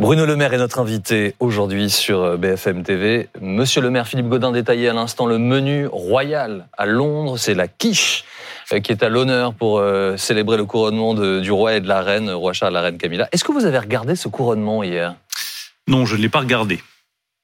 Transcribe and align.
Bruno 0.00 0.26
Le 0.26 0.34
Maire 0.34 0.52
est 0.52 0.58
notre 0.58 0.80
invité 0.80 1.36
aujourd'hui 1.38 1.88
sur 1.88 2.20
euh, 2.20 2.36
BFM 2.36 2.82
TV. 2.82 3.28
Monsieur 3.40 3.80
le 3.80 3.90
maire 3.90 4.08
Philippe 4.08 4.28
Godin 4.28 4.50
détaillait 4.50 4.88
à 4.88 4.92
l'instant 4.92 5.24
le 5.24 5.38
menu 5.38 5.86
royal 5.86 6.66
à 6.76 6.84
Londres. 6.84 7.38
C'est 7.38 7.54
la 7.54 7.68
quiche 7.68 8.24
euh, 8.72 8.80
qui 8.80 8.90
est 8.90 9.04
à 9.04 9.08
l'honneur 9.08 9.54
pour 9.54 9.78
euh, 9.78 10.16
célébrer 10.16 10.56
le 10.56 10.64
couronnement 10.64 11.14
du 11.14 11.52
roi 11.52 11.76
et 11.76 11.80
de 11.80 11.86
la 11.86 12.02
reine, 12.02 12.28
roi 12.28 12.52
Charles 12.52 12.72
la 12.72 12.80
reine 12.80 12.98
Camilla. 12.98 13.28
Est-ce 13.30 13.44
que 13.44 13.52
vous 13.52 13.66
avez 13.66 13.78
regardé 13.78 14.16
ce 14.16 14.26
couronnement 14.26 14.82
hier? 14.82 15.14
Non, 15.86 16.06
je 16.06 16.16
ne 16.16 16.22
l'ai 16.22 16.28
pas 16.28 16.40
regardé. 16.40 16.82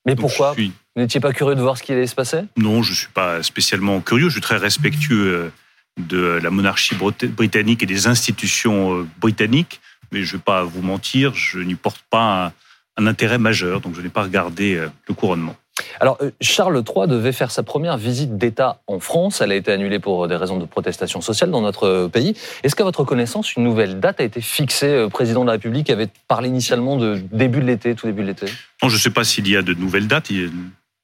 Mais 0.05 0.17
pourquoi? 0.17 0.53
Vous 0.55 0.73
n'étiez 0.97 1.21
pas 1.21 1.33
curieux 1.33 1.55
de 1.55 1.63
voir 1.63 1.79
ce 1.79 1.85
qui 1.85 1.93
allait 1.93 2.09
se 2.09 2.17
passer? 2.17 2.41
Non, 2.57 2.83
je 2.83 2.91
ne 2.91 2.97
suis 2.97 3.13
pas 3.15 3.45
spécialement 3.45 4.01
curieux. 4.01 4.27
Je 4.27 4.33
suis 4.33 4.41
très 4.41 4.57
respectueux 4.57 5.53
de 5.99 6.41
la 6.43 6.51
monarchie 6.51 6.97
britannique 6.97 7.85
et 7.85 7.87
des 7.87 8.09
institutions 8.09 9.07
britanniques 9.21 9.81
mais 10.13 10.23
je 10.23 10.35
ne 10.35 10.39
vais 10.39 10.43
pas 10.45 10.65
vous 10.65 10.83
mentir, 10.83 11.35
je 11.35 11.59
n'y 11.59 11.75
porte 11.75 12.03
pas 12.11 12.53
un, 12.97 13.07
intérêt 13.07 13.39
majeur, 13.39 13.81
donc 13.81 13.95
je 13.95 14.03
n'ai 14.03 14.11
pas 14.11 14.23
regardé 14.23 14.75
euh, 14.75 14.89
le 15.09 15.15
couronnement. 15.15 15.57
Alors, 16.01 16.19
euh, 16.21 16.31
Charles 16.43 16.83
III 16.87 17.09
devait 17.09 17.33
faire 17.33 17.51
sa 17.51 17.63
première 17.63 17.97
visite 17.97 18.37
d'État 18.37 18.83
en 18.87 19.01
France. 19.01 19.41
Elle 19.41 19.53
a 19.53 19.55
été 19.55 19.73
annulée 19.73 19.99
pour 19.99 20.29
des 20.29 20.37
raisons 20.37 20.59
de 20.59 20.67
protestation 20.67 21.23
sociale 21.23 21.51
dans 21.51 21.63
notre 21.63 21.85
euh, 21.85 22.09
pays. 22.09 22.37
Est-ce 22.63 22.77
qu'à 22.77 22.85
votre 22.85 23.05
connaissance, 23.05 23.57
une 23.57 23.65
nouvelle 23.65 24.01
date 24.01 24.21
a 24.21 24.25
été 24.25 24.43
fixée 24.43 24.95
Le 24.95 25.09
président 25.09 25.41
de 25.43 25.47
la 25.47 25.53
République 25.53 25.89
avait 25.89 26.09
parlé 26.29 26.49
initialement 26.51 26.97
de 26.97 27.23
début 27.33 27.61
de 27.61 27.67
l'été, 27.67 27.95
tout 27.95 28.07
début 28.07 28.21
de 28.21 28.27
l'été? 28.27 28.47
Non, 28.83 28.91
je 28.91 28.97
ne 28.97 29.01
sais 29.01 29.11
pas 29.11 29.25
s'il 29.25 29.49
y 29.49 29.57
a 29.57 29.63
de 29.63 29.73
nouvelles 29.73 30.09
dates. 30.09 30.31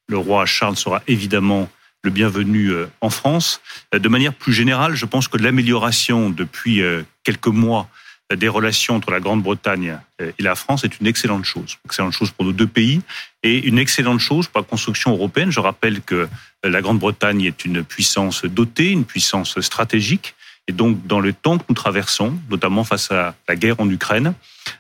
Le 0.09 0.19
roi 0.19 0.45
Charles 0.45 0.77
sera 0.77 1.02
évidemment 1.09 1.69
le 2.02 2.11
bienvenu 2.11 2.73
en 3.00 3.11
France. 3.11 3.61
De 3.92 4.09
manière 4.09 4.34
plus 4.34 4.52
générale, 4.52 4.95
je 4.95 5.06
pense 5.06 5.27
que 5.27 5.38
l'amélioration 5.38 6.30
depuis 6.30 6.83
quelques 7.25 7.48
mois 7.48 7.89
des 8.34 8.48
relations 8.48 8.96
entre 8.96 9.10
la 9.10 9.20
Grande-Bretagne 9.20 9.98
et 10.19 10.42
la 10.42 10.55
France 10.56 10.84
est 10.84 11.00
une 11.00 11.06
excellente 11.06 11.44
chose. 11.44 11.77
Excellente 11.84 12.12
chose 12.12 12.30
pour 12.30 12.44
nos 12.44 12.52
deux 12.52 12.66
pays 12.66 13.00
et 13.42 13.58
une 13.66 13.78
excellente 13.78 14.18
chose 14.18 14.48
pour 14.48 14.60
la 14.60 14.66
construction 14.66 15.12
européenne. 15.12 15.52
Je 15.52 15.60
rappelle 15.60 16.00
que 16.00 16.28
la 16.64 16.80
Grande-Bretagne 16.80 17.42
est 17.42 17.64
une 17.64 17.84
puissance 17.84 18.44
dotée, 18.44 18.91
une 18.91 19.05
puissance 19.05 19.60
stratégique. 19.60 20.34
Et 20.68 20.72
donc, 20.72 21.06
dans 21.06 21.20
le 21.20 21.33
temps 21.33 21.58
que 21.58 21.64
nous 21.68 21.77
traversons, 21.77 22.36
notamment 22.50 22.83
face 22.83 23.12
à 23.12 23.36
la 23.46 23.55
guerre 23.55 23.78
en 23.78 23.88
Ukraine, 23.88 24.34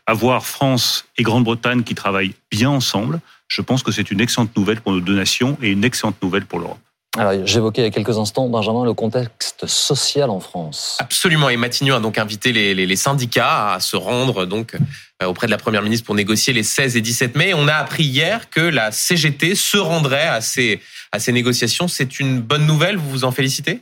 avoir 0.06 0.44
France 0.44 1.06
et 1.16 1.22
Grande-Bretagne 1.22 1.84
qui 1.84 1.94
travaillent 1.94 2.34
bien 2.50 2.70
ensemble, 2.70 3.20
je 3.46 3.62
pense 3.62 3.84
que 3.84 3.92
c'est 3.92 4.10
une 4.10 4.20
excellente 4.20 4.56
nouvelle 4.56 4.80
pour 4.80 4.90
nos 4.90 5.00
deux 5.00 5.14
nations 5.14 5.56
et 5.62 5.70
une 5.70 5.84
excellente 5.84 6.20
nouvelle 6.20 6.46
pour 6.46 6.58
l'Europe. 6.58 6.80
Alors, 7.18 7.46
j'évoquais 7.46 7.80
il 7.80 7.84
y 7.84 7.88
a 7.88 7.90
quelques 7.90 8.18
instants, 8.18 8.48
Benjamin, 8.48 8.84
le 8.84 8.92
contexte 8.92 9.66
social 9.66 10.28
en 10.28 10.40
France. 10.40 10.98
Absolument. 11.00 11.48
Et 11.48 11.56
Matignon 11.56 11.96
a 11.96 12.00
donc 12.00 12.18
invité 12.18 12.52
les, 12.52 12.96
syndicats 12.96 13.72
à 13.72 13.80
se 13.80 13.96
rendre 13.96 14.44
donc 14.44 14.74
euh, 15.22 15.26
auprès 15.26 15.46
de 15.46 15.50
la 15.50 15.56
Première 15.56 15.82
ministre 15.82 16.04
pour 16.04 16.14
négocier 16.14 16.52
les 16.52 16.62
16 16.62 16.96
et 16.96 17.00
17 17.00 17.34
mai. 17.34 17.54
On 17.54 17.68
a 17.68 17.74
appris 17.74 18.04
hier 18.04 18.50
que 18.50 18.60
la 18.60 18.92
CGT 18.92 19.54
se 19.54 19.78
rendrait 19.78 20.26
à 20.26 20.42
ces, 20.42 20.80
à 21.10 21.18
ces 21.18 21.32
négociations. 21.32 21.88
C'est 21.88 22.20
une 22.20 22.40
bonne 22.40 22.66
nouvelle. 22.66 22.96
Vous 22.96 23.08
vous 23.08 23.24
en 23.24 23.32
félicitez? 23.32 23.80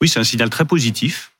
Oui, 0.00 0.08
c'est 0.08 0.18
un 0.18 0.24
signal 0.24 0.50
très 0.50 0.64
positif. 0.64 1.32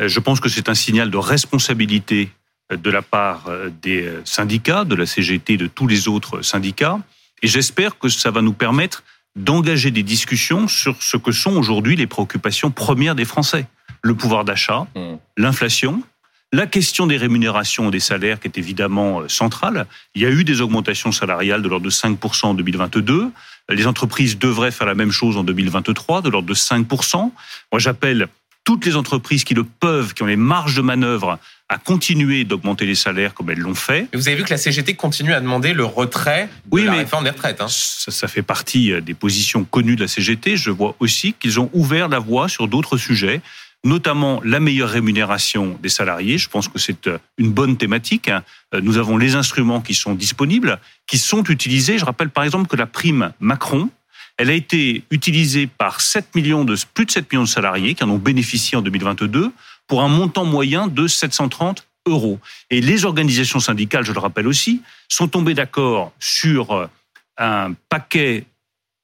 Euh, 0.00 0.08
je 0.08 0.18
pense 0.18 0.40
que 0.40 0.48
c'est 0.48 0.70
un 0.70 0.74
signal 0.74 1.10
de 1.10 1.18
responsabilité 1.18 2.30
euh, 2.72 2.76
de 2.78 2.90
la 2.90 3.02
part 3.02 3.50
des 3.82 4.10
syndicats, 4.24 4.84
de 4.84 4.94
la 4.94 5.04
CGT, 5.04 5.58
de 5.58 5.66
tous 5.66 5.86
les 5.86 6.08
autres 6.08 6.40
syndicats. 6.40 6.98
Et 7.42 7.48
j'espère 7.48 7.98
que 7.98 8.08
ça 8.08 8.30
va 8.30 8.40
nous 8.40 8.54
permettre 8.54 9.02
d'engager 9.36 9.90
des 9.90 10.02
discussions 10.02 10.68
sur 10.68 11.02
ce 11.02 11.16
que 11.16 11.32
sont 11.32 11.52
aujourd'hui 11.52 11.96
les 11.96 12.06
préoccupations 12.06 12.70
premières 12.70 13.14
des 13.14 13.24
Français. 13.24 13.66
Le 14.02 14.14
pouvoir 14.14 14.44
d'achat, 14.44 14.86
mmh. 14.96 15.16
l'inflation, 15.36 16.02
la 16.52 16.66
question 16.66 17.06
des 17.06 17.16
rémunérations 17.16 17.88
et 17.88 17.90
des 17.92 18.00
salaires 18.00 18.40
qui 18.40 18.48
est 18.48 18.58
évidemment 18.58 19.20
euh, 19.20 19.28
centrale. 19.28 19.86
Il 20.14 20.22
y 20.22 20.26
a 20.26 20.30
eu 20.30 20.42
des 20.42 20.60
augmentations 20.60 21.12
salariales 21.12 21.62
de 21.62 21.68
l'ordre 21.68 21.84
de 21.84 21.90
5% 21.90 22.46
en 22.46 22.54
2022. 22.54 23.30
Les 23.68 23.86
entreprises 23.86 24.36
devraient 24.36 24.72
faire 24.72 24.86
la 24.88 24.96
même 24.96 25.12
chose 25.12 25.36
en 25.36 25.44
2023, 25.44 26.22
de 26.22 26.28
l'ordre 26.28 26.48
de 26.48 26.54
5%. 26.54 27.18
Moi, 27.18 27.32
j'appelle 27.78 28.28
toutes 28.64 28.86
les 28.86 28.96
entreprises 28.96 29.44
qui 29.44 29.54
le 29.54 29.64
peuvent, 29.64 30.14
qui 30.14 30.22
ont 30.22 30.26
les 30.26 30.36
marges 30.36 30.76
de 30.76 30.82
manœuvre, 30.82 31.38
à 31.68 31.78
continuer 31.78 32.44
d'augmenter 32.44 32.84
les 32.84 32.96
salaires 32.96 33.32
comme 33.32 33.48
elles 33.50 33.58
l'ont 33.58 33.76
fait. 33.76 34.08
vous 34.12 34.26
avez 34.26 34.36
vu 34.36 34.44
que 34.44 34.50
la 34.50 34.58
CGT 34.58 34.94
continue 34.94 35.32
à 35.32 35.40
demander 35.40 35.72
le 35.72 35.84
retrait 35.84 36.48
de 36.66 36.70
oui, 36.72 36.84
la 36.84 36.94
réforme 36.94 37.24
des 37.24 37.30
retraites. 37.30 37.60
Hein. 37.60 37.68
Ça, 37.68 38.10
ça, 38.10 38.26
fait 38.26 38.42
partie 38.42 38.92
euh, 38.92 39.00
des 39.00 39.14
positions 39.14 39.64
connues 39.64 39.94
de 39.94 40.02
la 40.02 40.08
CGT. 40.08 40.56
Je 40.56 40.70
vois 40.70 40.96
aussi 40.98 41.32
qu'ils 41.32 41.60
ont 41.60 41.70
ouvert 41.72 42.08
la 42.08 42.18
voie 42.18 42.48
sur 42.48 42.66
d'autres 42.66 42.96
sujets, 42.96 43.40
notamment 43.84 44.40
la 44.44 44.58
meilleure 44.58 44.90
rémunération 44.90 45.78
des 45.80 45.88
salariés. 45.88 46.38
Je 46.38 46.48
pense 46.48 46.66
que 46.66 46.80
c'est 46.80 47.06
euh, 47.06 47.18
une 47.38 47.52
bonne 47.52 47.76
thématique. 47.76 48.28
Hein. 48.28 48.42
Euh, 48.74 48.80
nous 48.82 48.98
avons 48.98 49.16
les 49.16 49.36
instruments 49.36 49.80
qui 49.80 49.94
sont 49.94 50.14
disponibles, 50.14 50.80
qui 51.06 51.18
sont 51.18 51.44
utilisés. 51.44 51.98
Je 51.98 52.04
rappelle 52.04 52.30
par 52.30 52.42
exemple 52.42 52.66
que 52.66 52.76
la 52.76 52.86
prime 52.86 53.32
Macron, 53.38 53.90
elle 54.40 54.48
a 54.48 54.54
été 54.54 55.04
utilisée 55.10 55.66
par 55.66 56.00
7 56.00 56.34
millions 56.34 56.64
de, 56.64 56.74
plus 56.94 57.04
de 57.04 57.10
7 57.10 57.30
millions 57.30 57.42
de 57.42 57.48
salariés 57.48 57.94
qui 57.94 58.02
en 58.04 58.08
ont 58.08 58.16
bénéficié 58.16 58.78
en 58.78 58.80
2022 58.80 59.52
pour 59.86 60.00
un 60.00 60.08
montant 60.08 60.46
moyen 60.46 60.86
de 60.86 61.06
730 61.06 61.86
euros. 62.06 62.40
Et 62.70 62.80
les 62.80 63.04
organisations 63.04 63.60
syndicales, 63.60 64.02
je 64.02 64.12
le 64.12 64.18
rappelle 64.18 64.46
aussi, 64.46 64.80
sont 65.10 65.28
tombées 65.28 65.52
d'accord 65.52 66.14
sur 66.20 66.70
euh, 66.70 66.86
un 67.36 67.74
paquet 67.90 68.46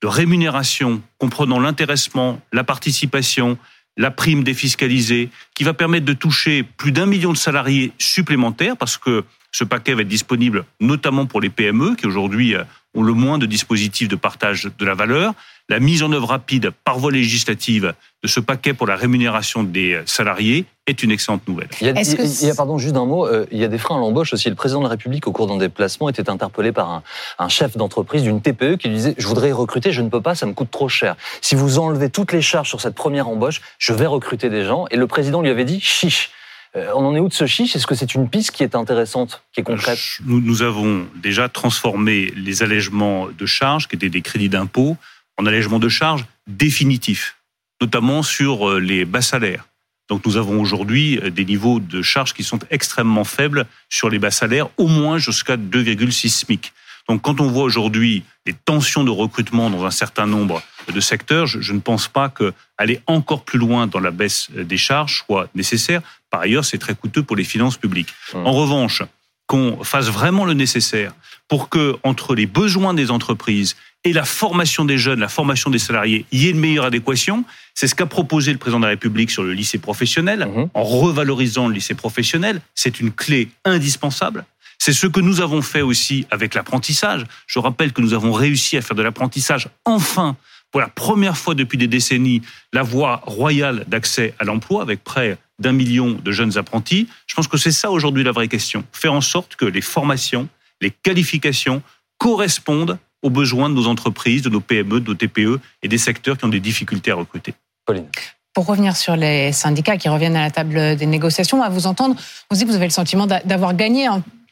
de 0.01 0.07
rémunération 0.07 1.03
comprenant 1.19 1.61
l'intéressement, 1.61 2.41
la 2.51 2.65
participation, 2.65 3.59
la 3.99 4.11
prime 4.11 4.43
défiscalisée, 4.43 5.29
qui 5.55 5.65
va 5.65 5.75
permettre 5.75 6.07
de 6.07 6.15
toucher 6.15 6.63
plus 6.63 6.93
d'un 6.93 7.05
million 7.05 7.35
de 7.35 7.39
salariés 7.39 7.93
supplémentaires, 7.99 8.79
parce 8.79 8.97
que 8.97 9.23
ce 9.53 9.65
paquet 9.65 9.93
va 9.93 10.01
être 10.01 10.09
disponible 10.09 10.65
notamment 10.81 11.27
pour 11.27 11.43
les 11.43 11.51
PME, 11.51 11.95
qui 11.95 12.07
aujourd'hui 12.07 12.55
euh, 12.55 12.65
ont 12.97 13.03
le 13.03 13.13
moins 13.13 13.39
de 13.39 13.47
dispositifs 13.47 14.09
de 14.09 14.17
partage 14.17 14.69
de 14.79 14.85
la 14.85 14.95
valeur. 14.95 15.35
La 15.69 15.81
mise 15.81 16.03
en 16.03 16.13
œuvre 16.13 16.29
rapide 16.29 16.71
par 16.85 16.99
voie 16.99 17.11
législative 17.11 17.95
de 18.23 18.29
ce 18.29 18.41
paquet 18.41 18.73
pour 18.73 18.87
la 18.87 18.97
rémunération 18.97 19.65
des 19.65 20.01
salariés 20.07 20.65
est 20.87 21.03
une 21.03 21.11
excellente 21.11 21.47
nouvelle. 21.49 21.69
Il 21.81 21.89
y 21.89 22.51
a, 22.51 22.55
pardon, 22.55 22.79
juste 22.79 22.97
un 22.97 23.05
mot, 23.05 23.27
euh, 23.27 23.47
il 23.51 23.59
y 23.59 23.65
a 23.65 23.69
des 23.69 23.79
freins 23.79 23.97
à 23.97 23.99
l'embauche 23.99 24.33
aussi. 24.33 24.49
Le 24.49 24.55
président 24.55 24.81
de 24.81 24.85
la 24.85 24.91
République, 24.91 25.27
au 25.27 25.33
cours 25.33 25.49
d'un 25.49 25.57
déplacement, 25.57 26.09
était 26.09 26.31
interpellé 26.31 26.71
par 26.71 27.03
un, 27.39 27.49
chef 27.49 27.77
d'entreprise 27.77 28.23
d'une 28.23 28.41
TPE 28.41 28.77
qui 28.77 28.89
lui 28.89 28.97
disait 28.97 29.15
Je 29.19 29.27
voudrais 29.27 29.51
recruter, 29.51 29.91
je 29.91 30.03
ne 30.03 30.09
peux 30.09 30.21
pas, 30.21 30.37
ça 30.37 30.47
me 30.47 30.53
coûte 30.53 30.71
trop 30.71 30.89
cher. 30.89 31.17
Si 31.41 31.57
vous 31.57 31.79
enlevez 31.81 32.11
toutes 32.11 32.33
les 32.33 32.43
charges 32.43 32.69
sur 32.69 32.81
cette 32.81 32.95
première 32.95 33.29
embauche, 33.29 33.61
je 33.79 33.93
vais 33.93 34.07
recruter 34.07 34.49
des 34.49 34.65
gens. 34.65 34.87
Et 34.93 34.97
le 34.97 35.07
président 35.09 35.43
lui 35.43 35.51
avait 35.51 35.65
dit 35.65 35.81
Chiche. 35.81 36.31
Euh, 36.77 36.93
on 36.95 37.07
en 37.07 37.15
est 37.15 37.21
où 37.21 37.29
de 37.29 37.33
ce 37.33 37.47
chiche? 37.47 37.75
Est-ce 37.75 37.87
que 37.87 37.95
c'est 37.95 38.15
une 38.15 38.29
piste 38.29 38.51
qui 38.51 38.63
est 38.63 38.75
intéressante, 38.75 39.43
qui 39.53 39.61
est 39.61 39.65
concrète? 39.65 39.99
Nous, 40.25 40.63
avons 40.63 41.07
déjà 41.17 41.49
transformé 41.49 42.33
les 42.37 42.63
allègements 42.63 43.29
de 43.29 43.47
charges, 43.47 43.89
qui 43.89 43.97
étaient 43.97 44.11
des 44.11 44.23
crédits 44.23 44.51
d'impôt, 44.51 44.97
en 45.39 45.47
allègements 45.47 45.79
de 45.79 45.89
charges 45.89 46.27
définitifs, 46.47 47.37
notamment 47.81 48.23
sur 48.23 48.71
euh, 48.71 48.79
les 48.79 49.05
bas 49.05 49.23
salaires. 49.23 49.67
Donc 50.09 50.25
nous 50.25 50.37
avons 50.37 50.61
aujourd'hui 50.61 51.19
euh, 51.19 51.31
des 51.31 51.45
niveaux 51.45 51.81
de 51.81 52.03
charges 52.03 52.35
qui 52.35 52.45
sont 52.45 52.61
extrêmement 52.71 53.25
faibles 53.25 53.67
sur 53.89 54.09
les 54.09 54.19
bas 54.19 54.31
salaires, 54.31 54.69
au 54.77 54.87
moins 54.87 55.19
jusqu'à 55.19 55.57
2,6 55.57 56.29
SMIC. 56.29 56.73
Donc 57.09 57.23
quand 57.23 57.41
on 57.41 57.49
voit 57.49 57.65
aujourd'hui 57.65 58.25
les 58.47 58.53
tensions 58.53 59.05
de 59.05 59.11
recrutement 59.11 59.71
dans 59.71 59.85
un 59.85 59.91
certain 59.91 60.27
nombre 60.27 60.63
de 60.93 61.01
secteurs, 61.01 61.47
je, 61.47 61.73
ne 61.73 61.81
pense 61.81 62.09
pas 62.09 62.29
qu'aller 62.29 63.01
encore 63.07 63.45
plus 63.45 63.59
loin 63.59 63.87
dans 63.87 64.01
la 64.01 64.11
baisse 64.11 64.49
des 64.51 64.77
charges 64.77 65.25
soit 65.27 65.49
nécessaire. 65.55 66.03
Par 66.37 66.43
ailleurs, 66.43 66.67
c'est 66.67 66.77
très 66.77 66.95
coûteux 66.95 67.23
pour 67.23 67.35
les 67.35 67.45
finances 67.45 67.79
publiques. 67.79 68.13
Hum. 68.35 68.47
En 68.47 68.53
revanche, 68.53 69.03
qu'on 69.47 69.83
fasse 69.85 70.09
vraiment 70.09 70.45
le 70.45 70.53
nécessaire 70.53 71.15
pour 71.49 71.71
que, 71.71 71.97
entre 72.03 72.35
les 72.35 72.45
besoins 72.45 72.93
des 72.93 73.11
entreprises 73.11 73.75
et 74.05 74.13
la 74.13 74.27
formation 74.27 74.85
des 74.85 74.99
jeunes, 74.99 75.21
la 75.21 75.31
formation 75.31 75.71
des 75.71 75.79
salariés, 75.79 76.27
il 76.33 76.43
y 76.43 76.47
ait 76.49 76.51
une 76.51 76.61
meilleure 76.61 76.85
adéquation. 76.85 77.47
C'est 77.73 77.87
ce 77.87 77.95
qu'a 77.95 78.05
proposé 78.05 78.53
le 78.53 78.59
président 78.59 78.81
de 78.81 78.85
la 78.85 78.91
République 78.91 79.31
sur 79.31 79.45
le 79.45 79.55
lycée 79.55 79.79
professionnel, 79.79 80.43
hum. 80.43 80.69
en 80.75 80.83
revalorisant 80.83 81.69
le 81.69 81.75
lycée 81.75 81.95
professionnel. 81.95 82.61
C'est 82.75 83.01
une 83.01 83.13
clé 83.13 83.49
indispensable. 83.65 84.45
C'est 84.77 84.93
ce 84.93 85.07
que 85.07 85.21
nous 85.21 85.41
avons 85.41 85.63
fait 85.63 85.81
aussi 85.81 86.27
avec 86.31 86.53
l'apprentissage. 86.53 87.25
Je 87.47 87.59
rappelle 87.61 87.95
que 87.95 88.03
nous 88.03 88.13
avons 88.13 88.33
réussi 88.33 88.77
à 88.77 88.83
faire 88.83 88.95
de 88.95 89.03
l'apprentissage 89.03 89.71
enfin 89.87 90.37
pour 90.71 90.81
la 90.81 90.89
première 90.89 91.37
fois 91.37 91.55
depuis 91.55 91.79
des 91.79 91.89
décennies 91.89 92.43
la 92.73 92.83
voie 92.83 93.23
royale 93.25 93.85
d'accès 93.89 94.35
à 94.39 94.45
l'emploi 94.45 94.83
avec 94.83 95.03
près 95.05 95.39
d'un 95.59 95.73
million 95.73 96.11
de 96.13 96.33
jeunes 96.33 96.59
apprentis. 96.59 97.09
Je 97.27 97.35
pense 97.35 97.49
que 97.49 97.57
c'est 97.57 97.73
ça 97.73 97.91
aujourd'hui 97.91 98.25
la 98.25 98.33
vraie 98.33 98.49
question. 98.49 98.85
Faire 98.93 99.15
en 99.15 99.21
sorte 99.21 99.57
que 99.57 99.65
les 99.65 99.81
formations, 99.81 100.49
les 100.81 100.91
qualifications 100.91 101.83
correspondent 102.19 102.99
aux 103.23 103.31
besoins 103.31 103.71
de 103.71 103.75
nos 103.75 103.87
entreprises, 103.87 104.43
de 104.43 104.51
nos 104.51 104.61
PME, 104.61 105.01
de 105.01 105.09
nos 105.09 105.15
TPE 105.15 105.61
et 105.83 105.89
des 105.89 105.99
secteurs 105.99 106.37
qui 106.37 106.45
ont 106.45 106.49
des 106.49 106.61
difficultés 106.61 107.11
à 107.11 107.15
recruter. 107.15 107.55
Pauline. 107.85 108.07
Pour 108.53 108.67
revenir 108.67 108.97
sur 108.97 109.17
les 109.17 109.53
syndicats 109.53 109.97
qui 109.97 110.09
reviennent 110.09 110.37
à 110.37 110.43
la 110.43 110.51
table 110.51 110.97
des 110.97 111.07
négociations, 111.07 111.63
à 111.63 111.69
vous 111.69 111.87
entendre, 111.87 112.17
vous 112.51 112.57
dit 112.57 112.65
que 112.65 112.69
vous 112.69 112.77
avez 112.77 112.87
le 112.87 112.91
sentiment 112.91 113.27
d'avoir 113.27 113.75
gagné 113.75 114.09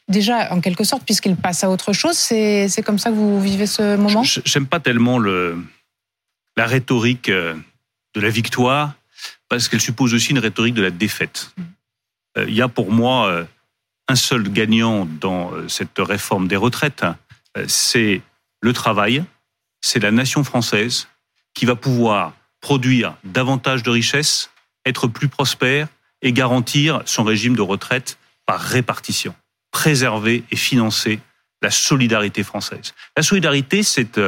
déjà 0.07 0.53
en 0.53 0.61
quelque 0.61 0.83
sorte 0.83 1.03
puisqu'il 1.03 1.35
passe 1.35 1.63
à 1.63 1.69
autre 1.69 1.93
chose. 1.93 2.15
C'est 2.15 2.83
comme 2.85 2.99
ça 2.99 3.09
que 3.09 3.15
vous 3.15 3.41
vivez 3.41 3.65
ce 3.65 3.95
moment? 3.95 4.23
J'aime 4.23 4.67
pas 4.67 4.79
tellement 4.79 5.17
le, 5.17 5.57
la 6.57 6.65
rhétorique 6.65 7.29
euh, 7.29 7.55
de 8.13 8.21
la 8.21 8.29
victoire 8.29 8.93
parce 9.49 9.67
qu'elle 9.67 9.81
suppose 9.81 10.13
aussi 10.13 10.31
une 10.31 10.39
rhétorique 10.39 10.73
de 10.73 10.81
la 10.81 10.91
défaite. 10.91 11.51
Mm. 11.57 11.63
Euh, 12.37 12.45
il 12.47 12.55
y 12.55 12.61
a 12.61 12.67
pour 12.67 12.91
moi 12.91 13.27
euh, 13.27 13.45
un 14.07 14.15
seul 14.15 14.43
gagnant 14.49 15.05
dans 15.05 15.51
cette 15.67 15.97
réforme 15.97 16.47
des 16.47 16.55
retraites, 16.55 17.03
c'est 17.65 18.21
le 18.61 18.71
travail, 18.71 19.23
c'est 19.81 19.99
la 19.99 20.11
nation 20.11 20.43
française 20.43 21.07
qui 21.55 21.65
va 21.65 21.75
pouvoir 21.75 22.33
produire 22.61 23.15
davantage 23.23 23.81
de 23.81 23.89
richesses, 23.89 24.51
être 24.85 25.07
plus 25.07 25.27
prospère 25.27 25.87
et 26.21 26.33
garantir 26.33 27.01
son 27.05 27.23
régime 27.23 27.55
de 27.55 27.63
retraite 27.63 28.19
par 28.45 28.59
répartition, 28.59 29.33
préserver 29.71 30.43
et 30.51 30.55
financer 30.55 31.19
la 31.63 31.71
solidarité 31.71 32.43
française. 32.43 32.93
La 33.17 33.23
solidarité, 33.23 33.81
c'est 33.81 34.19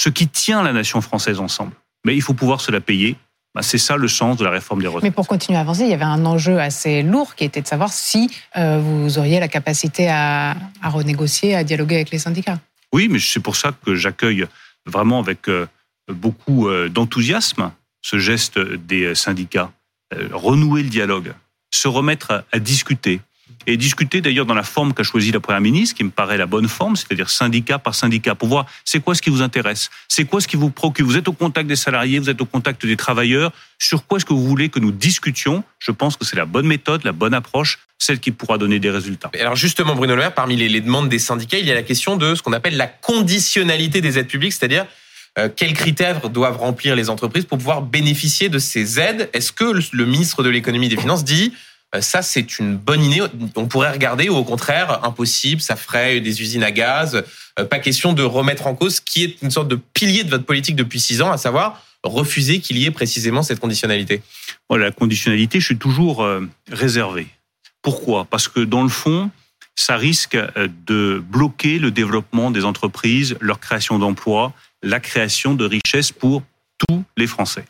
ce 0.00 0.08
qui 0.08 0.28
tient 0.28 0.62
la 0.62 0.72
nation 0.72 1.02
française 1.02 1.40
ensemble. 1.40 1.72
Mais 2.06 2.14
il 2.14 2.22
faut 2.22 2.32
pouvoir 2.32 2.62
se 2.62 2.72
la 2.72 2.80
payer 2.80 3.16
bah, 3.54 3.62
c'est 3.62 3.78
ça 3.78 3.96
le 3.96 4.06
sens 4.06 4.36
de 4.36 4.44
la 4.44 4.50
réforme 4.50 4.80
des 4.80 4.86
retraites. 4.86 5.02
Mais 5.02 5.10
pour 5.10 5.26
continuer 5.26 5.58
à 5.58 5.62
avancer, 5.62 5.82
il 5.82 5.90
y 5.90 5.92
avait 5.92 6.04
un 6.04 6.24
enjeu 6.24 6.60
assez 6.60 7.02
lourd 7.02 7.34
qui 7.34 7.44
était 7.44 7.60
de 7.60 7.66
savoir 7.66 7.92
si 7.92 8.30
euh, 8.56 8.78
vous 8.78 9.18
auriez 9.18 9.40
la 9.40 9.48
capacité 9.48 10.08
à, 10.08 10.56
renégocier, 10.84 11.56
à 11.56 11.64
dialoguer 11.64 11.96
avec 11.96 12.10
les 12.12 12.20
syndicats. 12.20 12.60
Oui, 12.92 13.08
mais 13.10 13.18
c'est 13.18 13.40
pour 13.40 13.56
ça 13.56 13.72
que 13.84 13.96
j'accueille 13.96 14.46
vraiment 14.86 15.18
avec 15.18 15.48
euh, 15.48 15.66
beaucoup 16.08 16.68
euh, 16.68 16.88
d'enthousiasme 16.88 17.72
ce 18.02 18.18
geste 18.18 18.58
des 18.58 19.14
syndicats. 19.14 19.70
renouer 20.32 20.82
le 20.82 20.88
dialogue, 20.88 21.34
se 21.70 21.88
remettre 21.88 22.44
à 22.52 22.58
discuter, 22.58 23.20
et 23.66 23.76
discuter 23.76 24.20
d'ailleurs 24.20 24.46
dans 24.46 24.54
la 24.54 24.62
forme 24.62 24.94
qu'a 24.94 25.02
choisie 25.02 25.32
la 25.32 25.40
Première 25.40 25.60
ministre, 25.60 25.96
qui 25.96 26.04
me 26.04 26.10
paraît 26.10 26.38
la 26.38 26.46
bonne 26.46 26.68
forme, 26.68 26.96
c'est-à-dire 26.96 27.30
syndicat 27.30 27.78
par 27.78 27.94
syndicat, 27.94 28.34
pour 28.34 28.48
voir 28.48 28.66
c'est 28.84 29.00
quoi 29.00 29.14
ce 29.14 29.22
qui 29.22 29.30
vous 29.30 29.42
intéresse, 29.42 29.90
c'est 30.08 30.24
quoi 30.24 30.40
ce 30.40 30.48
qui 30.48 30.56
vous 30.56 30.70
préoccupe. 30.70 31.06
Vous 31.06 31.16
êtes 31.16 31.28
au 31.28 31.32
contact 31.32 31.68
des 31.68 31.76
salariés, 31.76 32.18
vous 32.18 32.30
êtes 32.30 32.40
au 32.40 32.46
contact 32.46 32.84
des 32.84 32.96
travailleurs, 32.96 33.52
sur 33.78 34.06
quoi 34.06 34.18
est-ce 34.18 34.24
que 34.24 34.32
vous 34.32 34.44
voulez 34.44 34.68
que 34.68 34.80
nous 34.80 34.92
discutions? 34.92 35.64
Je 35.78 35.90
pense 35.90 36.16
que 36.16 36.24
c'est 36.24 36.36
la 36.36 36.46
bonne 36.46 36.66
méthode, 36.66 37.04
la 37.04 37.12
bonne 37.12 37.34
approche, 37.34 37.78
celle 37.98 38.18
qui 38.18 38.30
pourra 38.30 38.58
donner 38.58 38.78
des 38.78 38.90
résultats. 38.90 39.30
Alors 39.38 39.56
justement, 39.56 39.94
Bruno 39.94 40.14
Le 40.14 40.20
Maire, 40.22 40.34
parmi 40.34 40.56
les, 40.56 40.80
demandes 40.80 41.08
des 41.08 41.18
syndicats, 41.18 41.58
il 41.58 41.66
y 41.66 41.70
a 41.70 41.74
la 41.74 41.82
question 41.82 42.16
de 42.16 42.34
ce 42.34 42.42
qu'on 42.42 42.52
appelle 42.52 42.76
la 42.76 42.86
conditionnalité 42.86 44.00
des 44.00 44.18
aides 44.18 44.28
publiques, 44.28 44.52
c'est-à-dire 44.52 44.86
euh, 45.38 45.48
quels 45.54 45.74
critères 45.74 46.28
doivent 46.28 46.56
remplir 46.56 46.96
les 46.96 47.08
entreprises 47.08 47.44
pour 47.44 47.58
pouvoir 47.58 47.82
bénéficier 47.82 48.48
de 48.48 48.58
ces 48.58 48.98
aides? 48.98 49.30
Est-ce 49.32 49.52
que 49.52 49.64
le 49.92 50.04
ministre 50.04 50.42
de 50.42 50.48
l'économie 50.48 50.86
et 50.86 50.90
des 50.90 50.96
finances 50.96 51.24
dit 51.24 51.52
ça, 51.98 52.22
c'est 52.22 52.58
une 52.58 52.76
bonne 52.76 53.02
idée. 53.02 53.22
On 53.56 53.66
pourrait 53.66 53.90
regarder, 53.90 54.28
ou 54.28 54.36
au 54.36 54.44
contraire, 54.44 55.04
impossible, 55.04 55.60
ça 55.60 55.74
ferait 55.74 56.20
des 56.20 56.40
usines 56.40 56.62
à 56.62 56.70
gaz. 56.70 57.24
Euh, 57.58 57.64
pas 57.64 57.80
question 57.80 58.12
de 58.12 58.22
remettre 58.22 58.68
en 58.68 58.74
cause 58.74 58.96
ce 58.96 59.00
qui 59.00 59.24
est 59.24 59.42
une 59.42 59.50
sorte 59.50 59.68
de 59.68 59.76
pilier 59.92 60.22
de 60.22 60.30
votre 60.30 60.44
politique 60.44 60.76
depuis 60.76 61.00
six 61.00 61.20
ans, 61.20 61.32
à 61.32 61.36
savoir 61.36 61.84
refuser 62.04 62.60
qu'il 62.60 62.78
y 62.78 62.86
ait 62.86 62.90
précisément 62.90 63.42
cette 63.42 63.60
conditionnalité. 63.60 64.22
la 64.70 64.90
conditionnalité, 64.90 65.60
je 65.60 65.66
suis 65.66 65.78
toujours 65.78 66.22
euh, 66.22 66.48
réservé. 66.70 67.26
Pourquoi? 67.82 68.24
Parce 68.24 68.48
que 68.48 68.60
dans 68.60 68.82
le 68.82 68.88
fond, 68.88 69.30
ça 69.74 69.96
risque 69.96 70.38
de 70.86 71.22
bloquer 71.26 71.78
le 71.78 71.90
développement 71.90 72.50
des 72.50 72.64
entreprises, 72.64 73.36
leur 73.40 73.60
création 73.60 73.98
d'emplois, 73.98 74.52
la 74.82 75.00
création 75.00 75.54
de 75.54 75.64
richesses 75.64 76.12
pour 76.12 76.42
tous 76.88 77.02
les 77.16 77.26
Français. 77.26 77.64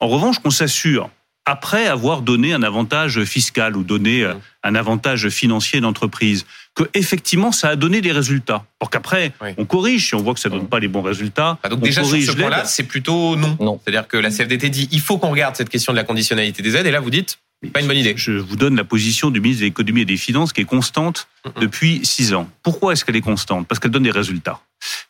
En 0.00 0.08
revanche, 0.08 0.38
qu'on 0.38 0.50
s'assure 0.50 1.10
après 1.46 1.86
avoir 1.86 2.22
donné 2.22 2.52
un 2.52 2.62
avantage 2.62 3.22
fiscal 3.24 3.76
ou 3.76 3.84
donné 3.84 4.22
euh, 4.22 4.34
un 4.62 4.74
avantage 4.74 5.28
financier 5.28 5.80
d'entreprise, 5.80 6.46
que 6.74 6.84
effectivement 6.94 7.52
ça 7.52 7.70
a 7.70 7.76
donné 7.76 8.00
des 8.00 8.12
résultats. 8.12 8.64
Pour 8.78 8.90
qu'après 8.90 9.32
on 9.58 9.64
corrige 9.64 10.08
si 10.08 10.14
on 10.14 10.22
voit 10.22 10.34
que 10.34 10.40
ça 10.40 10.48
donne 10.48 10.68
pas 10.68 10.80
les 10.80 10.88
bons 10.88 11.02
résultats. 11.02 11.58
Ah, 11.62 11.68
donc 11.68 11.80
déjà 11.80 12.02
sur 12.02 12.20
ce 12.20 12.32
point-là, 12.32 12.64
c'est 12.64 12.84
plutôt 12.84 13.36
non. 13.36 13.56
non. 13.60 13.80
C'est-à-dire 13.82 14.08
que 14.08 14.16
la 14.16 14.30
CFDT 14.30 14.70
dit 14.70 14.88
il 14.90 15.00
faut 15.00 15.18
qu'on 15.18 15.30
regarde 15.30 15.56
cette 15.56 15.68
question 15.68 15.92
de 15.92 15.98
la 15.98 16.04
conditionnalité 16.04 16.62
des 16.62 16.76
aides, 16.76 16.86
et 16.86 16.90
là 16.90 17.00
vous 17.00 17.10
dites 17.10 17.38
pas 17.72 17.80
une 17.80 17.86
bonne 17.86 17.96
idée. 17.96 18.14
Je 18.16 18.32
vous 18.32 18.56
donne 18.56 18.76
la 18.76 18.84
position 18.84 19.30
du 19.30 19.40
ministre 19.40 19.62
de 19.62 19.66
l'économie 19.66 20.02
et 20.02 20.04
des 20.04 20.16
finances 20.16 20.52
qui 20.52 20.60
est 20.60 20.66
constante 20.66 21.28
depuis 21.60 22.04
six 22.04 22.34
ans. 22.34 22.48
Pourquoi 22.62 22.92
est-ce 22.92 23.04
qu'elle 23.04 23.16
est 23.16 23.22
constante? 23.22 23.66
Parce 23.66 23.78
qu'elle 23.78 23.90
donne 23.90 24.02
des 24.02 24.10
résultats. 24.10 24.60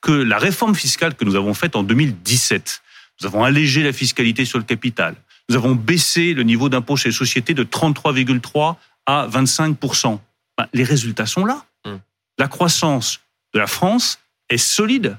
Que 0.01 0.13
la 0.13 0.39
réforme 0.39 0.75
fiscale 0.75 1.15
que 1.15 1.25
nous 1.25 1.35
avons 1.35 1.55
faite 1.55 1.77
en 1.77 1.83
2017, 1.83 2.83
nous 3.21 3.27
avons 3.27 3.45
allégé 3.45 3.83
la 3.83 3.93
fiscalité 3.93 4.45
sur 4.45 4.59
le 4.59 4.65
capital, 4.65 5.15
nous 5.49 5.57
avons 5.57 5.75
baissé 5.75 6.35
le 6.35 6.43
niveau 6.43 6.69
d'impôt 6.69 6.97
chez 6.97 7.11
les 7.11 7.15
sociétés 7.15 7.55
de 7.55 7.65
33,3 7.65 8.77
à 9.07 9.29
25% 9.29 10.19
ben, 10.57 10.67
Les 10.73 10.85
résultats 10.85 11.27
sont 11.27 11.45
là. 11.45 11.65
Hmm. 11.85 11.97
La 12.39 12.49
croissance 12.49 13.21
de 13.53 13.59
la 13.59 13.67
France 13.67 14.19
est 14.49 14.59
solide. 14.59 15.19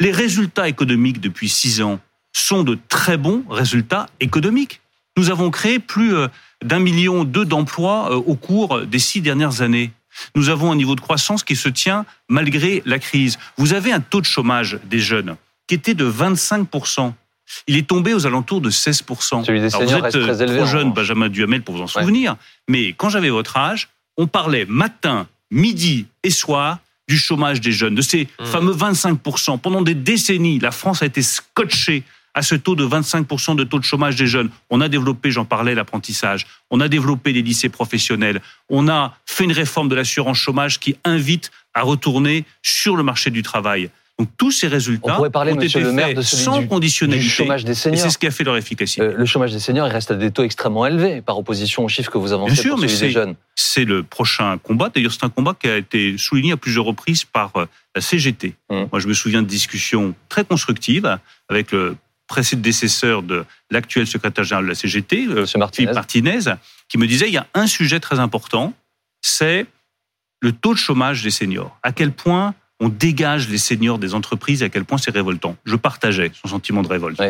Les 0.00 0.10
résultats 0.10 0.68
économiques 0.68 1.20
depuis 1.20 1.48
six 1.48 1.82
ans 1.82 2.00
sont 2.32 2.62
de 2.62 2.78
très 2.88 3.16
bons 3.16 3.44
résultats 3.48 4.08
économiques. 4.20 4.80
Nous 5.16 5.30
avons 5.30 5.50
créé 5.50 5.78
plus 5.78 6.14
euh, 6.14 6.28
d'un 6.62 6.78
million 6.78 7.24
deux 7.24 7.44
d'emplois 7.44 8.12
euh, 8.12 8.16
au 8.16 8.34
cours 8.34 8.82
des 8.86 8.98
six 8.98 9.20
dernières 9.20 9.62
années. 9.62 9.92
Nous 10.34 10.48
avons 10.48 10.72
un 10.72 10.76
niveau 10.76 10.94
de 10.94 11.00
croissance 11.00 11.44
qui 11.44 11.56
se 11.56 11.68
tient 11.68 12.06
malgré 12.28 12.82
la 12.86 12.98
crise. 12.98 13.38
Vous 13.56 13.72
avez 13.72 13.92
un 13.92 14.00
taux 14.00 14.20
de 14.20 14.26
chômage 14.26 14.78
des 14.84 14.98
jeunes 14.98 15.36
qui 15.66 15.74
était 15.74 15.94
de 15.94 16.04
25 16.04 16.68
il 17.66 17.76
est 17.76 17.86
tombé 17.86 18.14
aux 18.14 18.26
alentours 18.26 18.60
de 18.60 18.70
16%. 18.70 19.44
Celui 19.44 19.60
des 19.60 19.70
seniors 19.70 20.00
vous 20.00 20.06
êtes 20.06 20.12
très 20.12 20.42
élevé, 20.42 20.58
trop 20.58 20.66
jeune, 20.66 20.92
Benjamin 20.92 21.28
Duhamel, 21.28 21.62
pour 21.62 21.76
vous 21.76 21.82
en 21.82 21.86
souvenir, 21.86 22.36
mais 22.68 22.92
quand 22.92 23.08
j'avais 23.08 23.30
votre 23.30 23.56
âge, 23.56 23.88
on 24.16 24.26
parlait 24.26 24.66
matin, 24.66 25.26
midi 25.50 26.06
et 26.22 26.30
soir 26.30 26.78
du 27.08 27.16
chômage 27.16 27.60
des 27.60 27.72
jeunes, 27.72 27.94
de 27.94 28.02
ces 28.02 28.28
mmh. 28.38 28.44
fameux 28.44 28.74
25%. 28.74 29.58
Pendant 29.58 29.82
des 29.82 29.94
décennies, 29.94 30.58
la 30.58 30.70
France 30.70 31.02
a 31.02 31.06
été 31.06 31.22
scotchée 31.22 32.04
à 32.34 32.42
ce 32.42 32.54
taux 32.54 32.76
de 32.76 32.86
25% 32.86 33.56
de 33.56 33.64
taux 33.64 33.78
de 33.78 33.84
chômage 33.84 34.16
des 34.16 34.26
jeunes. 34.26 34.50
On 34.70 34.80
a 34.80 34.88
développé, 34.88 35.30
j'en 35.30 35.44
parlais, 35.44 35.74
l'apprentissage. 35.74 36.46
On 36.70 36.80
a 36.80 36.88
développé 36.88 37.32
les 37.32 37.42
lycées 37.42 37.68
professionnels. 37.68 38.40
On 38.68 38.88
a 38.88 39.16
fait 39.26 39.44
une 39.44 39.52
réforme 39.52 39.88
de 39.88 39.94
l'assurance 39.94 40.36
chômage 40.36 40.78
qui 40.78 40.96
invite 41.04 41.50
à 41.74 41.82
retourner 41.82 42.44
sur 42.62 42.96
le 42.96 43.02
marché 43.02 43.30
du 43.30 43.42
travail. 43.42 43.90
Donc 44.18 44.28
tous 44.36 44.50
ces 44.50 44.66
résultats 44.66 45.12
On 45.12 45.16
pourrait 45.16 45.30
parler, 45.30 45.52
ont 45.52 45.60
été 45.60 45.78
le 45.78 45.92
maire, 45.92 46.12
de 46.12 46.22
sans 46.22 46.66
conditionnalité. 46.66 47.24
Du 47.24 47.30
chômage 47.30 47.64
des 47.64 47.74
seniors. 47.74 48.02
c'est 48.02 48.10
ce 48.10 48.18
qui 48.18 48.26
a 48.26 48.32
fait 48.32 48.42
leur 48.42 48.56
efficacité. 48.56 49.02
Euh, 49.02 49.14
le 49.16 49.24
chômage 49.24 49.52
des 49.52 49.60
seniors, 49.60 49.86
il 49.86 49.92
reste 49.92 50.10
à 50.10 50.16
des 50.16 50.32
taux 50.32 50.42
extrêmement 50.42 50.86
élevés 50.86 51.22
par 51.22 51.38
opposition 51.38 51.84
aux 51.84 51.88
chiffres 51.88 52.10
que 52.10 52.18
vous 52.18 52.32
avancez 52.32 52.54
Bien 52.54 52.62
sûr, 52.62 52.70
pour 52.72 52.80
mais 52.80 52.88
celui 52.88 53.08
des 53.08 53.12
jeunes. 53.12 53.34
C'est 53.54 53.84
le 53.84 54.02
prochain 54.02 54.58
combat. 54.58 54.90
D'ailleurs, 54.92 55.12
c'est 55.12 55.24
un 55.24 55.28
combat 55.28 55.54
qui 55.54 55.68
a 55.68 55.76
été 55.76 56.18
souligné 56.18 56.52
à 56.52 56.56
plusieurs 56.56 56.84
reprises 56.84 57.24
par 57.24 57.52
euh, 57.56 57.66
la 57.94 58.00
CGT. 58.00 58.54
Hum. 58.70 58.88
Moi, 58.90 58.98
je 58.98 59.06
me 59.06 59.14
souviens 59.14 59.42
de 59.42 59.46
discussions 59.46 60.14
très 60.28 60.44
constructives 60.44 61.18
avec 61.48 61.70
le 61.70 61.96
prédécesseur 62.26 63.22
de 63.22 63.44
l'actuel 63.70 64.06
secrétaire 64.06 64.44
général 64.44 64.64
de 64.64 64.68
la 64.70 64.74
CGT, 64.74 65.26
euh, 65.28 65.46
Philippe 65.46 65.94
Martinez, 65.94 66.40
qui 66.88 66.98
me 66.98 67.06
disait 67.06 67.28
il 67.28 67.34
y 67.34 67.38
a 67.38 67.46
un 67.54 67.68
sujet 67.68 68.00
très 68.00 68.18
important, 68.18 68.74
c'est 69.22 69.66
le 70.40 70.52
taux 70.52 70.74
de 70.74 70.78
chômage 70.78 71.22
des 71.22 71.30
seniors. 71.30 71.78
À 71.82 71.92
quel 71.92 72.12
point 72.12 72.54
on 72.80 72.88
dégage 72.88 73.48
les 73.48 73.58
seniors 73.58 73.98
des 73.98 74.14
entreprises 74.14 74.62
et 74.62 74.66
à 74.66 74.68
quel 74.68 74.84
point 74.84 74.98
c'est 74.98 75.10
révoltant. 75.10 75.56
Je 75.64 75.76
partageais 75.76 76.30
son 76.40 76.48
sentiment 76.48 76.82
de 76.82 76.88
révolte. 76.88 77.20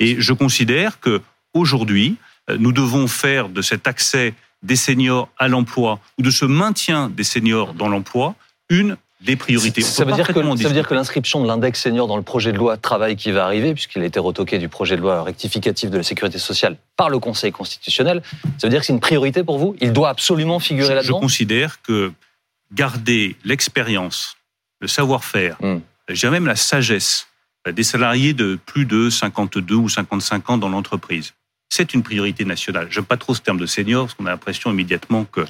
Et 0.00 0.20
je 0.20 0.32
considère 0.32 1.00
que 1.00 1.22
aujourd'hui, 1.54 2.16
euh, 2.50 2.56
nous 2.58 2.72
devons 2.72 3.06
faire 3.06 3.48
de 3.48 3.62
cet 3.62 3.86
accès 3.86 4.34
des 4.62 4.76
seniors 4.76 5.28
à 5.38 5.48
l'emploi 5.48 6.00
ou 6.18 6.22
de 6.22 6.30
ce 6.30 6.44
maintien 6.44 7.08
des 7.08 7.24
seniors 7.24 7.74
dans 7.74 7.88
l'emploi 7.88 8.34
une 8.68 8.96
des 9.20 9.36
priorités. 9.36 9.80
Ça 9.80 10.04
veut, 10.04 10.12
dire 10.12 10.26
que, 10.26 10.34
ça 10.34 10.68
veut 10.68 10.74
dire 10.74 10.86
que 10.86 10.94
l'inscription 10.94 11.40
de 11.40 11.46
l'index 11.46 11.80
senior 11.80 12.06
dans 12.06 12.16
le 12.16 12.22
projet 12.22 12.52
de 12.52 12.58
loi 12.58 12.76
travail 12.76 13.16
qui 13.16 13.32
va 13.32 13.44
arriver, 13.44 13.72
puisqu'il 13.72 14.02
a 14.02 14.04
été 14.04 14.20
retoqué 14.20 14.58
du 14.58 14.68
projet 14.68 14.96
de 14.96 15.00
loi 15.00 15.22
rectificatif 15.22 15.90
de 15.90 15.96
la 15.96 16.02
sécurité 16.02 16.38
sociale 16.38 16.76
par 16.96 17.08
le 17.08 17.18
Conseil 17.18 17.50
constitutionnel, 17.50 18.22
ça 18.58 18.66
veut 18.66 18.70
dire 18.70 18.80
que 18.80 18.86
c'est 18.86 18.92
une 18.92 19.00
priorité 19.00 19.42
pour 19.42 19.58
vous? 19.58 19.74
Il 19.80 19.92
doit 19.92 20.10
absolument 20.10 20.58
figurer 20.58 20.94
là-dedans? 20.94 21.16
Je 21.16 21.20
considère 21.20 21.80
que 21.80 22.12
garder 22.72 23.36
l'expérience 23.44 24.35
le 24.80 24.88
savoir-faire, 24.88 25.56
mm. 25.60 25.78
j'ai 26.10 26.30
même 26.30 26.46
la 26.46 26.56
sagesse 26.56 27.28
des 27.72 27.82
salariés 27.82 28.32
de 28.32 28.58
plus 28.64 28.84
de 28.84 29.10
52 29.10 29.74
ou 29.74 29.88
55 29.88 30.50
ans 30.50 30.58
dans 30.58 30.68
l'entreprise. 30.68 31.34
C'est 31.68 31.94
une 31.94 32.02
priorité 32.02 32.44
nationale. 32.44 32.88
J'aime 32.90 33.04
pas 33.04 33.16
trop 33.16 33.34
ce 33.34 33.40
terme 33.40 33.58
de 33.58 33.66
senior 33.66 34.06
parce 34.06 34.14
qu'on 34.14 34.26
a 34.26 34.30
l'impression 34.30 34.70
immédiatement 34.70 35.24
que 35.24 35.40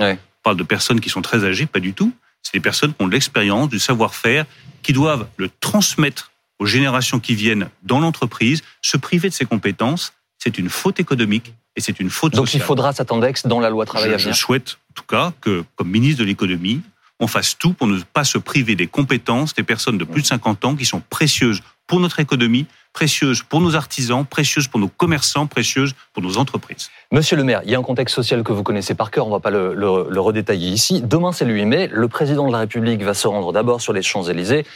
parle 0.42 0.56
de 0.56 0.62
personnes 0.62 1.00
qui 1.00 1.10
sont 1.10 1.22
très 1.22 1.44
âgées, 1.44 1.66
pas 1.66 1.80
du 1.80 1.92
tout. 1.92 2.12
C'est 2.42 2.54
des 2.54 2.60
personnes 2.60 2.94
qui 2.94 3.02
ont 3.02 3.08
de 3.08 3.12
l'expérience, 3.12 3.68
du 3.68 3.80
savoir-faire, 3.80 4.46
qui 4.82 4.92
doivent 4.92 5.26
le 5.36 5.50
transmettre 5.60 6.30
aux 6.58 6.66
générations 6.66 7.18
qui 7.18 7.34
viennent 7.34 7.68
dans 7.82 7.98
l'entreprise. 7.98 8.62
Se 8.80 8.96
priver 8.96 9.28
de 9.28 9.34
ces 9.34 9.44
compétences, 9.44 10.12
c'est 10.38 10.56
une 10.56 10.68
faute 10.68 11.00
économique 11.00 11.52
et 11.74 11.80
c'est 11.80 11.98
une 12.00 12.10
faute 12.10 12.34
Donc 12.34 12.54
il 12.54 12.60
faudra 12.60 12.92
cet 12.92 13.10
index 13.10 13.46
dans 13.46 13.60
la 13.60 13.68
loi 13.68 13.84
travail 13.84 14.14
à 14.14 14.16
venir. 14.16 14.32
Je 14.32 14.38
souhaite, 14.38 14.78
en 14.90 14.94
tout 14.94 15.04
cas, 15.04 15.32
que, 15.40 15.64
comme 15.74 15.90
ministre 15.90 16.20
de 16.20 16.24
l'économie, 16.24 16.80
on 17.20 17.26
fasse 17.26 17.56
tout 17.58 17.72
pour 17.72 17.86
ne 17.86 17.98
pas 18.00 18.24
se 18.24 18.38
priver 18.38 18.74
des 18.74 18.86
compétences 18.86 19.54
des 19.54 19.62
personnes 19.62 19.98
de 19.98 20.04
plus 20.04 20.22
de 20.22 20.26
50 20.26 20.64
ans 20.64 20.76
qui 20.76 20.84
sont 20.84 21.02
précieuses 21.08 21.60
pour 21.86 22.00
notre 22.00 22.20
économie, 22.20 22.66
précieuses 22.92 23.42
pour 23.42 23.60
nos 23.60 23.76
artisans, 23.76 24.24
précieuses 24.26 24.66
pour 24.66 24.80
nos 24.80 24.88
commerçants, 24.88 25.46
précieuses 25.46 25.94
pour 26.12 26.22
nos 26.22 26.36
entreprises. 26.36 26.90
Monsieur 27.12 27.36
le 27.36 27.44
maire, 27.44 27.60
il 27.64 27.70
y 27.70 27.74
a 27.74 27.78
un 27.78 27.82
contexte 27.82 28.14
social 28.14 28.42
que 28.42 28.52
vous 28.52 28.64
connaissez 28.64 28.94
par 28.94 29.10
cœur, 29.10 29.26
on 29.26 29.30
ne 29.30 29.34
va 29.34 29.40
pas 29.40 29.50
le, 29.50 29.74
le 29.74 30.20
redétailler 30.20 30.70
ici. 30.70 31.00
Demain, 31.02 31.32
c'est 31.32 31.44
le 31.44 31.54
8 31.54 31.64
mai. 31.64 31.88
Le 31.92 32.08
président 32.08 32.46
de 32.48 32.52
la 32.52 32.58
République 32.58 33.02
va 33.02 33.14
se 33.14 33.28
rendre 33.28 33.52
d'abord 33.52 33.80
sur 33.80 33.92
les 33.92 34.02
Champs-Élysées 34.02 34.66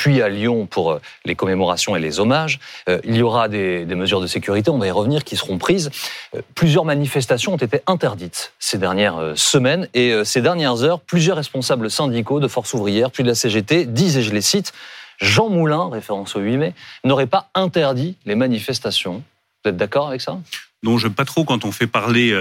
puis 0.00 0.22
à 0.22 0.30
Lyon 0.30 0.64
pour 0.64 0.92
euh, 0.92 1.00
les 1.26 1.34
commémorations 1.34 1.94
et 1.94 2.00
les 2.00 2.20
hommages. 2.20 2.58
Euh, 2.88 3.00
il 3.04 3.16
y 3.16 3.22
aura 3.22 3.48
des, 3.48 3.84
mesures 3.84 4.22
de 4.22 4.26
sécurité, 4.26 4.70
on 4.70 4.78
va 4.78 4.86
y 4.86 4.90
revenir, 4.90 5.24
qui 5.24 5.36
seront 5.36 5.58
prises. 5.58 5.90
Euh, 6.34 6.40
plusieurs 6.54 6.86
manifestations 6.86 7.52
ont 7.52 7.58
été 7.58 7.82
interdites 7.86 8.54
ces 8.58 8.78
dernières 8.78 9.34
semaines 9.34 9.88
et 9.92 10.24
ces 10.24 10.40
dernières 10.40 10.84
heures, 10.84 11.00
plusieurs 11.00 11.36
responsables 11.36 11.90
syndicaux 11.90 12.40
de 12.40 12.48
Force 12.48 12.72
ouvrière, 12.72 13.10
puis 13.10 13.24
de 13.24 13.28
la 13.28 13.34
CGT, 13.34 13.84
disent, 13.84 14.16
et 14.16 14.22
je 14.22 14.32
les 14.32 14.40
cite, 14.40 14.72
Jean 15.20 15.50
Moulin, 15.50 15.90
référence 15.90 16.34
au 16.34 16.40
8 16.40 16.56
mai, 16.56 16.74
n'aurait 17.04 17.26
pas 17.26 17.50
interdit 17.54 18.16
les 18.24 18.36
manifestations. 18.36 19.22
Vous 19.62 19.68
êtes 19.68 19.76
d'accord 19.76 20.08
avec 20.08 20.22
ça? 20.22 20.38
Non, 20.82 20.96
je 20.96 21.08
n'aime 21.08 21.14
pas 21.14 21.26
trop 21.26 21.44
quand 21.44 21.66
on 21.66 21.72
fait 21.72 21.86
parler 21.86 22.34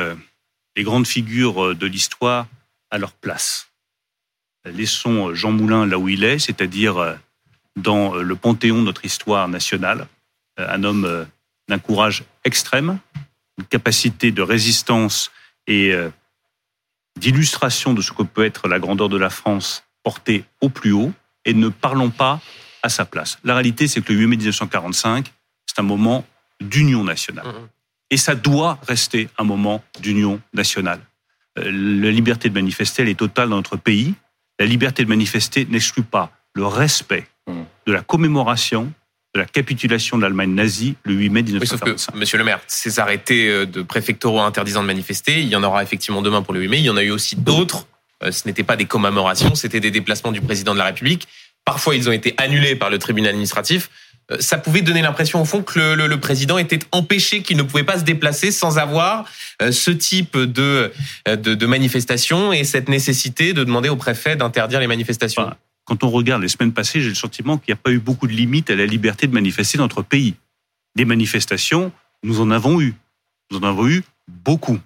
les 0.78 0.84
grandes 0.84 1.08
figures 1.08 1.76
de 1.76 1.88
l'histoire 1.88 2.48
à 2.90 2.98
leur 2.98 3.12
place. 3.12 3.68
Laissons 4.64 5.34
Jean 5.34 5.52
Moulin 5.52 5.86
là 5.86 5.98
où 5.98 6.08
il 6.08 6.24
est, 6.24 6.40
c'est-à-dire 6.40 7.18
dans 7.82 8.16
le 8.16 8.36
panthéon 8.36 8.80
de 8.80 8.86
notre 8.86 9.06
histoire 9.06 9.48
nationale, 9.48 10.08
un 10.58 10.84
homme 10.84 11.28
d'un 11.68 11.80
courage 11.80 12.24
extrême, 12.44 13.00
une 13.58 13.66
capacité 13.66 14.32
de 14.32 14.42
résistance 14.42 15.32
et 15.68 15.94
d'illustration 17.18 17.94
de 17.94 18.02
ce 18.02 18.12
que 18.12 18.24
peut 18.24 18.46
être 18.46 18.68
la 18.68 18.80
grandeur 18.80 19.10
de 19.10 19.18
la 19.18 19.30
France 19.30 19.84
portée 20.04 20.44
au 20.62 20.70
plus 20.70 20.92
haut, 20.92 21.12
et 21.46 21.54
ne 21.54 21.70
parlons 21.70 22.10
pas 22.10 22.40
à 22.84 22.90
sa 22.90 23.06
place. 23.06 23.38
La 23.44 23.54
réalité, 23.54 23.88
c'est 23.88 24.02
que 24.02 24.14
le 24.14 24.20
8 24.20 24.28
mai 24.28 24.38
1945, 24.38 25.32
c'est 25.66 25.80
un 25.80 25.84
moment 25.84 26.26
d'union 26.62 27.04
nationale. 27.04 27.48
Mmh, 27.48 27.50
mmh. 27.50 27.70
Et 28.12 28.18
ça 28.18 28.36
doit 28.36 28.80
rester 28.88 29.30
un 29.38 29.44
moment 29.44 29.84
d'union 30.00 30.42
nationale. 30.54 31.00
Euh, 31.58 31.72
la 31.72 32.12
liberté 32.12 32.50
de 32.50 32.54
manifester, 32.54 33.04
elle 33.04 33.10
est 33.10 33.20
totale 33.20 33.50
dans 33.50 33.58
notre 33.58 33.78
pays. 33.78 34.14
La 34.60 34.66
liberté 34.66 35.04
de 35.04 35.10
manifester 35.10 35.66
n'exclut 35.66 36.04
pas 36.04 36.32
le 36.54 36.66
respect. 36.66 37.28
De 37.86 37.94
la 37.94 38.02
commémoration 38.02 38.92
de 39.36 39.40
la 39.40 39.46
capitulation 39.46 40.18
de 40.18 40.24
l'Allemagne 40.24 40.54
nazie 40.54 40.96
le 41.04 41.14
8 41.14 41.30
mai 41.30 41.44
1945. 41.44 42.00
sauf 42.00 42.14
que, 42.14 42.18
monsieur 42.18 42.38
le 42.38 42.44
maire, 42.44 42.60
ces 42.68 43.00
arrêtés 43.00 43.48
euh, 43.48 43.66
de 43.66 43.82
préfectoraux 43.82 44.40
interdisant 44.40 44.82
de 44.82 44.88
manifester, 44.88 45.40
il 45.40 45.48
y 45.48 45.56
en 45.56 45.64
aura 45.64 45.84
effectivement 45.84 46.22
demain 46.22 46.42
pour 46.42 46.54
le 46.54 46.62
8 46.62 46.68
mai. 46.68 46.78
Il 46.80 46.86
y 46.86 46.90
en 46.90 46.98
a 46.98 47.04
eu 47.04 47.12
aussi 47.12 47.36
d'autres. 47.36 47.88
Euh, 48.24 48.32
ce 48.32 48.48
n'était 48.48 48.64
pas 48.64 48.76
des 48.76 48.86
commémorations, 48.86 49.54
c'était 49.56 49.80
des 49.80 49.92
déplacements 49.92 50.32
du 50.32 50.42
président 50.42 50.74
de 50.74 50.80
la 50.80 50.86
République. 50.86 51.28
Parfois, 51.64 51.96
ils 51.96 52.10
ont 52.10 52.12
été 52.12 52.34
annulés 52.38 52.76
par 52.76 52.90
le 52.90 52.98
tribunal 52.98 53.30
administratif. 53.30 53.92
Euh, 54.32 54.38
ça 54.40 54.58
pouvait 54.58 54.82
donner 54.82 55.04
l'impression, 55.04 55.40
au 55.40 55.46
fond, 55.46 55.62
que 55.62 55.94
le, 55.94 56.08
le, 56.08 56.20
président 56.20 56.58
était 56.58 56.80
empêché, 56.92 57.44
qu'il 57.44 57.58
ne 57.58 57.64
pouvait 57.64 57.84
pas 57.84 58.00
se 58.00 58.04
déplacer 58.04 58.52
sans 58.52 58.80
avoir 58.80 59.26
ce 59.72 59.92
type 59.92 60.38
de, 60.38 60.92
de, 61.28 61.54
de 61.54 61.66
manifestation 61.66 62.52
et 62.52 62.64
cette 62.64 62.90
nécessité 62.90 63.54
de 63.54 63.64
demander 63.64 63.90
au 63.90 63.96
préfet 63.96 64.36
d'interdire 64.36 64.80
les 64.80 64.88
manifestations. 64.88 65.52
Quand 65.90 66.04
on 66.04 66.10
regarde 66.12 66.44
les 66.44 66.48
semaines 66.48 66.72
passées, 66.72 67.02
j'ai 67.02 67.10
le 67.10 67.16
sentiment 67.16 67.58
qu'il 67.58 67.74
n'y 67.74 67.80
a 67.80 67.82
pas 67.82 67.90
eu 67.90 67.98
beaucoup 67.98 68.28
de 68.28 68.32
limites 68.32 68.70
à 68.70 68.76
la 68.76 68.86
liberté 68.86 69.26
de 69.26 69.34
manifester 69.34 69.80
dans 69.80 69.86
notre 69.86 70.04
pays. 70.04 70.36
Des 70.96 71.04
manifestations, 71.04 71.92
nous 72.24 72.42
en 72.42 72.52
avons 72.52 72.80
eu. 72.80 72.94
Nous 73.50 73.58
en 73.58 73.64
avons 73.64 73.88
eu 73.88 74.04
beaucoup. 74.28 74.80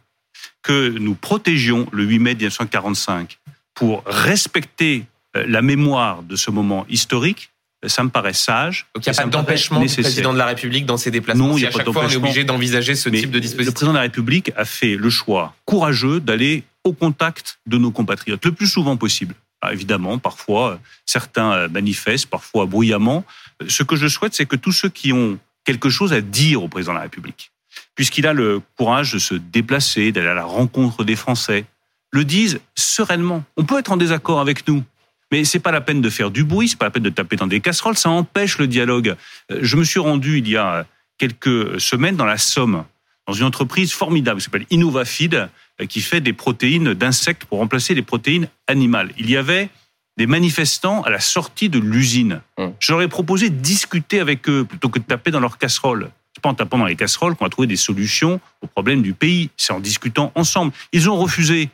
Que 0.62 0.90
nous 0.98 1.14
protégions 1.14 1.88
le 1.92 2.06
8 2.06 2.20
mai 2.20 2.36
1945 2.36 3.38
pour 3.74 4.04
respecter 4.06 5.06
euh, 5.36 5.44
la 5.46 5.62
mémoire 5.62 6.24
de 6.24 6.38
ce 6.38 6.52
moment 6.52 6.86
historique, 6.88 7.52
ça 7.86 8.04
me 8.04 8.10
paraît 8.10 8.32
sage. 8.32 8.88
Donc 8.96 9.06
il 9.06 9.10
n'y 9.10 9.18
a 9.18 9.24
pas 9.24 9.30
d'empêchement 9.30 9.82
du 9.82 9.88
président 9.88 10.32
de 10.32 10.38
la 10.38 10.46
République 10.46 10.86
dans 10.86 10.96
ses 10.96 11.12
déplacements. 11.12 11.50
Non, 11.50 11.58
il 11.58 11.62
n'y 11.62 11.68
a 11.68 11.72
pas 11.72 11.84
d'empêchement. 11.84 12.08
On 12.08 12.10
est 12.10 12.16
obligé 12.16 12.46
d'envisager 12.46 12.96
ce 12.96 13.10
type 13.10 13.30
de 13.30 13.40
dispositif. 13.40 13.68
Le 13.68 13.74
président 13.74 13.92
de 13.92 13.98
la 13.98 14.04
République 14.04 14.54
a 14.56 14.64
fait 14.64 14.96
le 14.96 15.10
choix 15.10 15.54
courageux 15.66 16.22
d'aller 16.22 16.64
au 16.86 16.94
contact 16.94 17.60
de 17.66 17.78
nos 17.78 17.92
compatriotes 17.92 18.46
le 18.46 18.54
plus 18.54 18.68
souvent 18.68 18.96
possible. 18.96 19.36
Ah, 19.65 19.72
évidemment, 19.72 20.17
parfois 20.17 20.77
certains 21.05 21.53
euh, 21.53 21.70
manifestent, 21.70 22.29
parfois 22.29 22.65
bruyamment. 22.65 23.24
Ce 23.65 23.82
que 23.82 23.96
je 23.96 24.08
souhaite, 24.08 24.34
c'est 24.34 24.46
que 24.46 24.58
tous 24.58 24.74
ceux 24.74 24.89
qui 24.89 25.13
ont 25.13 25.39
quelque 25.63 25.89
chose 25.89 26.12
à 26.12 26.20
dire 26.20 26.62
au 26.62 26.67
président 26.67 26.91
de 26.91 26.98
la 26.98 27.03
République, 27.03 27.50
puisqu'il 27.96 28.27
a 28.27 28.34
le 28.34 28.62
courage 28.77 29.13
de 29.13 29.20
se 29.20 29.36
déplacer, 29.36 30.12
d'aller 30.12 30.27
à 30.27 30.34
la 30.34 30.43
rencontre 30.43 31.05
des 31.05 31.15
Français, 31.15 31.63
le 32.12 32.25
disent 32.25 32.60
sereinement. 32.75 33.46
On 33.55 33.63
peut 33.63 33.79
être 33.79 33.93
en 33.93 33.96
désaccord 33.96 34.41
avec 34.41 34.67
nous, 34.67 34.84
mais 35.32 35.46
c'est 35.46 35.60
pas 35.60 35.72
la 35.72 35.79
peine 35.79 36.01
de 36.01 36.10
faire 36.10 36.29
du 36.29 36.43
bruit, 36.43 36.67
c'est 36.67 36.77
pas 36.77 36.88
la 36.88 36.91
peine 36.91 37.03
de 37.03 37.10
taper 37.10 37.38
dans 37.38 37.48
des 37.48 37.62
casseroles, 37.62 37.96
ça 37.96 38.10
empêche 38.10 38.58
le 38.58 38.67
dialogue. 38.67 39.15
Euh, 39.50 39.60
je 39.62 39.77
me 39.77 39.86
suis 39.86 40.01
rendu 40.01 40.39
il 40.39 40.50
y 40.50 40.58
a 40.58 40.86
quelques 41.17 41.79
semaines 41.79 42.17
dans 42.17 42.25
la 42.25 42.38
Somme, 42.38 42.84
dans 43.27 43.34
une 43.34 43.46
entreprise 43.46 43.93
formidable 43.93 44.39
qui 44.39 44.43
s'appelle 44.43 44.65
Innovafeed, 44.72 45.36
euh, 45.36 45.48
qui 45.89 46.01
fait 46.01 46.22
des 46.22 46.34
protéines 46.34 46.94
d'insectes 46.94 47.46
pour 47.46 47.60
remplacer 47.60 47.94
les 47.94 48.01
protéines 48.01 48.48
animales. 48.68 49.12
Il 49.18 49.30
y 49.30 49.38
avait 49.38 49.70
des 50.18 50.27
manifestants 50.27 51.01
à 51.01 51.10
la 51.10 51.20
sortie 51.20 51.70
de 51.70 51.80
l'usine. 51.80 52.42
Hum. 52.58 52.74
Je 52.80 52.92
leur 52.92 53.01
ai 53.01 53.08
proposé 53.08 53.50
de 53.50 53.56
discuter 53.56 54.20
avec 54.20 54.48
eux 54.48 54.65
plutôt 54.65 54.89
que 54.89 55.00
de 55.00 55.03
taper 55.03 55.32
dans 55.32 55.39
leurs 55.39 55.58
casseroles. 55.58 56.12
C'est 56.36 56.42
pas 56.42 56.50
en 56.50 56.53
tapant 56.53 56.77
dans 56.77 56.86
les 56.86 56.96
casseroles 56.96 57.36
qu'on 57.36 57.46
va 57.46 57.50
trouver 57.50 57.68
des 57.68 57.75
solutions 57.75 58.39
aux 58.62 58.68
problèmes 58.68 59.01
du 59.01 59.13
pays. 59.13 59.50
C'est 59.58 59.74
en 59.74 59.80
discutant 59.80 60.32
ensemble. 60.36 60.72
Ils 60.92 61.10
ont 61.10 61.15
refusé. 61.15 61.70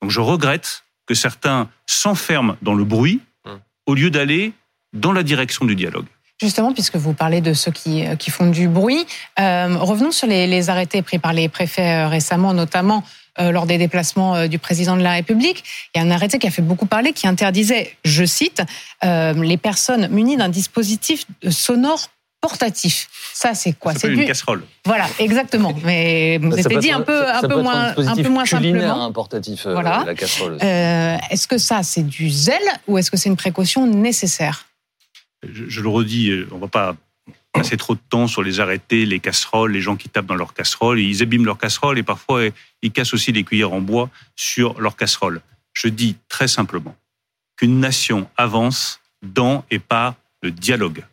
Donc 0.00 0.10
je 0.10 0.20
regrette 0.20 0.84
que 1.06 1.14
certains 1.14 1.68
s'enferment 1.86 2.56
dans 2.62 2.74
le 2.74 2.84
bruit 2.84 3.20
hum. 3.44 3.60
au 3.86 3.94
lieu 3.94 4.10
d'aller 4.10 4.52
dans 4.92 5.12
la 5.12 5.22
direction 5.22 5.66
du 5.66 5.76
dialogue. 5.76 6.06
Justement, 6.40 6.72
puisque 6.72 6.96
vous 6.96 7.12
parlez 7.12 7.40
de 7.40 7.52
ceux 7.52 7.70
qui, 7.70 8.06
euh, 8.06 8.16
qui 8.16 8.30
font 8.30 8.46
du 8.46 8.68
bruit, 8.68 9.06
euh, 9.38 9.76
revenons 9.78 10.10
sur 10.10 10.26
les, 10.26 10.46
les, 10.46 10.70
arrêtés 10.70 11.02
pris 11.02 11.18
par 11.18 11.32
les 11.32 11.48
préfets 11.48 12.04
euh, 12.04 12.08
récemment, 12.08 12.54
notamment 12.54 13.04
euh, 13.38 13.52
lors 13.52 13.66
des 13.66 13.78
déplacements 13.78 14.34
euh, 14.34 14.46
du 14.48 14.58
président 14.58 14.96
de 14.96 15.02
la 15.02 15.12
République. 15.12 15.62
Il 15.94 15.98
y 15.98 16.00
a 16.02 16.04
un 16.04 16.10
arrêté 16.10 16.38
qui 16.38 16.46
a 16.46 16.50
fait 16.50 16.62
beaucoup 16.62 16.86
parler, 16.86 17.12
qui 17.12 17.28
interdisait, 17.28 17.96
je 18.04 18.24
cite, 18.24 18.62
euh, 19.04 19.32
les 19.34 19.56
personnes 19.56 20.08
munies 20.08 20.36
d'un 20.36 20.48
dispositif 20.48 21.26
sonore 21.48 22.08
portatif. 22.40 23.08
Ça, 23.32 23.54
c'est 23.54 23.72
quoi? 23.72 23.94
C'est 23.94 24.08
une 24.08 24.24
casserole. 24.24 24.64
Voilà, 24.84 25.06
exactement. 25.18 25.74
Mais 25.84 26.40
c'était 26.56 26.78
dit 26.78 26.90
un 26.90 27.02
peu, 27.02 27.28
un 27.28 27.42
peu 27.42 27.62
moins, 27.62 27.94
un 27.96 28.16
peu 28.16 28.28
moins 28.28 28.46
simplement. 28.46 29.04
Un 29.04 29.12
portatif, 29.12 29.66
euh, 29.66 29.74
voilà. 29.74 30.02
la 30.06 30.14
casserole. 30.14 30.58
Euh, 30.62 31.16
est-ce 31.30 31.46
que 31.46 31.58
ça, 31.58 31.82
c'est 31.82 32.06
du 32.06 32.30
zèle 32.30 32.56
ou 32.88 32.98
est-ce 32.98 33.10
que 33.10 33.16
c'est 33.16 33.28
une 33.28 33.36
précaution 33.36 33.86
nécessaire? 33.86 34.66
Je, 35.42 35.80
le 35.80 35.88
redis, 35.88 36.30
euh, 36.30 36.48
on 36.52 36.58
va 36.58 36.68
pas 36.68 36.96
passer 37.52 37.76
trop 37.76 37.94
de 37.94 38.00
temps 38.08 38.26
sur 38.26 38.42
les 38.42 38.60
arrêtés, 38.60 39.06
les 39.06 39.20
casseroles, 39.20 39.72
les 39.72 39.80
gens 39.80 39.96
qui 39.96 40.08
tapent 40.08 40.26
dans 40.26 40.36
leurs 40.36 40.54
casseroles, 40.54 41.00
ils 41.00 41.22
abîment 41.22 41.44
leurs 41.44 41.58
casseroles 41.58 41.98
et 41.98 42.02
parfois 42.02 42.42
ils 42.82 42.92
cassent 42.92 43.14
aussi 43.14 43.32
les 43.32 43.42
cuillères 43.42 43.72
en 43.72 43.80
bois 43.80 44.08
sur 44.36 44.80
leurs 44.80 44.96
casseroles. 44.96 45.40
Je 45.72 45.88
dis 45.88 46.16
très 46.28 46.48
simplement 46.48 46.94
qu'une 47.56 47.80
nation 47.80 48.28
avance 48.36 49.00
dans 49.22 49.64
et 49.70 49.78
par 49.78 50.14
le 50.42 50.50
dialogue 50.50 51.04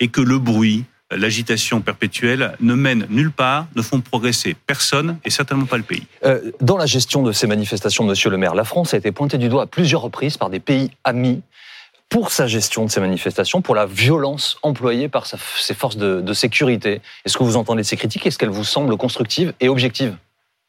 et 0.00 0.08
que 0.08 0.20
le 0.20 0.38
bruit, 0.38 0.84
l'agitation 1.10 1.80
perpétuelle 1.80 2.56
ne 2.60 2.74
mènent 2.74 3.06
nulle 3.08 3.30
part, 3.30 3.66
ne 3.76 3.82
font 3.82 4.00
progresser 4.00 4.54
personne 4.66 5.18
et 5.24 5.30
certainement 5.30 5.66
pas 5.66 5.76
le 5.76 5.82
pays. 5.82 6.06
Euh, 6.24 6.50
dans 6.60 6.76
la 6.76 6.86
gestion 6.86 7.22
de 7.22 7.32
ces 7.32 7.46
manifestations, 7.46 8.04
Monsieur 8.04 8.30
le 8.30 8.36
maire, 8.36 8.54
la 8.54 8.64
France 8.64 8.94
a 8.94 8.96
été 8.96 9.12
pointée 9.12 9.38
du 9.38 9.48
doigt 9.48 9.62
à 9.62 9.66
plusieurs 9.66 10.02
reprises 10.02 10.36
par 10.36 10.50
des 10.50 10.60
pays 10.60 10.90
amis 11.04 11.42
pour 12.08 12.32
sa 12.32 12.46
gestion 12.46 12.84
de 12.86 12.90
ces 12.90 13.00
manifestations, 13.00 13.60
pour 13.60 13.74
la 13.74 13.86
violence 13.86 14.58
employée 14.62 15.08
par 15.08 15.26
ses 15.26 15.74
forces 15.74 15.96
de, 15.96 16.32
sécurité. 16.32 17.02
Est-ce 17.24 17.36
que 17.36 17.42
vous 17.42 17.56
entendez 17.56 17.84
ces 17.84 17.96
critiques? 17.96 18.26
Est-ce 18.26 18.38
qu'elles 18.38 18.48
vous 18.48 18.64
semblent 18.64 18.96
constructives 18.96 19.52
et 19.60 19.68
objectives? 19.68 20.16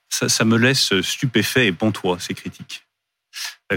Ça, 0.09 0.43
me 0.43 0.57
laisse 0.57 0.99
stupéfait 1.01 1.67
et 1.67 1.71
pantois, 1.71 2.19
ces 2.19 2.33
critiques. 2.33 2.83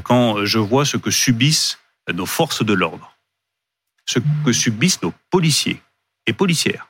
Quand 0.03 0.45
je 0.45 0.59
vois 0.59 0.85
ce 0.85 0.97
que 0.97 1.11
subissent 1.11 1.79
nos 2.13 2.27
forces 2.27 2.65
de 2.65 2.73
l'ordre, 2.73 3.17
ce 4.07 4.19
que 4.45 4.53
subissent 4.53 5.03
nos 5.03 5.13
policiers 5.31 5.81
et 6.27 6.33
policières. 6.33 6.89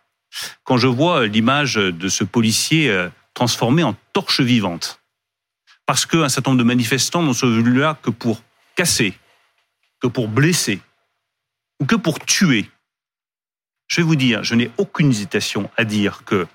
Quand 0.64 0.78
je 0.78 0.86
vois 0.86 1.26
l'image 1.26 1.74
de 1.74 2.08
ce 2.08 2.24
policier 2.24 2.88
euh, 2.88 3.10
transformé 3.34 3.82
en 3.82 3.94
torche 4.14 4.40
vivante, 4.40 5.00
parce 5.84 6.06
qu'un 6.06 6.28
certain 6.28 6.52
nombre 6.52 6.62
de 6.62 6.66
manifestants 6.66 7.22
n'ont 7.22 7.34
celui 7.34 7.78
là 7.78 7.98
que 8.00 8.10
pour 8.10 8.42
casser, 8.76 9.14
que 10.02 10.08
pour 10.08 10.28
blesser, 10.28 10.80
ou 11.80 11.86
que 11.86 11.94
pour 11.94 12.18
tuer. 12.20 12.68
Je 13.86 14.00
vais 14.00 14.06
vous 14.06 14.16
dire, 14.16 14.42
je 14.42 14.54
n'ai 14.54 14.70
aucune 14.78 15.10
hésitation 15.10 15.70
à 15.76 15.84
dire 15.84 16.24
que 16.24 16.46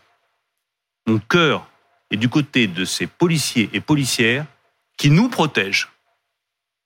mon 1.07 1.19
cœur 1.19 1.69
est 2.11 2.17
du 2.17 2.29
côté 2.29 2.67
de 2.67 2.85
ces 2.85 3.07
policiers 3.07 3.69
et 3.73 3.79
policières 3.79 4.45
qui 4.97 5.09
nous 5.09 5.29
protègent 5.29 5.89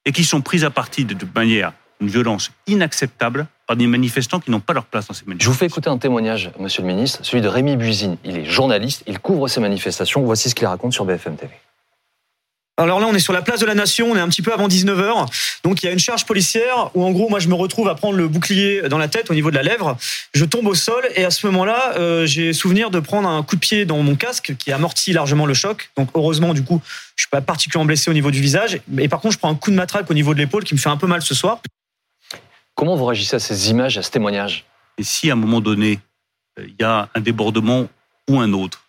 et 0.05 0.11
qui 0.11 0.23
sont 0.23 0.41
pris 0.41 0.63
à 0.63 0.69
partie 0.69 1.05
de 1.05 1.15
manière, 1.33 1.73
une 1.99 2.09
violence 2.09 2.51
inacceptable 2.67 3.47
des 3.75 3.87
manifestants 3.87 4.39
qui 4.39 4.51
n'ont 4.51 4.59
pas 4.59 4.73
leur 4.73 4.85
place 4.85 5.07
dans 5.07 5.13
ces 5.13 5.25
manifestations. 5.25 5.51
Je 5.51 5.53
vous 5.53 5.59
fais 5.59 5.65
écouter 5.65 5.89
un 5.89 5.97
témoignage, 5.97 6.51
Monsieur 6.59 6.81
le 6.81 6.87
Ministre, 6.87 7.19
celui 7.23 7.41
de 7.41 7.47
Rémi 7.47 7.75
Buisine. 7.75 8.17
Il 8.23 8.37
est 8.37 8.45
journaliste, 8.45 9.03
il 9.07 9.19
couvre 9.19 9.47
ces 9.47 9.59
manifestations. 9.59 10.21
Voici 10.23 10.49
ce 10.49 10.55
qu'il 10.55 10.67
raconte 10.67 10.93
sur 10.93 11.05
BFM 11.05 11.35
TV. 11.35 11.53
Alors 12.81 12.99
là, 12.99 13.05
on 13.07 13.13
est 13.13 13.19
sur 13.19 13.31
la 13.31 13.43
place 13.43 13.59
de 13.59 13.67
la 13.67 13.75
Nation, 13.75 14.11
on 14.11 14.15
est 14.15 14.19
un 14.19 14.27
petit 14.27 14.41
peu 14.41 14.51
avant 14.51 14.67
19h. 14.67 15.27
Donc 15.63 15.83
il 15.83 15.85
y 15.85 15.89
a 15.89 15.91
une 15.91 15.99
charge 15.99 16.25
policière 16.25 16.89
où 16.95 17.03
en 17.03 17.11
gros, 17.11 17.29
moi 17.29 17.39
je 17.39 17.47
me 17.47 17.53
retrouve 17.53 17.87
à 17.87 17.93
prendre 17.93 18.17
le 18.17 18.27
bouclier 18.27 18.81
dans 18.89 18.97
la 18.97 19.07
tête 19.07 19.29
au 19.29 19.35
niveau 19.35 19.51
de 19.51 19.55
la 19.55 19.61
lèvre. 19.61 19.97
Je 20.33 20.45
tombe 20.45 20.65
au 20.65 20.73
sol 20.73 21.07
et 21.15 21.23
à 21.23 21.29
ce 21.29 21.45
moment-là, 21.47 21.93
euh, 21.97 22.25
j'ai 22.25 22.53
souvenir 22.53 22.89
de 22.89 22.99
prendre 22.99 23.29
un 23.29 23.43
coup 23.43 23.55
de 23.55 23.59
pied 23.59 23.85
dans 23.85 24.01
mon 24.01 24.15
casque 24.15 24.55
qui 24.57 24.71
amortit 24.71 25.13
largement 25.13 25.45
le 25.45 25.53
choc. 25.53 25.91
Donc 25.95 26.09
heureusement, 26.15 26.55
du 26.55 26.63
coup, 26.63 26.81
je 27.15 27.23
suis 27.23 27.29
pas 27.29 27.41
particulièrement 27.41 27.85
blessé 27.85 28.09
au 28.09 28.15
niveau 28.15 28.31
du 28.31 28.41
visage. 28.41 28.79
Et 28.97 29.07
par 29.07 29.21
contre, 29.21 29.35
je 29.35 29.39
prends 29.39 29.51
un 29.51 29.55
coup 29.55 29.69
de 29.69 29.75
matraque 29.75 30.09
au 30.09 30.15
niveau 30.15 30.33
de 30.33 30.39
l'épaule 30.39 30.63
qui 30.63 30.73
me 30.73 30.79
fait 30.79 30.89
un 30.89 30.97
peu 30.97 31.07
mal 31.07 31.21
ce 31.21 31.35
soir. 31.35 31.61
Comment 32.73 32.95
vous 32.95 33.05
réagissez 33.05 33.35
à 33.35 33.39
ces 33.39 33.69
images, 33.69 33.99
à 33.99 34.01
ce 34.01 34.09
témoignage? 34.09 34.65
Et 34.97 35.03
si 35.03 35.29
à 35.29 35.33
un 35.33 35.35
moment 35.37 35.61
donné, 35.61 35.99
euh, 36.57 36.65
il 36.67 36.75
y 36.79 36.83
a 36.83 37.09
un 37.13 37.19
débordement 37.19 37.87
ou 38.27 38.39
un 38.39 38.53
autre, 38.53 38.85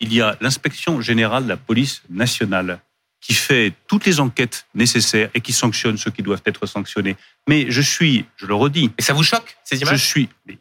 il 0.00 0.12
y 0.12 0.20
a 0.20 0.36
l'inspection 0.40 1.00
générale 1.00 1.44
de 1.44 1.48
la 1.48 1.56
police 1.56 2.02
nationale 2.10 2.80
qui 3.20 3.34
fait 3.34 3.72
toutes 3.88 4.06
les 4.06 4.20
enquêtes 4.20 4.66
nécessaires 4.74 5.28
et 5.34 5.40
qui 5.40 5.52
sanctionne 5.52 5.96
ceux 5.98 6.10
qui 6.10 6.22
doivent 6.22 6.42
être 6.46 6.66
sanctionnés. 6.66 7.16
Mais 7.48 7.66
je 7.68 7.80
suis, 7.82 8.24
je 8.36 8.46
le 8.46 8.54
redis, 8.54 8.90
Et 8.98 9.02
ça 9.02 9.12
vous 9.12 9.22
choque, 9.24 9.56
ces 9.64 9.76
je 9.76 9.82
images 9.82 10.04
suis. 10.06 10.28
mais 10.46 10.58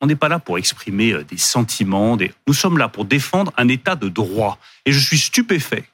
On 0.00 0.06
n'est 0.06 0.16
pas 0.16 0.28
là 0.28 0.38
pour 0.38 0.58
exprimer 0.58 1.12
euh, 1.12 1.24
des 1.24 1.38
sentiments. 1.38 2.16
Des... 2.16 2.32
Nous 2.46 2.52
sommes 2.54 2.76
là 2.76 2.88
pour 2.88 3.06
défendre 3.06 3.52
un 3.56 3.68
état 3.68 3.94
de 3.96 4.08
droit. 4.08 4.58
Et 4.84 4.92
je 4.92 4.98
suis 4.98 5.18
stupéfait 5.18 5.84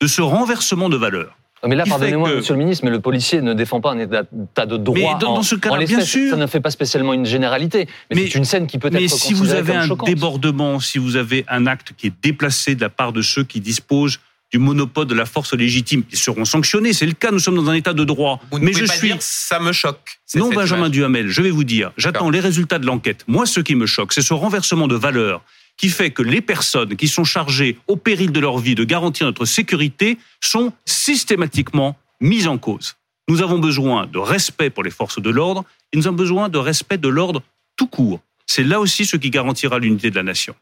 de 0.00 0.06
ce 0.08 0.20
renversement 0.22 0.88
de 0.88 0.96
valeurs. 0.96 1.36
Mais 1.64 1.76
là, 1.76 1.84
pardonnez-moi, 1.86 2.30
que- 2.30 2.36
monsieur 2.36 2.54
le 2.54 2.58
ministre, 2.58 2.84
mais 2.86 2.90
le 2.90 3.00
policier 3.00 3.42
ne 3.42 3.52
défend 3.52 3.82
pas 3.82 3.92
un 3.92 3.98
état 3.98 4.22
de 4.66 4.76
droit. 4.78 4.96
Mais 5.14 5.20
dans- 5.20 5.32
en- 5.32 5.34
dans 5.36 5.42
ce 5.42 5.54
cas-là, 5.56 5.76
en 5.76 5.84
bien 5.84 6.00
sûr. 6.00 6.30
Ça 6.30 6.36
ne 6.36 6.46
fait 6.46 6.60
pas 6.60 6.70
spécialement 6.70 7.12
une 7.12 7.26
généralité. 7.26 7.86
Mais, 8.08 8.16
Mais- 8.16 8.22
c'est 8.28 8.38
une 8.38 8.46
scène 8.46 8.66
qui 8.66 8.78
peut 8.78 8.88
être 8.88 8.94
Mais 8.94 9.08
si 9.08 9.34
vous 9.34 9.52
avez 9.52 9.74
un 9.76 9.86
choquante. 9.86 10.08
débordement, 10.08 10.80
si 10.80 10.96
vous 10.98 11.16
avez 11.16 11.44
un 11.48 11.66
acte 11.66 11.92
qui 11.96 12.06
est 12.08 12.14
déplacé 12.22 12.74
de 12.74 12.80
la 12.80 12.88
part 12.88 13.12
de 13.12 13.20
ceux 13.22 13.44
qui 13.44 13.60
disposent 13.60 14.18
du 14.50 14.58
monopole 14.58 15.06
de 15.06 15.14
la 15.14 15.26
force 15.26 15.54
légitime, 15.54 16.02
ils 16.10 16.18
seront 16.18 16.44
sanctionnés. 16.44 16.92
C'est 16.92 17.06
le 17.06 17.12
cas. 17.12 17.30
Nous 17.30 17.38
sommes 17.38 17.56
dans 17.56 17.70
un 17.70 17.74
état 17.74 17.92
de 17.92 18.04
droit. 18.04 18.40
Vous 18.50 18.58
ne 18.58 18.64
Mais 18.64 18.72
pouvez 18.72 18.84
je 18.86 18.90
pas 18.90 18.96
suis 18.98 19.08
dire 19.08 19.16
ça 19.20 19.60
me 19.60 19.72
choque. 19.72 20.20
non, 20.34 20.48
Benjamin 20.50 20.82
image. 20.86 20.90
Duhamel, 20.90 21.28
je 21.28 21.42
vais 21.42 21.50
vous 21.50 21.64
dire, 21.64 21.92
j'attends 21.96 22.30
les 22.30 22.40
résultats 22.40 22.78
de 22.78 22.86
l'enquête. 22.86 23.24
Moi, 23.28 23.46
ce 23.46 23.60
qui 23.60 23.74
me 23.76 23.86
choque, 23.86 24.12
c'est 24.12 24.22
ce 24.22 24.34
renversement 24.34 24.88
de 24.88 24.96
valeurs 24.96 25.42
qui 25.76 25.88
fait 25.88 26.10
que 26.10 26.22
les 26.22 26.40
personnes 26.42 26.94
qui 26.96 27.08
sont 27.08 27.24
chargées, 27.24 27.78
au 27.86 27.96
péril 27.96 28.32
de 28.32 28.40
leur 28.40 28.58
vie, 28.58 28.74
de 28.74 28.84
garantir 28.84 29.26
notre 29.26 29.46
sécurité, 29.46 30.18
sont 30.40 30.72
systématiquement 30.84 31.96
mises 32.20 32.46
en 32.48 32.58
cause. 32.58 32.96
Nous 33.28 33.42
avons 33.42 33.58
besoin 33.58 34.06
de 34.06 34.18
respect 34.18 34.70
pour 34.70 34.82
les 34.82 34.90
forces 34.90 35.20
de 35.22 35.30
l'ordre 35.30 35.64
et 35.92 35.96
nous 35.96 36.06
avons 36.06 36.16
besoin 36.16 36.48
de 36.48 36.58
respect 36.58 36.98
de 36.98 37.08
l'ordre 37.08 37.42
tout 37.76 37.86
court. 37.86 38.20
C'est 38.46 38.64
là 38.64 38.80
aussi 38.80 39.06
ce 39.06 39.16
qui 39.16 39.30
garantira 39.30 39.78
l'unité 39.78 40.10
de 40.10 40.16
la 40.16 40.22
nation. 40.24 40.54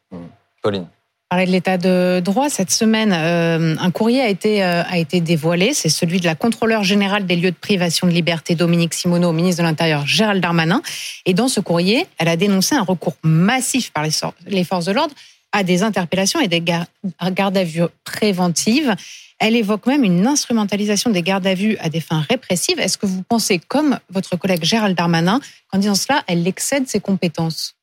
Pauline. 0.62 0.86
Parler 1.30 1.44
de 1.44 1.50
l'état 1.50 1.76
de 1.76 2.20
droit 2.24 2.48
cette 2.48 2.70
semaine, 2.70 3.12
euh, 3.12 3.76
un 3.78 3.90
courrier 3.90 4.22
a 4.22 4.28
été 4.30 4.64
euh, 4.64 4.82
a 4.82 4.96
été 4.96 5.20
dévoilé. 5.20 5.74
C'est 5.74 5.90
celui 5.90 6.20
de 6.20 6.24
la 6.24 6.34
contrôleure 6.34 6.84
générale 6.84 7.26
des 7.26 7.36
lieux 7.36 7.50
de 7.50 7.56
privation 7.56 8.06
de 8.06 8.12
liberté, 8.12 8.54
Dominique 8.54 8.94
Simoneau, 8.94 9.28
au 9.28 9.32
ministre 9.32 9.62
de 9.62 9.66
l'Intérieur, 9.66 10.06
Gérald 10.06 10.42
Darmanin. 10.42 10.80
Et 11.26 11.34
dans 11.34 11.48
ce 11.48 11.60
courrier, 11.60 12.06
elle 12.16 12.28
a 12.28 12.36
dénoncé 12.36 12.76
un 12.76 12.82
recours 12.82 13.14
massif 13.22 13.90
par 13.92 14.04
les, 14.46 14.64
forces 14.64 14.86
de 14.86 14.92
l'ordre 14.92 15.14
à 15.52 15.64
des 15.64 15.82
interpellations 15.82 16.40
et 16.40 16.48
des 16.48 16.62
gar- 16.62 16.86
gardes 17.32 17.58
à 17.58 17.64
vue 17.64 17.82
préventives. 18.04 18.94
Elle 19.38 19.54
évoque 19.54 19.84
même 19.84 20.04
une 20.04 20.26
instrumentalisation 20.26 21.10
des 21.10 21.22
gardes 21.22 21.46
à 21.46 21.52
vue 21.52 21.76
à 21.80 21.90
des 21.90 22.00
fins 22.00 22.24
répressives. 22.30 22.80
Est-ce 22.80 22.96
que 22.96 23.04
vous 23.04 23.22
pensez, 23.22 23.58
comme 23.58 23.98
votre 24.08 24.36
collègue 24.36 24.64
Gérald 24.64 24.96
Darmanin, 24.96 25.40
qu'en 25.70 25.78
disant 25.78 25.94
cela, 25.94 26.24
elle 26.26 26.48
excède 26.48 26.88
ses 26.88 27.00
compétences? 27.00 27.74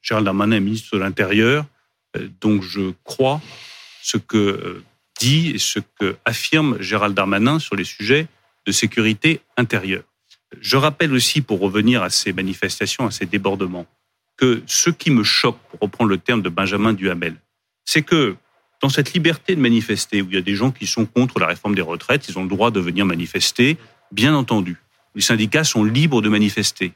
Gérald 0.00 0.24
Darmanin 0.26 0.56
est 0.56 0.60
ministre 0.60 0.96
de 0.96 1.00
l'Intérieur, 1.02 1.66
donc 2.40 2.62
je 2.62 2.92
crois 3.04 3.40
ce 4.02 4.16
que 4.16 4.36
euh, 4.36 4.84
dit 5.18 5.50
et 5.50 5.58
ce 5.58 5.78
que 5.98 6.16
affirme 6.24 6.80
Gérald 6.80 7.14
Darmanin 7.14 7.58
sur 7.58 7.76
les 7.76 7.84
sujets 7.84 8.26
de 8.66 8.72
sécurité 8.72 9.40
intérieure. 9.56 10.04
Je 10.60 10.76
rappelle 10.76 11.12
aussi, 11.12 11.40
pour 11.40 11.60
revenir 11.60 12.02
à 12.02 12.10
ces 12.10 12.32
manifestations, 12.32 13.06
à 13.06 13.10
ces 13.10 13.26
débordements, 13.26 13.86
que 14.36 14.62
ce 14.66 14.90
qui 14.90 15.10
me 15.10 15.22
choque, 15.22 15.58
pour 15.70 15.80
reprendre 15.80 16.10
le 16.10 16.18
terme 16.18 16.42
de 16.42 16.48
Benjamin 16.48 16.92
Duhamel, 16.92 17.36
c'est 17.84 18.02
que 18.02 18.36
dans 18.80 18.88
cette 18.88 19.12
liberté 19.12 19.54
de 19.56 19.60
manifester, 19.60 20.22
où 20.22 20.28
il 20.28 20.34
y 20.34 20.38
a 20.38 20.42
des 20.42 20.54
gens 20.54 20.70
qui 20.70 20.86
sont 20.86 21.06
contre 21.06 21.38
la 21.38 21.46
réforme 21.46 21.74
des 21.74 21.82
retraites, 21.82 22.28
ils 22.28 22.38
ont 22.38 22.42
le 22.42 22.48
droit 22.48 22.70
de 22.70 22.80
venir 22.80 23.06
manifester, 23.06 23.76
bien 24.12 24.34
entendu. 24.34 24.76
Les 25.14 25.22
syndicats 25.22 25.64
sont 25.64 25.84
libres 25.84 26.22
de 26.22 26.28
manifester. 26.28 26.92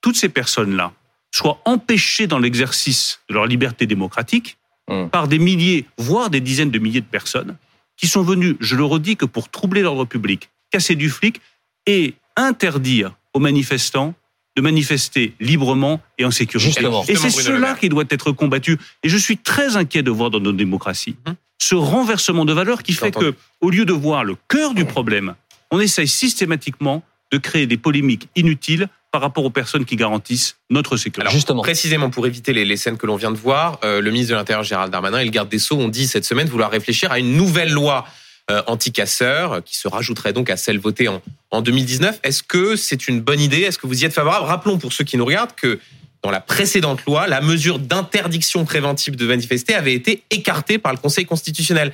Toutes 0.00 0.16
ces 0.16 0.28
personnes-là, 0.28 0.92
soient 1.30 1.60
empêchés 1.64 2.26
dans 2.26 2.38
l'exercice 2.38 3.20
de 3.28 3.34
leur 3.34 3.46
liberté 3.46 3.86
démocratique 3.86 4.57
Mm. 4.88 5.08
par 5.10 5.28
des 5.28 5.38
milliers, 5.38 5.84
voire 5.98 6.30
des 6.30 6.40
dizaines 6.40 6.70
de 6.70 6.78
milliers 6.78 7.00
de 7.00 7.06
personnes 7.06 7.56
qui 7.96 8.06
sont 8.06 8.22
venues, 8.22 8.56
je 8.60 8.76
le 8.76 8.84
redis, 8.84 9.16
que 9.16 9.24
pour 9.26 9.48
troubler 9.50 9.82
l'ordre 9.82 10.04
public, 10.04 10.50
casser 10.70 10.94
du 10.94 11.08
flic 11.10 11.40
et 11.86 12.14
interdire 12.36 13.12
aux 13.34 13.40
manifestants 13.40 14.14
de 14.56 14.62
manifester 14.62 15.34
librement 15.40 16.00
et 16.18 16.24
en 16.24 16.30
sécurité. 16.30 16.70
Justement. 16.70 17.04
Et 17.06 17.14
c'est 17.16 17.30
cela 17.30 17.74
qui 17.74 17.88
doit 17.88 18.04
être 18.10 18.32
combattu. 18.32 18.76
Et 19.02 19.08
je 19.08 19.16
suis 19.16 19.36
très 19.36 19.76
inquiet 19.76 20.02
de 20.02 20.10
voir 20.10 20.30
dans 20.30 20.40
nos 20.40 20.52
démocraties 20.52 21.16
Mhm. 21.26 21.34
ce 21.58 21.74
renversement 21.74 22.44
de 22.44 22.52
valeurs 22.52 22.82
qui 22.82 22.92
fait 22.92 23.06
entendu. 23.08 23.32
que, 23.32 23.36
au 23.60 23.70
lieu 23.70 23.84
de 23.84 23.92
voir 23.92 24.24
le 24.24 24.36
cœur 24.48 24.74
du 24.74 24.84
problème, 24.84 25.34
on 25.70 25.78
essaye 25.80 26.08
systématiquement 26.08 27.02
de 27.30 27.38
créer 27.38 27.66
des 27.66 27.76
polémiques 27.76 28.28
inutiles 28.36 28.88
par 29.10 29.20
rapport 29.22 29.44
aux 29.44 29.50
personnes 29.50 29.84
qui 29.84 29.96
garantissent 29.96 30.56
notre 30.70 30.96
sécurité. 30.96 31.22
Alors, 31.22 31.32
Justement. 31.32 31.62
Précisément 31.62 32.10
pour 32.10 32.26
éviter 32.26 32.52
les, 32.52 32.64
les 32.64 32.76
scènes 32.76 32.98
que 32.98 33.06
l'on 33.06 33.16
vient 33.16 33.30
de 33.30 33.36
voir, 33.36 33.78
euh, 33.84 34.00
le 34.00 34.10
ministre 34.10 34.32
de 34.32 34.36
l'Intérieur 34.36 34.64
Gérald 34.64 34.92
Darmanin 34.92 35.18
et 35.18 35.24
le 35.24 35.30
garde 35.30 35.48
des 35.48 35.58
Sceaux 35.58 35.78
ont 35.78 35.88
dit 35.88 36.06
cette 36.06 36.24
semaine 36.24 36.48
vouloir 36.48 36.70
réfléchir 36.70 37.10
à 37.10 37.18
une 37.18 37.36
nouvelle 37.36 37.70
loi 37.70 38.06
euh, 38.50 38.62
anti-casseurs 38.66 39.52
euh, 39.52 39.60
qui 39.60 39.76
se 39.76 39.88
rajouterait 39.88 40.32
donc 40.32 40.50
à 40.50 40.56
celle 40.56 40.78
votée 40.78 41.08
en, 41.08 41.22
en 41.50 41.62
2019. 41.62 42.20
Est-ce 42.22 42.42
que 42.42 42.76
c'est 42.76 43.08
une 43.08 43.20
bonne 43.20 43.40
idée? 43.40 43.60
Est-ce 43.60 43.78
que 43.78 43.86
vous 43.86 44.02
y 44.02 44.04
êtes 44.04 44.12
favorable? 44.12 44.46
Rappelons 44.46 44.78
pour 44.78 44.92
ceux 44.92 45.04
qui 45.04 45.16
nous 45.16 45.24
regardent 45.24 45.54
que 45.54 45.78
dans 46.22 46.30
la 46.30 46.40
précédente 46.40 47.04
loi, 47.06 47.26
la 47.26 47.40
mesure 47.40 47.78
d'interdiction 47.78 48.64
préventive 48.64 49.16
de 49.16 49.26
manifester 49.26 49.74
avait 49.74 49.94
été 49.94 50.22
écartée 50.30 50.78
par 50.78 50.92
le 50.92 50.98
Conseil 50.98 51.24
constitutionnel. 51.24 51.92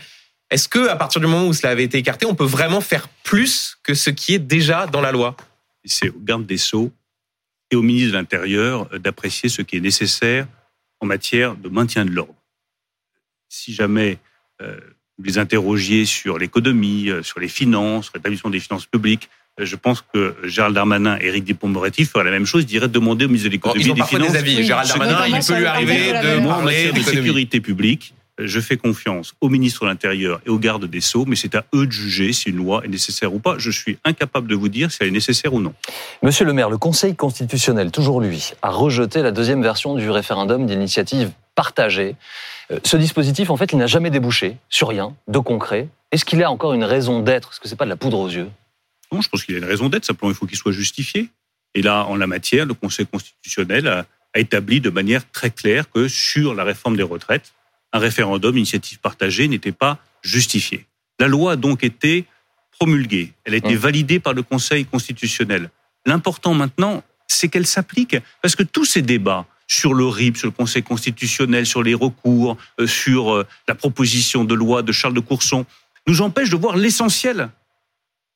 Est-ce 0.50 0.68
que 0.68 0.88
à 0.88 0.96
partir 0.96 1.20
du 1.20 1.27
moment 1.27 1.46
où 1.46 1.53
cela 1.53 1.70
avait 1.70 1.85
été 1.85 1.98
écarté, 1.98 2.27
on 2.27 2.35
peut 2.35 2.44
vraiment 2.44 2.81
faire 2.81 3.09
plus 3.22 3.77
que 3.83 3.94
ce 3.94 4.11
qui 4.11 4.35
est 4.35 4.38
déjà 4.38 4.87
dans 4.87 5.00
la 5.00 5.12
loi? 5.12 5.37
C'est 5.85 6.09
au 6.09 6.18
garde 6.18 6.46
des 6.46 6.57
Sceaux 6.57 6.90
et 7.75 7.77
au 7.77 7.83
ministre 7.83 8.13
de 8.13 8.17
l'Intérieur 8.17 8.89
euh, 8.93 8.99
d'apprécier 8.99 9.49
ce 9.49 9.63
qui 9.63 9.77
est 9.77 9.81
nécessaire 9.81 10.47
en 11.01 11.07
matière 11.07 11.57
de 11.57 11.69
maintien 11.69 12.05
de 12.05 12.11
l'ordre. 12.11 12.35
Si 13.49 13.75
jamais 13.75 14.19
euh, 14.63 14.77
vous 15.19 15.25
les 15.25 15.39
interrogiez 15.39 16.07
sur 16.07 16.39
l'économie, 16.39 17.11
euh, 17.11 17.23
sur 17.23 17.41
les 17.41 17.49
finances, 17.49 18.07
sur 18.07 18.15
l'établissement 18.17 18.51
des 18.51 18.61
finances 18.61 18.87
publiques, 18.87 19.29
je 19.59 19.77
pense 19.77 20.03
que 20.03 20.35
Gérald 20.43 20.75
Darmanin 20.75 21.17
et 21.21 21.27
Éric 21.27 21.45
Dupond-Moretti 21.45 22.05
feraient 22.07 22.25
la 22.25 22.33
même 22.33 22.47
chose, 22.47 22.67
diraient 22.67 22.89
demander 22.89 23.27
au 23.27 23.29
ministre 23.29 23.49
de 23.49 23.53
l'économie 23.53 23.83
Ils 23.83 23.89
et 23.89 23.91
ont 23.93 23.95
des 23.95 24.03
Finances. 24.03 24.33
des 24.33 24.39
avis. 24.39 24.57
Oui, 24.57 24.65
Gérald 24.65 24.89
Darmanin, 24.89 25.27
il 25.29 25.47
peut 25.47 25.59
lui 25.59 25.67
arriver 25.67 26.09
de 26.09 26.41
matière 26.41 26.93
de 26.93 26.99
d'économie. 26.99 27.05
sécurité 27.05 27.61
publique, 27.61 28.15
euh, 28.19 28.24
je 28.38 28.61
fais 28.61 28.77
confiance 28.77 29.35
au 29.40 29.49
ministre 29.49 29.85
de 29.85 29.88
l'Intérieur 29.88 30.40
et 30.44 30.51
au 30.51 30.59
garde 30.59 30.85
des 30.87 31.01
Sceaux, 31.01 31.25
mais 31.27 31.37
c'est 31.37 31.55
à 31.55 31.64
eux 31.75 31.87
de 31.87 31.92
juger 31.92 32.33
si 32.33 32.51
une 32.51 32.57
loi 32.57 32.85
est 32.85 32.88
nécessaire 32.88 33.33
ou 33.33 33.38
pas. 33.38 33.59
Je 33.59 33.70
suis 33.70 33.99
incapable 34.05 34.49
de 34.49 34.55
vous 34.55 34.68
dire 34.68 34.90
si 34.90 34.99
elle 35.01 35.09
est 35.09 35.12
nécessaire 35.12 35.55
ou 35.55 35.61
non. 35.61 35.75
Monsieur 36.23 36.44
le 36.44 36.53
maire, 36.53 36.68
le 36.70 36.79
Conseil 36.79 37.14
constitutionnel, 37.14 37.90
toujours 37.90 38.20
lui, 38.20 38.53
a 38.62 38.70
rejeté 38.70 39.23
la 39.23 39.31
deuxième 39.31 39.62
version 39.62 39.94
du 39.94 40.11
référendum 40.11 40.66
d'initiative 40.66 41.31
partagée. 41.55 42.16
Euh, 42.70 42.81
Ce 42.83 42.97
dispositif, 42.97 43.51
en 43.51 43.57
fait, 43.57 43.73
il 43.73 43.79
n'a 43.79 43.87
jamais 43.87 44.11
débouché 44.11 44.57
sur 44.68 44.88
rien 44.88 45.14
de 45.29 45.38
concret. 45.38 45.88
Est-ce 46.11 46.25
qu'il 46.25 46.42
a 46.42 46.51
encore 46.51 46.73
une 46.73 46.85
raison 46.85 47.20
d'être? 47.20 47.51
Est-ce 47.53 47.61
que 47.61 47.68
c'est 47.68 47.77
pas 47.77 47.85
de 47.85 47.90
la 47.90 47.97
poudre 47.97 48.18
aux 48.18 48.29
yeux? 48.29 48.49
Non, 49.12 49.20
je 49.20 49.29
pense 49.29 49.44
qu'il 49.44 49.55
a 49.55 49.59
une 49.59 49.64
raison 49.64 49.88
d'être, 49.88 50.05
simplement 50.05 50.33
il 50.33 50.35
faut 50.35 50.47
qu'il 50.47 50.59
soit 50.59 50.73
justifié. 50.73 51.29
Et 51.77 51.83
là, 51.83 52.05
en 52.07 52.16
la 52.16 52.27
matière, 52.27 52.66
le 52.66 52.75
Conseil 52.75 53.07
constitutionnel 53.07 53.87
a, 53.87 54.07
a 54.35 54.38
établi 54.40 54.81
de 54.81 54.90
manière 54.90 55.31
très 55.31 55.51
claire 55.51 55.88
que 55.90 56.09
sur 56.09 56.55
la 56.55 56.64
réforme 56.64 56.97
des 56.97 57.03
retraites, 57.03 57.53
un 57.95 57.99
référendum, 57.99 58.59
initiative 58.59 58.99
partagée, 58.99 59.49
n'était 59.49 59.73
pas 59.73 59.99
justifié. 60.23 60.87
La 61.19 61.29
loi 61.29 61.53
a 61.53 61.57
donc 61.57 61.85
été 61.85 62.27
promulguée, 62.73 63.33
elle 63.45 63.55
a 63.55 63.57
été 63.57 63.77
validée 63.77 64.19
par 64.19 64.35
le 64.35 64.43
Conseil 64.43 64.85
constitutionnel. 64.85 65.71
L'important 66.05 66.55
maintenant, 66.55 67.03
c'est 67.29 67.49
qu'elle 67.49 67.67
s'applique, 67.67 68.17
parce 68.43 68.57
que 68.57 68.65
tous 68.65 68.85
ces 68.85 69.01
débats 69.01 69.47
sur 69.69 69.95
le 69.95 70.07
RIP, 70.07 70.37
sur 70.37 70.49
le 70.49 70.53
Conseil 70.53 70.83
constitutionnel, 70.83 71.65
sur 71.65 71.83
les 71.83 71.95
recours, 71.95 72.59
euh, 72.81 72.87
sur 72.87 73.33
euh, 73.33 73.47
la 73.69 73.75
proposition 73.75 74.45
de 74.45 74.55
loi 74.55 74.83
de 74.83 74.93
Charles 74.93 75.15
de 75.15 75.21
Courson, 75.21 75.65
nous 76.07 76.21
empêchent 76.21 76.51
de 76.51 76.57
voir 76.57 76.77
l'essentiel. 76.77 77.49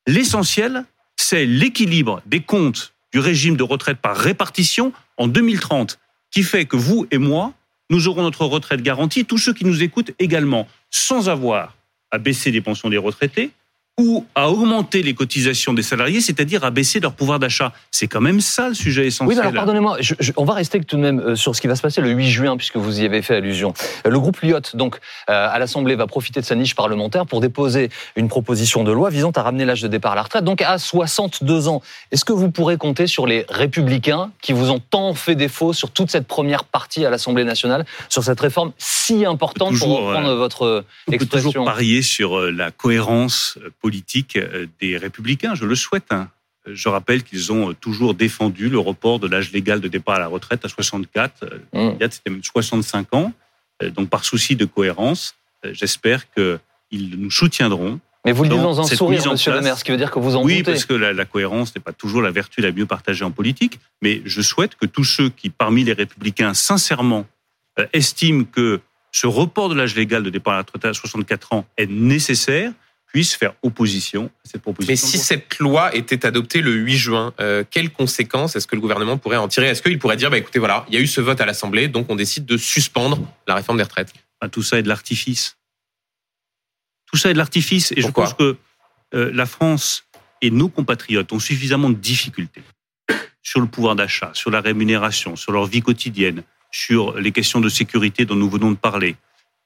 L'essentiel, 0.07 0.85
c'est 1.16 1.44
l'équilibre 1.44 2.23
des 2.25 2.40
comptes 2.40 2.94
du 3.12 3.18
régime 3.18 3.57
de 3.57 3.62
retraite 3.62 3.99
par 3.99 4.16
répartition 4.16 4.92
en 5.16 5.27
2030, 5.27 5.99
qui 6.31 6.42
fait 6.42 6.64
que 6.64 6.77
vous 6.77 7.07
et 7.11 7.18
moi, 7.18 7.53
nous 7.90 8.09
aurons 8.09 8.22
notre 8.22 8.44
retraite 8.44 8.83
garantie, 8.83 9.24
tous 9.24 9.38
ceux 9.38 9.55
qui 9.55 9.64
nous 9.64 9.83
écoutent 9.83 10.12
également, 10.18 10.68
sans 10.90 11.29
avoir 11.29 11.77
à 12.11 12.18
baisser 12.18 12.51
les 12.51 12.61
pensions 12.61 12.90
des 12.90 12.98
retraités 12.98 13.51
ou 13.98 14.24
à 14.34 14.48
augmenter 14.50 15.02
les 15.02 15.14
cotisations 15.14 15.74
des 15.74 15.82
salariés, 15.82 16.20
c'est-à-dire 16.20 16.64
à 16.64 16.70
baisser 16.70 17.00
leur 17.00 17.12
pouvoir 17.14 17.38
d'achat. 17.38 17.72
C'est 17.90 18.06
quand 18.06 18.20
même 18.20 18.40
ça 18.40 18.68
le 18.68 18.74
sujet 18.74 19.02
Oui, 19.02 19.08
essentiel. 19.08 19.37
mais 19.37 19.40
alors 19.42 19.52
pardonnez-moi, 19.54 19.96
je- 20.00 20.14
je- 20.20 20.32
on 20.37 20.44
va 20.44 20.54
rester 20.54 20.80
tout 20.80 20.96
de 20.96 21.02
même 21.02 21.18
euh, 21.20 21.34
sur 21.37 21.54
ce 21.56 21.61
qui 21.61 21.66
va 21.66 21.74
se 21.74 21.82
passer 21.82 22.00
le 22.00 22.11
8 22.11 22.30
juin, 22.30 22.56
puisque 22.56 22.76
vous 22.76 23.00
y 23.00 23.04
avez 23.04 23.22
fait 23.22 23.34
allusion. 23.37 23.74
Euh, 24.06 24.11
Le 24.11 24.20
groupe 24.20 24.40
Lyot, 24.40 24.61
donc, 24.74 24.96
euh, 25.28 25.48
à 25.50 25.58
l'Assemblée, 25.58 25.96
va 25.96 26.06
profiter 26.06 26.40
de 26.40 26.46
sa 26.46 26.54
niche 26.54 26.74
parlementaire 26.76 27.26
pour 27.26 27.40
déposer 27.40 27.90
une 28.16 28.28
proposition 28.28 28.84
de 28.84 28.92
loi 28.92 29.11
visant 29.11 29.30
à 29.32 29.42
ramener 29.42 29.64
l'âge 29.64 29.82
de 29.82 29.88
départ 29.88 30.12
à 30.12 30.14
la 30.14 30.22
retraite, 30.22 30.44
donc 30.44 30.62
à 30.62 30.78
62 30.78 31.66
ans. 31.68 31.82
Est-ce 32.12 32.24
que 32.24 32.32
vous 32.32 32.50
pourrez 32.52 32.76
compter 32.76 33.06
sur 33.08 33.26
les 33.26 33.44
républicains 33.48 34.30
qui 34.40 34.52
vous 34.52 34.70
ont 34.70 34.78
tant 34.78 35.12
fait 35.14 35.34
défaut 35.34 35.72
sur 35.72 35.90
toute 35.90 36.11
cette 36.11 36.26
première 36.28 36.64
partie 36.64 37.04
à 37.04 37.11
l'Assemblée 37.11 37.44
nationale, 37.44 37.84
sur 38.08 38.22
cette 38.22 38.40
réforme 38.40 38.72
si 38.78 39.24
importante 39.24 39.70
pour 39.70 39.78
Toujours, 39.80 40.06
reprendre 40.06 40.28
euh, 40.30 40.37
votre 40.37 40.62
euh, 40.64 40.84
On 41.06 41.11
peut 41.11 41.14
expression 41.16 41.50
toujours 41.50 41.64
parier 41.64 42.02
sur 42.02 42.38
la 42.40 42.70
cohérence 42.70 43.58
euh, 43.62 43.70
politique 43.92 44.37
euh, 44.37 44.66
des 44.81 44.96
républicains, 44.98 45.55
je 45.55 45.64
le 45.64 45.74
souhaite. 45.74 46.09
hein. 46.11 46.29
Je 46.66 46.88
rappelle 46.90 47.22
qu'ils 47.22 47.51
ont 47.51 47.72
toujours 47.72 48.12
défendu 48.12 48.68
le 48.68 48.79
report 48.79 49.18
de 49.18 49.27
l'âge 49.27 49.51
légal 49.53 49.81
de 49.81 49.88
départ 49.88 50.16
à 50.16 50.18
la 50.18 50.27
retraite 50.27 50.62
à 50.66 50.68
64. 50.68 51.46
Mmh. 51.72 51.90
C'était 52.11 52.29
même 52.31 52.44
65 52.44 53.14
ans. 53.14 53.33
Euh, 53.83 53.88
Donc, 53.90 54.11
par 54.11 54.22
souci 54.24 54.55
de 54.57 54.66
cohérence, 54.66 55.35
euh, 55.64 55.70
j'espère 55.72 56.31
qu'ils 56.33 57.18
nous 57.18 57.31
soutiendront. 57.31 57.98
Mais 58.27 58.33
vous 58.33 58.42
le 58.42 58.51
dites 58.51 58.61
dans 58.61 58.79
un 58.83 58.85
sourire, 58.85 59.27
en 59.27 59.33
monsieur 59.33 59.51
le 59.53 59.57
place- 59.59 59.64
maire, 59.64 59.79
ce 59.79 59.85
qui 59.85 59.92
veut 59.92 59.96
dire 59.96 60.11
que 60.11 60.18
vous 60.18 60.37
en 60.37 60.42
Oui, 60.44 60.59
doutez. 60.59 60.72
parce 60.72 60.85
que 60.85 60.92
la, 60.92 61.14
la 61.14 61.24
cohérence 61.24 61.74
n'est 61.74 61.81
pas 61.81 61.92
toujours 61.94 62.20
la 62.20 62.31
vertu 62.33 62.61
la 62.61 62.70
mieux 62.72 62.85
partagée 62.85 63.24
en 63.24 63.31
politique. 63.31 63.79
Mais 64.03 64.20
je 64.27 64.42
souhaite 64.42 64.74
que 64.74 64.85
tous 64.85 65.05
ceux 65.05 65.31
qui, 65.31 65.48
parmi 65.48 65.85
les 65.85 65.94
républicains, 65.94 66.53
sincèrement, 66.53 67.24
euh, 67.79 67.87
estiment 67.94 68.44
que 68.44 68.81
ce 69.11 69.27
report 69.27 69.70
de 69.70 69.74
l'âge 69.74 69.94
légal 69.96 70.22
de 70.22 70.29
départ 70.29 70.53
à 70.53 70.57
la 70.59 70.62
retraite 70.64 70.85
à 70.85 70.92
64 70.92 71.55
ans 71.55 71.64
est 71.79 71.90
nécessaire, 71.90 72.72
puissent 73.09 73.35
faire 73.35 73.55
opposition 73.62 74.31
à 74.44 74.49
cette 74.49 74.62
proposition. 74.62 74.92
Mais 74.92 74.97
si 74.97 75.18
cette 75.18 75.59
loi 75.59 75.94
était 75.94 76.27
adoptée 76.27 76.61
le 76.61 76.73
8 76.73 76.97
juin, 76.97 77.35
euh, 77.40 77.64
quelles 77.68 77.90
conséquences 77.90 78.55
est-ce 78.55 78.66
que 78.66 78.77
le 78.77 78.81
gouvernement 78.81 79.16
pourrait 79.16 79.38
en 79.38 79.49
tirer? 79.49 79.66
Est-ce 79.68 79.83
qu'il 79.83 79.99
pourrait 79.99 80.16
dire, 80.16 80.31
bah, 80.31 80.38
écoutez, 80.38 80.59
voilà, 80.59 80.85
il 80.88 80.94
y 80.94 80.99
a 80.99 81.01
eu 81.01 81.07
ce 81.07 81.21
vote 81.21 81.40
à 81.40 81.47
l'Assemblée, 81.47 81.88
donc 81.88 82.07
on 82.11 82.16
décide 82.16 82.44
de 82.44 82.57
suspendre 82.57 83.21
la 83.47 83.55
réforme 83.55 83.79
des 83.79 83.85
retraites? 83.85 84.12
Enfin, 84.40 84.51
tout 84.51 84.62
ça 84.62 84.79
est 84.79 84.83
de 84.83 84.88
l'artifice. 84.88 85.57
Tout 87.11 87.16
ça 87.16 87.31
est 87.31 87.33
de 87.33 87.38
l'artifice. 87.38 87.92
Et 87.92 88.03
Pourquoi? 88.03 88.27
je 88.27 88.31
pense 88.31 88.38
que 88.38 88.57
euh, 89.14 89.31
la 89.33 89.47
France 89.47 90.05
et 90.42 90.51
nos 90.51 90.68
compatriotes 90.68 91.33
ont 91.33 91.40
suffisamment 91.40 91.90
de 91.90 91.97
difficultés 91.97 92.62
sur 93.42 93.61
le 93.61 93.66
pouvoir 93.66 93.97
d'achat, 93.97 94.31
sur 94.35 94.51
la 94.51 94.61
rémunération, 94.61 95.35
sur 95.35 95.53
leur 95.53 95.66
vie 95.66 95.81
quotidienne, 95.81 96.42
sur 96.71 97.18
les 97.18 97.33
questions 97.33 97.61
de 97.61 97.71
sécurité 97.71 98.27
dont 98.27 98.37
nous 98.37 98.51
venons 98.51 98.71
de 98.71 98.77
parler, 98.77 99.16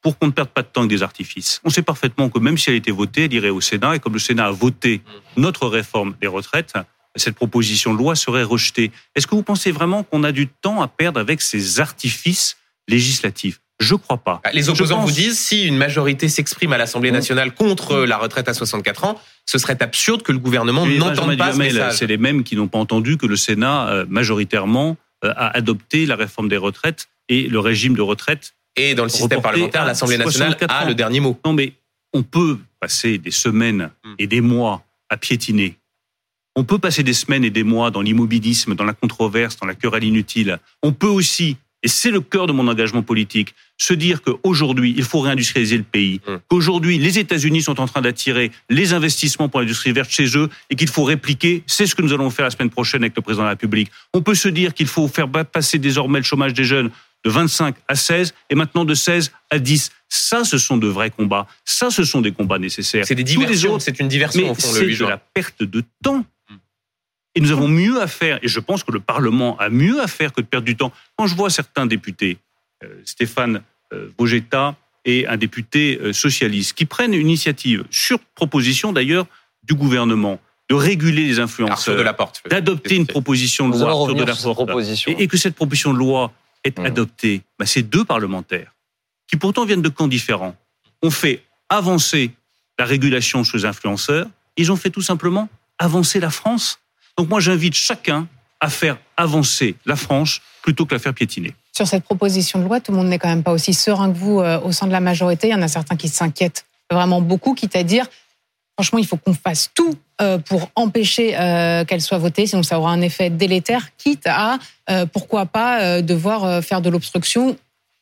pour 0.03 0.19
qu'on 0.19 0.27
ne 0.27 0.31
perde 0.31 0.49
pas 0.49 0.61
de 0.61 0.67
temps 0.67 0.81
avec 0.81 0.89
des 0.91 1.01
artifices. 1.01 1.61
On 1.63 1.69
sait 1.69 1.81
parfaitement 1.81 2.29
que 2.29 2.37
même 2.37 2.57
si 2.57 2.69
elle 2.69 2.75
était 2.75 2.91
votée, 2.91 3.23
elle 3.25 3.33
irait 3.33 3.49
au 3.49 3.61
Sénat, 3.61 3.95
et 3.95 3.99
comme 3.99 4.13
le 4.13 4.19
Sénat 4.19 4.45
a 4.47 4.51
voté 4.51 5.01
notre 5.37 5.67
réforme 5.67 6.13
des 6.21 6.27
retraites, 6.27 6.73
cette 7.15 7.35
proposition 7.35 7.93
de 7.93 7.97
loi 7.99 8.15
serait 8.15 8.43
rejetée. 8.43 8.91
Est-ce 9.15 9.27
que 9.27 9.35
vous 9.35 9.43
pensez 9.43 9.71
vraiment 9.71 10.03
qu'on 10.03 10.23
a 10.23 10.31
du 10.31 10.47
temps 10.47 10.81
à 10.81 10.87
perdre 10.87 11.19
avec 11.19 11.41
ces 11.41 11.79
artifices 11.79 12.57
législatifs? 12.87 13.59
Je 13.79 13.95
crois 13.95 14.17
pas. 14.17 14.39
Bah, 14.43 14.51
Les 14.53 14.69
opposants 14.69 14.97
pense- 14.97 15.09
vous 15.09 15.15
disent, 15.15 15.39
si 15.39 15.65
une 15.67 15.77
majorité 15.77 16.29
s'exprime 16.29 16.73
à 16.73 16.77
l'Assemblée 16.77 17.11
nationale 17.11 17.53
contre 17.53 17.97
la 18.05 18.17
retraite 18.17 18.47
à 18.47 18.53
64 18.53 19.03
ans, 19.05 19.19
ce 19.45 19.57
serait 19.57 19.81
absurde 19.81 20.21
que 20.21 20.31
le 20.31 20.37
gouvernement 20.37 20.85
n'entende 20.85 21.37
pas 21.37 21.51
ce 21.51 21.57
Duhamel, 21.57 21.73
message. 21.73 21.97
C'est 21.97 22.07
les 22.07 22.17
mêmes 22.17 22.43
qui 22.43 22.55
n'ont 22.55 22.67
pas 22.67 22.77
entendu 22.77 23.17
que 23.17 23.25
le 23.25 23.35
Sénat, 23.35 23.87
euh, 23.89 24.05
majoritairement, 24.09 24.95
euh, 25.25 25.33
a 25.35 25.55
adopté 25.55 26.05
la 26.05 26.15
réforme 26.15 26.49
des 26.49 26.57
retraites 26.57 27.07
et 27.29 27.47
le 27.47 27.59
régime 27.59 27.95
de 27.95 28.01
retraite. 28.01 28.53
Et 28.75 28.95
dans 28.95 29.03
le 29.03 29.09
système 29.09 29.41
parlementaire, 29.41 29.85
l'Assemblée 29.85 30.17
nationale 30.17 30.51
64 30.53 30.71
a 30.71 30.83
ans. 30.83 30.87
le 30.87 30.95
dernier 30.95 31.19
mot. 31.19 31.39
Non, 31.45 31.53
mais 31.53 31.73
on 32.13 32.23
peut 32.23 32.57
passer 32.79 33.17
des 33.17 33.31
semaines 33.31 33.89
Hmm. 34.03 34.13
et 34.19 34.27
des 34.27 34.41
mois 34.41 34.83
à 35.09 35.17
piétiner. 35.17 35.77
On 36.55 36.63
peut 36.63 36.79
passer 36.79 37.03
des 37.03 37.13
semaines 37.13 37.43
et 37.43 37.49
des 37.49 37.63
mois 37.63 37.89
dans 37.91 38.01
l'immobilisme, 38.01 38.75
dans 38.75 38.83
la 38.83 38.93
controverse, 38.93 39.57
dans 39.57 39.65
la 39.67 39.73
querelle 39.75 40.03
inutile. 40.03 40.59
On 40.83 40.91
peut 40.93 41.07
aussi, 41.07 41.57
et 41.81 41.87
c'est 41.87 42.11
le 42.11 42.21
cœur 42.21 42.45
de 42.47 42.51
mon 42.53 42.67
engagement 42.67 43.01
politique, 43.01 43.55
se 43.77 43.93
dire 43.93 44.21
qu'aujourd'hui, 44.21 44.93
il 44.95 45.03
faut 45.03 45.19
réindustrialiser 45.21 45.77
le 45.77 45.83
pays, 45.83 46.19
Hmm. 46.27 46.37
qu'aujourd'hui, 46.47 46.97
les 46.99 47.17
États-Unis 47.19 47.61
sont 47.63 47.79
en 47.79 47.87
train 47.87 48.01
d'attirer 48.01 48.51
les 48.69 48.93
investissements 48.93 49.49
pour 49.49 49.59
l'industrie 49.61 49.91
verte 49.91 50.09
chez 50.11 50.37
eux 50.37 50.49
et 50.69 50.75
qu'il 50.75 50.89
faut 50.89 51.03
répliquer. 51.03 51.63
C'est 51.67 51.85
ce 51.87 51.95
que 51.95 52.01
nous 52.01 52.13
allons 52.13 52.29
faire 52.29 52.45
la 52.45 52.51
semaine 52.51 52.69
prochaine 52.69 53.03
avec 53.03 53.15
le 53.15 53.21
président 53.21 53.43
de 53.43 53.47
la 53.47 53.51
République. 53.51 53.91
On 54.13 54.21
peut 54.21 54.35
se 54.35 54.49
dire 54.49 54.73
qu'il 54.73 54.87
faut 54.87 55.07
faire 55.07 55.27
passer 55.29 55.77
désormais 55.79 56.19
le 56.19 56.25
chômage 56.25 56.53
des 56.53 56.63
jeunes 56.65 56.89
de 57.23 57.29
25 57.29 57.75
à 57.87 57.95
16 57.95 58.33
et 58.49 58.55
maintenant 58.55 58.85
de 58.85 58.93
16 58.93 59.31
à 59.49 59.59
10. 59.59 59.91
Ça, 60.09 60.43
ce 60.43 60.57
sont 60.57 60.77
de 60.77 60.87
vrais 60.87 61.09
combats. 61.09 61.47
Ça, 61.65 61.89
ce 61.89 62.03
sont 62.03 62.21
des 62.21 62.31
combats 62.31 62.59
nécessaires. 62.59 63.05
C'est 63.05 63.15
des 63.15 63.23
diversions, 63.23 63.79
c'est 63.79 63.99
une 63.99 64.07
diversion 64.07 64.43
mais 64.43 64.49
au 64.49 64.55
fond, 64.55 64.71
le 64.73 64.79
c'est 64.79 64.85
8 64.85 64.97
de 64.99 65.05
la 65.05 65.17
perte 65.17 65.63
de 65.63 65.83
temps. 66.03 66.25
Hmm. 66.49 66.55
Et 67.35 67.41
nous 67.41 67.51
avons 67.51 67.67
mieux 67.67 68.01
à 68.01 68.07
faire, 68.07 68.39
et 68.41 68.47
je 68.47 68.59
pense 68.59 68.83
que 68.83 68.91
le 68.91 68.99
Parlement 68.99 69.57
a 69.57 69.69
mieux 69.69 70.01
à 70.01 70.07
faire 70.07 70.33
que 70.33 70.41
de 70.41 70.45
perdre 70.45 70.65
du 70.65 70.75
temps. 70.75 70.91
Quand 71.17 71.27
je 71.27 71.35
vois 71.35 71.49
certains 71.49 71.85
députés, 71.85 72.37
euh, 72.83 72.87
Stéphane 73.05 73.63
euh, 73.93 74.09
Vogetta 74.17 74.75
et 75.05 75.27
un 75.27 75.37
député 75.37 75.99
euh, 76.01 76.13
socialiste, 76.13 76.73
qui 76.73 76.85
prennent 76.85 77.13
une 77.13 77.27
initiative, 77.27 77.85
sur 77.89 78.19
proposition 78.19 78.93
d'ailleurs 78.93 79.25
du 79.63 79.73
gouvernement, 79.73 80.39
de 80.69 80.75
réguler 80.75 81.25
les 81.25 81.39
influenceurs, 81.39 81.97
de 81.97 82.01
la 82.01 82.13
Porte. 82.13 82.41
d'adopter 82.49 82.95
une 82.95 83.07
proposition 83.07 83.67
de 83.67 83.77
loi 83.77 83.89
Arthur 83.89 84.15
de 84.15 84.23
la 84.23 84.35
sur 84.35 84.55
Porte, 84.55 84.67
proposition. 84.67 85.11
et, 85.11 85.23
et 85.23 85.27
que 85.27 85.37
cette 85.37 85.55
proposition 85.55 85.93
de 85.93 85.97
loi 85.97 86.31
est 86.63 86.79
Mmh. 86.79 86.85
adoptée, 86.85 87.41
bah, 87.59 87.65
c'est 87.65 87.83
deux 87.83 88.05
parlementaires 88.05 88.73
qui 89.27 89.37
pourtant 89.37 89.65
viennent 89.65 89.81
de 89.81 89.89
camps 89.89 90.07
différents, 90.07 90.55
ont 91.01 91.11
fait 91.11 91.43
avancer 91.69 92.31
la 92.77 92.85
régulation 92.85 93.43
sur 93.43 93.57
les 93.57 93.65
influenceurs, 93.65 94.27
ils 94.57 94.71
ont 94.71 94.75
fait 94.75 94.89
tout 94.89 95.01
simplement 95.01 95.49
avancer 95.79 96.19
la 96.19 96.29
France. 96.29 96.79
Donc 97.17 97.29
moi 97.29 97.39
j'invite 97.39 97.73
chacun 97.73 98.27
à 98.59 98.69
faire 98.69 98.97
avancer 99.17 99.75
la 99.85 99.95
France 99.95 100.41
plutôt 100.61 100.85
que 100.85 100.93
la 100.93 100.99
faire 100.99 101.13
piétiner. 101.13 101.53
Sur 101.75 101.87
cette 101.87 102.03
proposition 102.03 102.59
de 102.59 102.65
loi, 102.65 102.79
tout 102.79 102.91
le 102.91 102.97
monde 102.97 103.07
n'est 103.07 103.19
quand 103.19 103.27
même 103.27 103.43
pas 103.43 103.51
aussi 103.51 103.73
serein 103.73 104.11
que 104.11 104.17
vous 104.17 104.39
euh, 104.39 104.59
au 104.61 104.71
sein 104.71 104.87
de 104.87 104.91
la 104.91 104.99
majorité. 104.99 105.47
Il 105.47 105.51
y 105.51 105.55
en 105.55 105.61
a 105.61 105.67
certains 105.67 105.95
qui 105.95 106.07
s'inquiètent 106.07 106.65
vraiment 106.91 107.21
beaucoup, 107.21 107.55
quitte 107.55 107.75
à 107.75 107.83
dire, 107.83 108.07
franchement, 108.77 108.99
il 108.99 109.05
faut 109.07 109.17
qu'on 109.17 109.33
fasse 109.33 109.71
tout 109.75 109.95
euh, 110.21 110.37
pour 110.37 110.69
empêcher 110.75 111.37
euh, 111.39 111.85
qu'elle 111.85 112.01
soit 112.01 112.17
votée, 112.17 112.47
sinon 112.47 112.63
ça 112.63 112.79
aura 112.79 112.91
un 112.91 113.01
effet 113.01 113.29
délétère, 113.29 113.87
quitte 113.97 114.25
à, 114.27 114.59
euh, 114.89 115.05
pourquoi 115.05 115.45
pas, 115.45 115.81
euh, 115.81 116.01
devoir 116.01 116.43
euh, 116.43 116.61
faire 116.61 116.81
de 116.81 116.89
l'obstruction, 116.89 117.55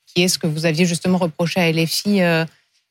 qui 0.08 0.24
est 0.24 0.28
ce 0.28 0.38
que 0.38 0.48
vous 0.48 0.66
aviez 0.66 0.86
justement 0.86 1.18
reproché 1.18 1.60
à 1.60 1.72
LFI 1.72 2.22
euh, 2.22 2.46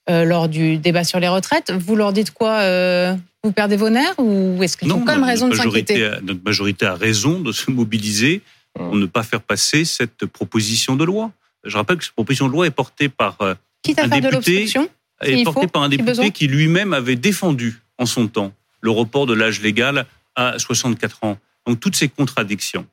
euh, 0.08 0.24
lors 0.24 0.48
du 0.48 0.78
débat 0.78 1.04
sur 1.04 1.20
les 1.20 1.28
retraites. 1.28 1.70
Vous 1.70 1.94
leur 1.96 2.12
dites 2.12 2.30
quoi 2.32 2.60
euh, 2.60 3.14
Vous 3.44 3.52
perdez 3.52 3.76
vos 3.76 3.90
nerfs 3.90 4.14
ou 4.18 4.62
est-ce 4.62 4.76
qu'ils 4.76 4.90
ont 4.92 5.00
quand 5.04 5.12
même 5.12 5.24
raison 5.24 5.48
de 5.48 5.54
s'inquiéter 5.54 6.04
a- 6.06 6.20
notre 6.22 6.42
majorité 6.42 6.86
a 6.86 6.94
raison 6.94 7.40
de 7.40 7.52
se 7.52 7.70
mobiliser 7.70 8.40
pour 8.74 8.94
ne 8.94 9.06
pas 9.06 9.22
faire 9.22 9.42
passer 9.42 9.84
cette 9.84 10.24
proposition 10.26 10.96
de 10.96 11.04
loi. 11.04 11.30
Je 11.64 11.76
rappelle 11.76 11.98
que 11.98 12.04
cette 12.04 12.14
proposition 12.14 12.46
de 12.46 12.52
loi 12.52 12.66
est 12.66 12.70
portée 12.70 13.08
par 13.10 13.36
euh, 13.42 13.54
Quitte 13.82 13.98
à 13.98 14.04
un 14.04 14.08
faire 14.08 14.18
de 14.20 14.28
député- 14.28 14.34
l'obstruction 14.34 14.88
est 15.20 15.44
porté 15.44 15.62
faut, 15.62 15.68
par 15.68 15.82
un 15.82 15.88
député 15.88 16.30
qui 16.30 16.46
lui-même 16.46 16.92
avait 16.92 17.16
défendu 17.16 17.80
en 17.98 18.06
son 18.06 18.28
temps 18.28 18.52
le 18.80 18.90
report 18.90 19.26
de 19.26 19.34
l'âge 19.34 19.60
légal 19.60 20.06
à 20.36 20.58
64 20.58 21.24
ans. 21.24 21.38
Donc 21.66 21.80
toutes 21.80 21.96
ces 21.96 22.08
contradictions, 22.08 22.86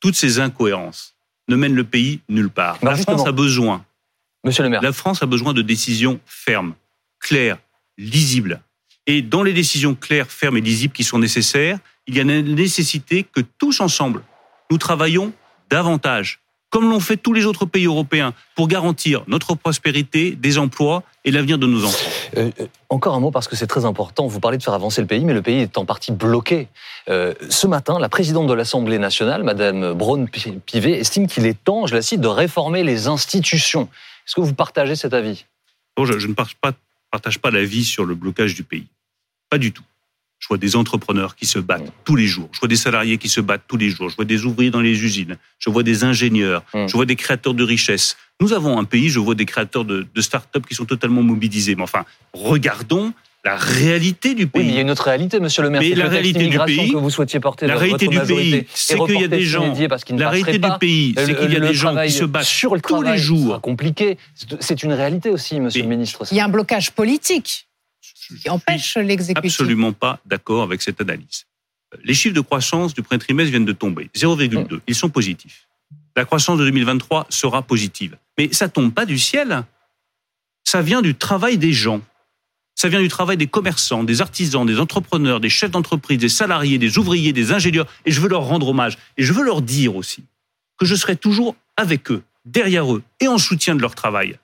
toutes 0.00 0.16
ces 0.16 0.40
incohérences 0.40 1.14
ne 1.48 1.56
mènent 1.56 1.74
le 1.74 1.84
pays 1.84 2.20
nulle 2.28 2.50
part. 2.50 2.78
Alors 2.82 2.94
la. 2.94 3.02
France 3.02 3.26
a 3.26 3.32
besoin, 3.32 3.84
Monsieur 4.44 4.62
le 4.62 4.68
maire, 4.68 4.82
la 4.82 4.92
France 4.92 5.22
a 5.22 5.26
besoin 5.26 5.54
de 5.54 5.62
décisions 5.62 6.20
fermes, 6.26 6.74
claires, 7.20 7.58
lisibles. 7.96 8.60
Et 9.06 9.22
dans 9.22 9.42
les 9.42 9.54
décisions 9.54 9.94
claires, 9.94 10.30
fermes 10.30 10.58
et 10.58 10.60
lisibles 10.60 10.92
qui 10.92 11.04
sont 11.04 11.18
nécessaires, 11.18 11.78
il 12.06 12.16
y 12.16 12.20
a 12.20 12.24
la 12.24 12.42
nécessité 12.42 13.24
que 13.24 13.40
tous 13.40 13.80
ensemble, 13.80 14.22
nous 14.70 14.78
travaillons 14.78 15.32
davantage, 15.70 16.40
comme 16.70 16.90
l'ont 16.90 17.00
fait 17.00 17.16
tous 17.16 17.32
les 17.32 17.46
autres 17.46 17.64
pays 17.64 17.86
européens, 17.86 18.34
pour 18.54 18.68
garantir 18.68 19.22
notre 19.26 19.54
prospérité, 19.54 20.32
des 20.32 20.58
emplois 20.58 21.02
et 21.24 21.30
l'avenir 21.30 21.58
de 21.58 21.66
nos 21.66 21.84
enfants. 21.84 22.10
Euh, 22.36 22.50
euh, 22.60 22.66
encore 22.90 23.14
un 23.14 23.20
mot 23.20 23.30
parce 23.30 23.48
que 23.48 23.56
c'est 23.56 23.66
très 23.66 23.84
important. 23.84 24.26
Vous 24.26 24.40
parlez 24.40 24.58
de 24.58 24.62
faire 24.62 24.74
avancer 24.74 25.00
le 25.00 25.06
pays, 25.06 25.24
mais 25.24 25.32
le 25.32 25.42
pays 25.42 25.60
est 25.60 25.78
en 25.78 25.84
partie 25.84 26.12
bloqué. 26.12 26.68
Euh, 27.08 27.34
ce 27.48 27.66
matin, 27.66 27.98
la 27.98 28.08
présidente 28.08 28.46
de 28.46 28.54
l'Assemblée 28.54 28.98
nationale, 28.98 29.42
Madame 29.42 29.94
Braun-Pivet, 29.94 30.98
estime 30.98 31.26
qu'il 31.26 31.46
est 31.46 31.62
temps, 31.62 31.86
je 31.86 31.94
la 31.94 32.02
cite, 32.02 32.20
de 32.20 32.28
réformer 32.28 32.84
les 32.84 33.08
institutions. 33.08 33.88
Est-ce 34.26 34.34
que 34.34 34.40
vous 34.42 34.54
partagez 34.54 34.94
cet 34.94 35.14
avis? 35.14 35.46
Je, 35.98 36.18
je 36.18 36.26
ne 36.26 36.34
partage 36.34 36.56
pas, 36.56 36.72
partage 37.10 37.38
pas 37.38 37.50
l'avis 37.50 37.84
sur 37.84 38.04
le 38.04 38.14
blocage 38.14 38.54
du 38.54 38.62
pays. 38.62 38.86
Pas 39.50 39.58
du 39.58 39.72
tout. 39.72 39.84
Je 40.40 40.46
vois 40.48 40.58
des 40.58 40.76
entrepreneurs 40.76 41.34
qui 41.34 41.46
se 41.46 41.58
battent 41.58 41.92
tous 42.04 42.14
les 42.16 42.26
jours. 42.26 42.48
Je 42.52 42.60
vois 42.60 42.68
des 42.68 42.76
salariés 42.76 43.18
qui 43.18 43.28
se 43.28 43.40
battent 43.40 43.64
tous 43.66 43.76
les 43.76 43.90
jours. 43.90 44.08
Je 44.08 44.16
vois 44.16 44.24
des 44.24 44.44
ouvriers 44.44 44.70
dans 44.70 44.80
les 44.80 45.02
usines. 45.04 45.36
Je 45.58 45.68
vois 45.68 45.82
des 45.82 46.04
ingénieurs. 46.04 46.62
Je 46.74 46.92
vois 46.92 47.06
des 47.06 47.16
créateurs 47.16 47.54
de 47.54 47.64
richesses. 47.64 48.16
Nous 48.40 48.52
avons 48.52 48.78
un 48.78 48.84
pays, 48.84 49.08
je 49.08 49.18
vois 49.18 49.34
des 49.34 49.46
créateurs 49.46 49.84
de, 49.84 50.06
de 50.14 50.20
start-up 50.20 50.64
qui 50.66 50.74
sont 50.76 50.84
totalement 50.84 51.22
mobilisés. 51.22 51.74
Mais 51.74 51.82
enfin, 51.82 52.04
regardons 52.32 53.12
la 53.44 53.56
réalité 53.56 54.34
du 54.34 54.44
Oui, 54.44 54.50
mais 54.54 54.60
il 54.62 54.66
y 54.66 54.70
a 54.70 54.74
pays. 54.74 54.82
une 54.82 54.90
autre 54.90 55.04
réalité, 55.04 55.40
Monsieur 55.40 55.62
le 55.62 55.70
maire. 55.70 55.80
Mais 55.80 55.94
la 55.94 56.08
réalité 56.08 56.46
du 56.46 56.58
pays- 56.58 56.92
que 56.92 56.96
vous 56.96 57.10
souhaitiez 57.10 57.40
porter 57.40 57.66
La 57.66 57.76
réalité 57.76 58.06
votre 58.06 58.26
du 58.26 58.34
pays, 58.34 58.66
c'est 58.74 58.94
est 58.94 59.06
qu'il 59.06 59.20
y 59.20 59.24
a 59.24 59.28
des 59.28 59.42
gens. 59.42 59.74
La 60.10 60.30
réalité 60.30 60.58
du 60.58 60.68
pays, 60.80 61.14
c'est 61.16 61.36
qu'il 61.38 61.52
y 61.52 61.56
a 61.56 61.60
des 61.60 61.74
gens 61.74 61.96
qui 62.00 62.10
se 62.12 62.24
battent 62.24 62.44
sur 62.44 62.74
le 62.74 62.80
tous 62.80 63.02
les 63.02 63.18
jours. 63.18 63.48
sera 63.48 63.60
compliqué. 63.60 64.18
C'est- 64.60 64.82
une 64.82 64.92
réalité 64.92 65.30
aussi, 65.30 65.60
Monsieur 65.60 65.80
Mais- 65.82 65.88
le 65.88 65.96
ministre. 65.96 66.24
Il 66.30 66.36
y 66.36 66.40
a 66.40 66.44
un 66.44 66.48
blocage 66.48 66.92
politique 66.92 67.66
Je- 68.00 68.36
qui 68.36 68.48
empêche 68.50 68.96
l'exécutif. 68.96 69.52
absolument 69.52 69.92
pas 69.92 70.20
d'accord 70.26 70.62
avec 70.62 70.82
cette 70.82 71.00
analyse. 71.00 71.46
Les 72.04 72.14
chiffres 72.14 72.34
de 72.34 72.40
croissance 72.42 72.92
du 72.94 73.02
premier 73.02 73.18
trimestre 73.18 73.50
viennent 73.50 73.64
de 73.64 73.72
tomber, 73.72 74.10
0,2. 74.14 74.80
Ils 74.86 74.94
sont 74.94 75.08
positifs. 75.08 75.66
La 76.16 76.24
croissance 76.24 76.58
de 76.58 76.64
2023 76.64 77.26
sera 77.30 77.62
positive. 77.62 78.16
Mais 78.36 78.52
ça 78.52 78.68
tombe 78.68 78.92
pas 78.92 79.06
du 79.06 79.18
ciel. 79.18 79.64
Ça 80.64 80.82
vient 80.82 81.00
du 81.00 81.14
travail 81.14 81.56
des 81.58 81.72
gens. 81.72 82.02
Ça 82.74 82.88
vient 82.88 83.00
du 83.00 83.08
travail 83.08 83.36
des 83.36 83.46
commerçants, 83.46 84.04
des 84.04 84.20
artisans, 84.20 84.64
des 84.66 84.78
entrepreneurs, 84.78 85.40
des 85.40 85.48
chefs 85.48 85.70
d'entreprise, 85.70 86.18
des 86.18 86.28
salariés, 86.28 86.78
des 86.78 86.98
ouvriers, 86.98 87.32
des 87.32 87.52
ingénieurs. 87.52 87.86
Et 88.04 88.12
je 88.12 88.20
veux 88.20 88.28
leur 88.28 88.42
rendre 88.44 88.68
hommage. 88.68 88.98
Et 89.16 89.22
je 89.24 89.32
veux 89.32 89.42
leur 89.42 89.62
dire 89.62 89.96
aussi 89.96 90.24
que 90.76 90.84
je 90.86 90.94
serai 90.94 91.16
toujours 91.16 91.56
avec 91.76 92.10
eux, 92.10 92.22
derrière 92.44 92.92
eux, 92.94 93.02
et 93.20 93.26
en 93.28 93.38
soutien 93.38 93.74
de 93.74 93.80
leur 93.80 93.94
travail. 93.94 94.38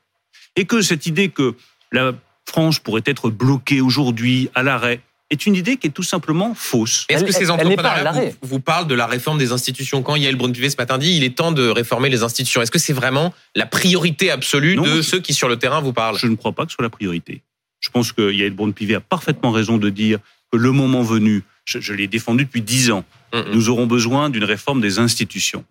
Et 0.56 0.64
que 0.64 0.80
cette 0.82 1.06
idée 1.06 1.28
que 1.28 1.54
la 1.92 2.12
France 2.46 2.78
pourrait 2.78 3.02
être 3.06 3.30
bloquée 3.30 3.80
aujourd'hui 3.80 4.48
à 4.54 4.62
l'arrêt 4.62 5.00
est 5.30 5.46
une 5.46 5.54
idée 5.56 5.78
qui 5.78 5.86
est 5.88 5.90
tout 5.90 6.02
simplement 6.02 6.54
fausse. 6.54 7.06
Est-ce 7.08 7.24
que 7.24 7.32
ces 7.32 7.50
entrepreneurs 7.50 8.12
vous, 8.12 8.34
vous 8.42 8.60
parlent 8.60 8.86
de 8.86 8.94
la 8.94 9.06
réforme 9.06 9.38
des 9.38 9.52
institutions 9.52 10.02
Quand 10.02 10.14
Yael 10.16 10.36
Braun-Pivet 10.36 10.70
ce 10.70 10.76
matin 10.76 10.98
dit 10.98 11.16
il 11.16 11.24
est 11.24 11.34
temps 11.34 11.50
de 11.50 11.66
réformer 11.66 12.10
les 12.10 12.22
institutions, 12.22 12.60
est-ce 12.62 12.70
que 12.70 12.78
c'est 12.78 12.92
vraiment 12.92 13.32
la 13.56 13.66
priorité 13.66 14.30
absolue 14.30 14.76
Non, 14.76 14.82
de 14.84 14.96
je- 14.96 15.00
ceux 15.02 15.20
qui 15.20 15.32
sur 15.34 15.48
le 15.48 15.56
terrain 15.56 15.80
vous 15.80 15.92
parlent? 15.94 16.18
Je 16.18 16.26
ne 16.26 16.36
crois 16.36 16.52
pas 16.52 16.66
que 16.66 16.70
ce 16.72 16.76
soit 16.76 16.82
la 16.84 16.90
priorité. 16.90 17.42
Je 17.80 17.88
pense 17.88 18.12
que 18.12 18.30
Yael 18.32 18.52
Braun-Pivet 18.52 18.94
a 18.96 19.00
parfaitement 19.00 19.50
raison 19.50 19.78
de 19.78 19.88
dire 19.90 20.18
que 20.52 20.58
le 20.58 20.70
moment 20.70 21.02
venu, 21.02 21.42
je, 21.64 21.80
je 21.80 21.92
l'ai 21.94 22.06
défendu 22.06 22.44
depuis 22.44 22.62
dix 22.62 22.90
ans, 22.90 23.04
Mm, 23.32 23.38
mm. 23.38 23.44
nous 23.54 23.68
aurons 23.70 23.86
besoin 23.86 24.30
d'une 24.30 24.44
réforme 24.44 24.80
des 24.80 25.00
institutions 25.00 25.64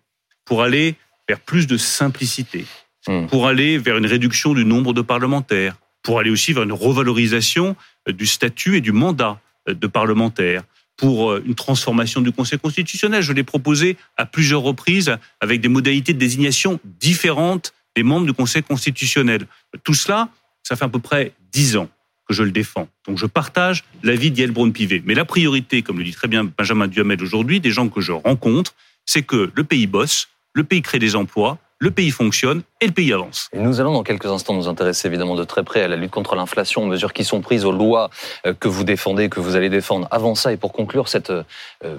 pour 0.44 0.62
aller 0.62 0.96
vers 1.28 1.40
plus 1.40 1.66
de 1.66 1.78
simplicité, 1.78 2.66
Hmm. 3.06 3.26
pour 3.26 3.46
aller 3.46 3.76
vers 3.78 3.98
une 3.98 4.06
réduction 4.06 4.54
du 4.54 4.64
nombre 4.64 4.92
de 4.94 5.02
parlementaires, 5.02 5.76
pour 6.04 6.20
aller 6.20 6.30
aussi 6.30 6.52
vers 6.52 6.62
une 6.62 6.72
revalorisation 6.72 7.74
euh, 8.08 8.12
du 8.12 8.26
statut 8.26 8.76
et 8.76 8.80
du 8.80 8.92
mandat 8.92 9.40
euh, 9.68 9.74
de 9.74 9.86
parlementaires, 9.88 10.62
pour 10.96 11.32
euh, 11.32 11.42
une 11.44 11.56
transformation 11.56 12.20
du 12.20 12.30
Conseil 12.30 12.60
constitutionnel. 12.60 13.22
Je 13.22 13.32
l'ai 13.32 13.42
proposé 13.42 13.96
à 14.16 14.26
plusieurs 14.26 14.62
reprises 14.62 15.16
avec 15.40 15.60
des 15.60 15.68
modalités 15.68 16.12
de 16.12 16.18
désignation 16.18 16.78
différentes 17.00 17.72
des 17.96 18.02
membres 18.02 18.26
du 18.26 18.32
Conseil 18.32 18.62
constitutionnel. 18.62 19.46
Tout 19.82 19.94
cela, 19.94 20.28
ça 20.62 20.76
fait 20.76 20.84
à 20.84 20.88
peu 20.88 20.98
près 20.98 21.32
dix 21.52 21.76
ans 21.76 21.88
que 22.28 22.34
je 22.34 22.42
le 22.42 22.50
défends. 22.50 22.88
Donc 23.06 23.18
je 23.18 23.26
partage 23.26 23.84
l'avis 24.02 24.30
d'Yael 24.30 24.50
Braun-Pivet. 24.50 25.02
Mais 25.04 25.14
la 25.14 25.24
priorité, 25.24 25.82
comme 25.82 25.98
le 25.98 26.04
dit 26.04 26.12
très 26.12 26.28
bien 26.28 26.44
Benjamin 26.44 26.88
Duhamel 26.88 27.22
aujourd'hui, 27.22 27.60
des 27.60 27.70
gens 27.70 27.88
que 27.88 28.00
je 28.00 28.12
rencontre, 28.12 28.74
c'est 29.04 29.22
que 29.22 29.52
le 29.54 29.64
pays 29.64 29.86
bosse, 29.86 30.28
le 30.54 30.64
pays 30.64 30.82
crée 30.82 30.98
des 30.98 31.16
emplois, 31.16 31.58
le 31.78 31.90
pays 31.90 32.10
fonctionne 32.10 32.62
et 32.80 32.86
le 32.86 32.92
pays 32.92 33.12
avance. 33.12 33.48
Nous 33.52 33.80
allons 33.80 33.92
dans 33.92 34.02
quelques 34.02 34.26
instants 34.26 34.54
nous 34.54 34.68
intéresser 34.68 35.08
évidemment 35.08 35.34
de 35.34 35.44
très 35.44 35.64
près 35.64 35.82
à 35.82 35.88
la 35.88 35.96
lutte 35.96 36.10
contre 36.10 36.36
l'inflation, 36.36 36.82
aux 36.82 36.86
mesures 36.86 37.12
qui 37.12 37.24
sont 37.24 37.40
prises, 37.40 37.64
aux 37.64 37.72
lois 37.72 38.10
euh, 38.46 38.54
que 38.54 38.68
vous 38.68 38.84
défendez, 38.84 39.28
que 39.28 39.40
vous 39.40 39.56
allez 39.56 39.70
défendre. 39.70 40.06
Avant 40.10 40.34
ça, 40.34 40.52
et 40.52 40.56
pour 40.56 40.72
conclure 40.72 41.08
cette, 41.08 41.30
euh, 41.30 41.42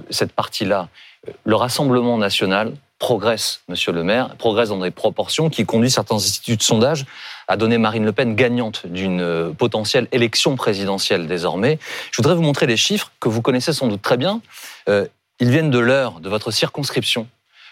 cette 0.10 0.32
partie-là, 0.32 0.88
euh, 1.28 1.32
le 1.44 1.56
Rassemblement 1.56 2.18
national 2.18 2.74
progresse, 2.98 3.62
monsieur 3.68 3.92
le 3.92 4.04
maire, 4.04 4.36
progresse 4.38 4.70
dans 4.70 4.80
des 4.80 4.92
proportions 4.92 5.50
qui 5.50 5.66
conduisent 5.66 5.96
certains 5.96 6.16
instituts 6.16 6.56
de 6.56 6.64
sondage 6.64 7.06
à 7.48 7.58
donner 7.58 7.78
Marine 7.78 8.06
Le 8.06 8.14
Pen 8.14 8.36
gagnante 8.36 8.88
d'une 8.88 9.54
potentielle 9.56 10.08
élection 10.14 10.56
présidentielle 10.56 11.28
désormais. 11.28 11.78
Je 12.12 12.18
voudrais 12.18 12.36
vous 12.36 12.42
montrer 12.42 12.66
les 12.68 12.78
chiffres 12.78 13.12
que 13.20 13.28
vous 13.28 13.42
connaissez 13.42 13.74
sans 13.74 13.88
doute 13.88 14.02
très 14.02 14.18
bien. 14.18 14.42
Ils 14.88 15.50
viennent 15.50 15.70
de 15.70 15.78
l'heure, 15.78 16.22
de 16.22 16.30
votre 16.30 16.52
circonscription. 16.52 17.28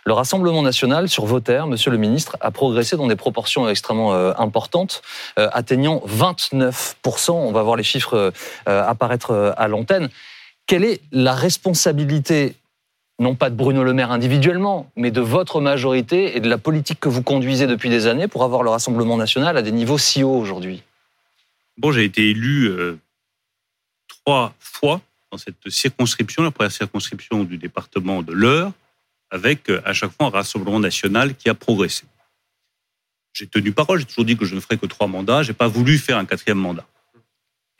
Le 0.06 0.14
Rassemblement 0.14 0.62
national, 0.62 1.08
sur 1.08 1.26
vos 1.26 1.40
terres, 1.40 1.66
monsieur 1.66 1.90
le 1.90 1.98
ministre, 1.98 2.36
a 2.42 2.52
progressé 2.52 2.98
dans 2.98 3.08
des 3.08 3.16
proportions 3.16 3.70
extrêmement 3.70 4.14
euh, 4.14 4.34
importantes, 4.38 5.02
euh, 5.40 5.48
atteignant 5.54 6.04
29%. 6.08 7.32
On 7.32 7.52
va 7.54 7.64
voir 7.64 7.78
les 7.78 7.84
chiffres 7.84 8.34
euh, 8.68 8.88
apparaître 8.88 9.54
à 9.56 9.68
l'antenne. 9.68 10.10
Quelle 10.68 10.84
est 10.84 11.02
la 11.12 11.34
responsabilité, 11.34 12.56
non 13.20 13.36
pas 13.36 13.50
de 13.50 13.56
Bruno 13.56 13.84
Le 13.84 13.94
Maire 13.94 14.12
individuellement, 14.12 14.92
mais 14.98 15.10
de 15.10 15.22
votre 15.22 15.62
majorité 15.62 16.36
et 16.36 16.42
de 16.42 16.50
la 16.50 16.58
politique 16.58 17.00
que 17.00 17.10
vous 17.10 17.24
conduisez 17.24 17.68
depuis 17.68 17.90
des 17.90 18.08
années 18.08 18.28
pour 18.28 18.44
avoir 18.44 18.64
le 18.64 18.70
Rassemblement 18.70 19.16
national 19.16 19.56
à 19.56 19.62
des 19.62 19.72
niveaux 19.72 19.98
si 19.98 20.24
hauts 20.24 20.36
aujourd'hui? 20.36 20.84
Bon, 21.78 21.92
j'ai 21.92 22.04
été 22.04 22.30
élu 22.30 22.70
trois 24.08 24.54
fois 24.60 25.02
dans 25.32 25.38
cette 25.38 25.70
circonscription, 25.70 26.44
la 26.44 26.52
première 26.52 26.72
circonscription 26.72 27.44
du 27.44 27.58
département 27.58 28.22
de 28.22 28.34
l'Eure, 28.34 28.72
avec 29.34 29.70
euh, 29.70 29.82
à 29.84 29.94
chaque 29.94 30.12
fois 30.12 30.28
un 30.28 30.30
Rassemblement 30.30 30.80
national 30.80 31.36
qui 31.36 31.50
a 31.50 31.56
progressé. 31.56 32.06
J'ai 33.34 33.48
tenu 33.48 33.72
parole, 33.72 34.00
j'ai 34.00 34.06
toujours 34.06 34.26
dit 34.26 34.38
que 34.38 34.46
je 34.46 34.54
ne 34.54 34.60
ferais 34.60 34.78
que 34.78 34.86
trois 34.86 35.08
mandats, 35.08 35.42
j'ai 35.42 35.54
pas 35.54 35.68
voulu 35.68 35.98
faire 35.98 36.18
un 36.18 36.26
quatrième 36.26 36.60
mandat. 36.60 36.86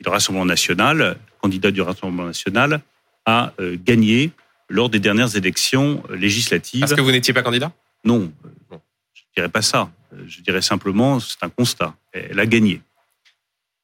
Et 0.00 0.04
le 0.04 0.10
Rassemblement 0.10 0.44
national, 0.44 0.98
le 0.98 1.16
candidat 1.40 1.70
du 1.70 1.80
Rassemblement 1.80 2.26
national, 2.26 2.80
a 3.24 3.52
euh, 3.60 3.76
gagné 3.82 4.32
lors 4.68 4.90
des 4.90 4.98
dernières 4.98 5.36
élections 5.36 6.02
euh, 6.10 6.16
législatives. 6.16 6.80
Parce 6.80 6.92
que 6.92 7.00
vous 7.00 7.12
n'étiez 7.12 7.32
pas 7.32 7.42
candidat? 7.42 7.72
Non, 8.04 8.32
je 8.70 8.74
ne 8.74 9.34
dirais 9.36 9.48
pas 9.48 9.62
ça. 9.62 9.90
Je 10.26 10.40
dirais 10.40 10.60
simplement, 10.60 11.20
c'est 11.20 11.42
un 11.42 11.48
constat. 11.48 11.94
Elle 12.12 12.40
a 12.40 12.46
gagné. 12.46 12.82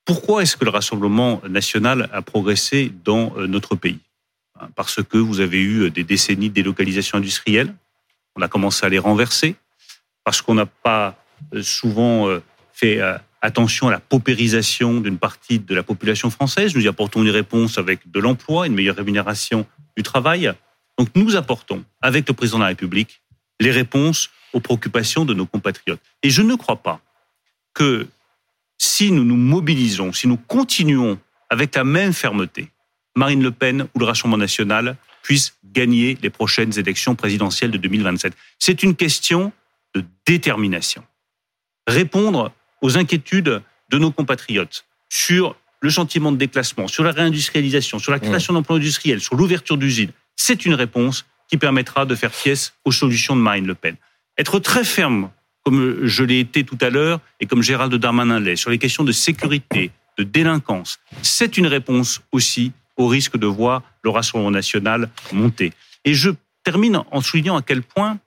Pourquoi 0.04 0.42
est-ce 0.42 0.56
que 0.56 0.64
le 0.64 0.70
Rassemblement 0.70 1.40
national 1.48 2.11
a 2.12 2.20
progressé 2.20 2.92
dans 3.04 3.33
notre 3.46 3.76
pays? 3.76 4.00
Parce 4.75 5.03
que 5.03 5.18
vous 5.18 5.40
avez 5.40 5.61
eu 5.61 5.83
euh, 5.83 5.90
des 5.90 6.05
décennies 6.05 6.49
de 6.49 6.55
délocalisation 6.55 7.18
industrielle. 7.18 7.75
On 8.37 8.42
a 8.42 8.49
commencé 8.49 8.85
à 8.87 8.88
les 8.88 8.99
renverser. 8.99 9.57
Parce 10.25 10.42
qu'on 10.42 10.55
n'a 10.55 10.66
pas 10.66 11.16
euh, 11.55 11.62
souvent 11.62 12.29
euh, 12.29 12.42
fait 12.73 13.01
attention 13.42 13.88
à 13.88 13.90
la 13.90 14.01
paupérisation 14.01 15.01
d'une 15.01 15.18
partie 15.18 15.59
de 15.59 15.75
la 15.75 15.83
population 15.83 16.31
française. 16.31 16.75
Nous 16.75 16.83
y 16.83 16.88
apportons 16.88 17.23
une 17.23 17.31
réponse 17.31 17.79
avec 17.79 18.11
de 18.11 18.20
l'emploi, 18.20 18.66
une 18.66 18.75
meilleure 18.75 18.96
rémunération 18.96 19.66
du 19.96 20.03
travail. 20.03 20.53
Donc 20.99 21.09
nous 21.14 21.37
apportons, 21.37 21.85
avec 22.01 22.29
le 22.29 22.35
président 22.35 22.59
de 22.59 22.62
la 22.62 22.68
République, 22.68 23.23
les 23.59 23.70
réponses 23.70 24.31
aux 24.53 24.61
préoccupations 24.61 25.25
de 25.25 25.35
nos 25.35 25.46
compatriotes. 25.46 26.01
Et 26.23 26.31
je 26.31 26.42
ne 26.42 26.55
crois 26.55 26.77
pas 26.77 27.01
que 27.75 28.07
si 28.79 29.12
nous 29.12 29.25
nous 29.25 29.37
mobilisons, 29.37 30.12
si 30.12 30.27
nous 30.27 30.38
continuons 30.38 31.18
avec 31.51 31.75
la 31.75 31.85
même 31.85 32.12
fermeté, 32.12 32.70
Marine 33.20 33.42
Le 33.42 33.50
Pen 33.50 33.87
ou 33.94 33.98
le 33.98 34.06
Rassemblement 34.06 34.38
national 34.38 34.96
puissent 35.22 35.54
gagner 35.62 36.16
les 36.22 36.30
prochaines 36.30 36.78
élections 36.78 37.14
présidentielles 37.14 37.70
de 37.70 37.76
2027. 37.76 38.33
C'est 38.59 38.83
une 38.83 38.96
question 38.96 39.52
de 39.94 40.02
détermination. 40.26 41.04
Répondre 41.87 42.50
aux 42.80 42.96
inquiétudes 42.96 43.61
de 43.90 43.98
nos 43.98 44.11
compatriotes 44.11 44.87
sur 45.11 45.54
le 45.83 45.90
sentiment 45.90 46.33
de 46.33 46.38
déclassement, 46.38 46.88
sur 46.88 47.04
la 47.04 47.12
réindustrialisation, 47.12 47.98
sur 47.98 48.11
la 48.11 48.20
création 48.20 48.54
d'emplois 48.54 48.76
industriels, 48.76 49.20
sur 49.20 49.35
l'ouverture 49.35 49.76
d'usines, 49.76 50.12
c'est 50.37 50.64
une 50.64 50.74
réponse 50.74 51.26
qui 51.46 51.59
permettra 51.59 52.06
de 52.06 52.14
faire 52.14 52.30
pièce 52.30 52.72
aux 52.87 52.92
solutions 52.92 53.37
de 53.37 53.42
Marine 53.42 53.66
Le 53.66 53.74
Pen. 53.74 53.96
Être 54.38 54.61
très 54.61 54.85
ferme, 54.85 55.30
comme 55.62 56.06
je 56.06 56.24
l'ai 56.24 56.40
été 56.40 56.64
tout 56.64 56.78
à 56.80 56.88
l'heure, 56.88 57.20
et 57.38 57.44
comme 57.44 57.62
Gérald 57.62 57.94
Darmanin 57.94 58.40
l'est, 58.40 58.56
sur 58.56 58.70
les 58.70 58.78
questions 58.78 59.04
de 59.04 59.12
sécurité, 59.12 59.90
de 60.16 60.24
délinquance, 60.24 61.00
c'est 61.22 61.59
une 61.59 61.66
réponse 61.66 62.22
aussi 62.33 62.72
au 63.00 63.06
risque 63.06 63.36
de 63.36 63.46
voir 63.46 63.82
le 64.02 64.10
Rassemblement 64.10 64.50
national 64.50 65.10
monter. 65.32 65.72
Et 66.04 66.14
je 66.14 66.30
termine 66.64 67.02
en 67.10 67.20
soulignant 67.20 67.56
à 67.56 67.62
quel 67.62 67.82
point 67.82 68.18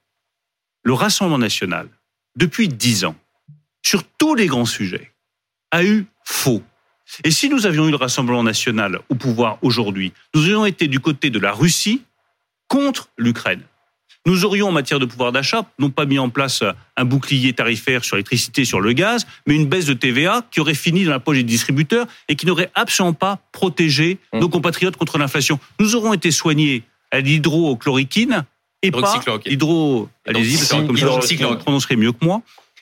le 0.84 0.94
Rassemblement 0.94 1.38
national, 1.38 1.88
depuis 2.36 2.68
dix 2.68 3.06
ans, 3.06 3.16
sur 3.82 4.04
tous 4.04 4.36
les 4.36 4.48
grands 4.48 4.66
sujets, 4.66 5.12
a 5.72 5.84
eu 5.84 6.06
faux. 6.24 6.62
Et 7.24 7.32
si 7.32 7.50
nous 7.50 7.66
avions 7.66 7.88
eu 7.88 7.92
le 7.92 7.98
Rassemblement 7.98 8.44
national 8.44 9.00
au 9.10 9.16
pouvoir 9.16 9.60
aujourd'hui, 9.62 10.14
nous 10.34 10.42
aurions 10.42 10.66
été 10.66 10.88
du 10.88 11.00
côté 11.00 11.30
de 11.30 11.40
la 11.40 11.52
Russie 11.52 12.02
contre 12.68 13.10
l'Ukraine. 13.18 13.62
Nous 14.26 14.46
aurions, 14.46 14.70
en 14.70 14.72
matière 14.72 15.00
de 15.00 15.06
pouvoir 15.06 15.32
d'achat, 15.32 15.66
non 15.80 15.90
pas 15.90 16.06
mis 16.06 16.20
en 16.20 16.30
place 16.30 16.64
un 16.96 17.06
bouclier 17.06 17.54
tarifaire 17.54 18.06
sur 18.06 18.16
l'électricité 18.16 18.64
sur 18.64 18.80
le 18.80 18.94
gaz, 18.94 19.26
mais 19.48 19.56
une 19.56 19.68
baisse 19.68 19.86
de 19.86 19.94
TVA 19.94 20.46
qui 20.50 20.60
aurait 20.62 20.74
fini 20.74 21.04
dans 21.04 21.12
la 21.12 21.20
poche 21.20 21.38
des 21.38 21.44
distributeurs 21.44 22.08
et 22.30 22.36
qui 22.36 22.46
n'aurait 22.46 22.72
absolument 22.76 23.14
pas 23.14 23.40
protégé 23.52 24.04
Mmh. 24.34 24.40
nos 24.40 24.50
compatriotes 24.50 24.98
contre 24.98 25.18
l'inflation. 25.18 25.60
Nous 25.80 25.96
aurons 25.96 26.14
été 26.14 26.32
soignés 26.32 26.84
à 27.12 27.20
l'hydrochloroquine 27.20 28.46
et 28.82 28.92
pas 28.92 29.22
l'hydro... 29.46 30.10
Allez-y, 30.26 30.58
comme 30.86 30.98
ça, 30.98 31.48
vous 31.48 31.56
prononcerez 31.58 31.96
mieux 31.96 32.12
que 32.12 32.24
moi. 32.24 32.42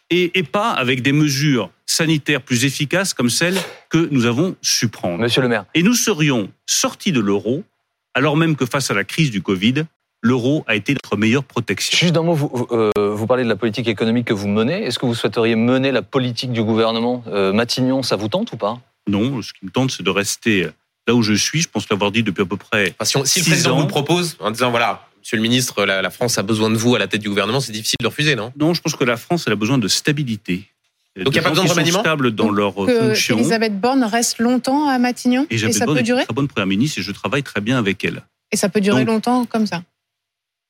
Et, 0.10 0.38
et 0.38 0.43
pas 0.43 0.71
avec 0.71 1.01
des 1.01 1.12
mesures 1.13 1.69
sanitaires 1.86 2.41
plus 2.41 2.65
efficaces 2.65 3.13
comme 3.13 3.30
celles 3.30 3.58
que 3.89 4.10
nous 4.12 4.25
avons 4.25 4.56
su 4.62 4.89
prendre. 4.89 5.19
Monsieur 5.19 5.41
le 5.41 5.47
maire, 5.47 5.65
Et 5.73 5.84
nous 5.84 5.93
serions 5.93 6.49
sortis 6.65 7.12
de 7.12 7.19
l'euro, 7.19 7.63
alors 8.13 8.36
même 8.36 8.56
que 8.56 8.65
face 8.65 8.91
à 8.91 8.93
la 8.93 9.04
crise 9.04 9.32
du 9.32 9.41
Covid, 9.41 9.86
l'euro 10.21 10.63
a 10.67 10.75
été 10.75 10.93
notre 10.93 11.17
meilleure 11.17 11.43
protection. 11.43 11.97
juste 11.97 12.13
d'un 12.13 12.21
mot, 12.23 12.34
vous, 12.34 12.67
euh, 12.71 12.91
vous 12.95 13.27
parlez 13.27 13.43
de 13.43 13.49
la 13.49 13.55
politique 13.55 13.88
économique 13.88 14.25
que 14.27 14.34
vous 14.34 14.47
menez. 14.47 14.84
Est-ce 14.84 14.99
que 14.99 15.05
vous 15.05 15.15
souhaiteriez 15.15 15.55
mener 15.55 15.91
la 15.91 16.01
politique 16.01 16.51
du 16.51 16.63
gouvernement 16.63 17.23
euh, 17.27 17.51
Matignon, 17.53 18.03
ça 18.03 18.15
vous 18.15 18.27
tente 18.27 18.51
ou 18.53 18.57
pas? 18.57 18.79
Non, 19.07 19.41
ce 19.41 19.51
qui 19.53 19.65
me 19.65 19.71
tente, 19.71 19.91
c'est 19.91 20.03
de 20.03 20.10
rester 20.12 20.67
là 21.07 21.15
où 21.15 21.23
je 21.23 21.34
suis. 21.34 21.62
Je 21.62 21.69
pense 21.69 21.89
l'avoir 21.89 22.12
dit 22.12 22.21
depuis 22.23 22.43
à 22.43 22.45
peu 22.45 22.57
près. 22.57 22.93
Enfin, 22.99 23.05
si, 23.05 23.17
on- 23.17 23.25
si 23.25 23.39
le 23.39 23.45
président 23.45 23.71
ans. 23.71 23.75
vous 23.77 23.81
le 23.81 23.88
propose 23.88 24.38
en 24.39 24.51
disant 24.51 24.69
voilà, 24.69 25.07
Monsieur 25.21 25.38
le 25.38 25.43
ministre, 25.43 25.86
la, 25.86 26.01
la 26.01 26.10
France 26.10 26.38
a 26.39 26.43
besoin 26.43 26.69
de 26.71 26.75
vous 26.75 26.95
à 26.95 26.99
la 26.99 27.07
tête 27.07 27.21
du 27.21 27.29
gouvernement, 27.29 27.60
c'est 27.60 27.71
difficile 27.71 27.97
de 28.01 28.07
refuser, 28.07 28.36
non? 28.36 28.51
Non, 28.60 28.73
je 28.73 28.81
pense 28.81 28.95
que 28.95 29.03
la 29.03 29.17
France 29.17 29.43
elle 29.45 29.53
a 29.53 29.55
besoin 29.55 29.77
de 29.77 29.88
stabilité. 29.88 30.63
Donc, 31.15 31.34
il 31.34 31.36
y 31.36 31.39
a 31.39 31.41
pas 31.43 31.49
besoin 31.49 31.65
de 31.65 31.69
remaniement? 31.69 31.99
stables 31.99 32.31
dans 32.31 32.49
leur 32.51 32.73
Que 32.73 33.10
fonction. 33.10 33.38
Elisabeth 33.38 33.79
Borne 33.79 34.03
reste 34.03 34.39
longtemps 34.39 34.88
à 34.88 34.97
Matignon? 34.97 35.45
Et 35.51 35.57
ça 35.57 35.86
peut 35.86 35.97
une 35.97 36.01
durer? 36.03 36.23
très 36.23 36.34
bonne 36.34 36.47
première 36.47 36.65
ministre 36.67 36.99
et 36.99 37.01
je 37.03 37.12
travaille 37.12 37.43
très 37.43 37.60
bien 37.62 37.77
avec 37.77 38.03
elle. 38.05 38.23
Et 38.51 38.55
ça 38.57 38.69
peut 38.69 38.81
durer 38.81 39.01
Donc- 39.05 39.13
longtemps 39.15 39.45
comme 39.45 39.67
ça? 39.67 39.84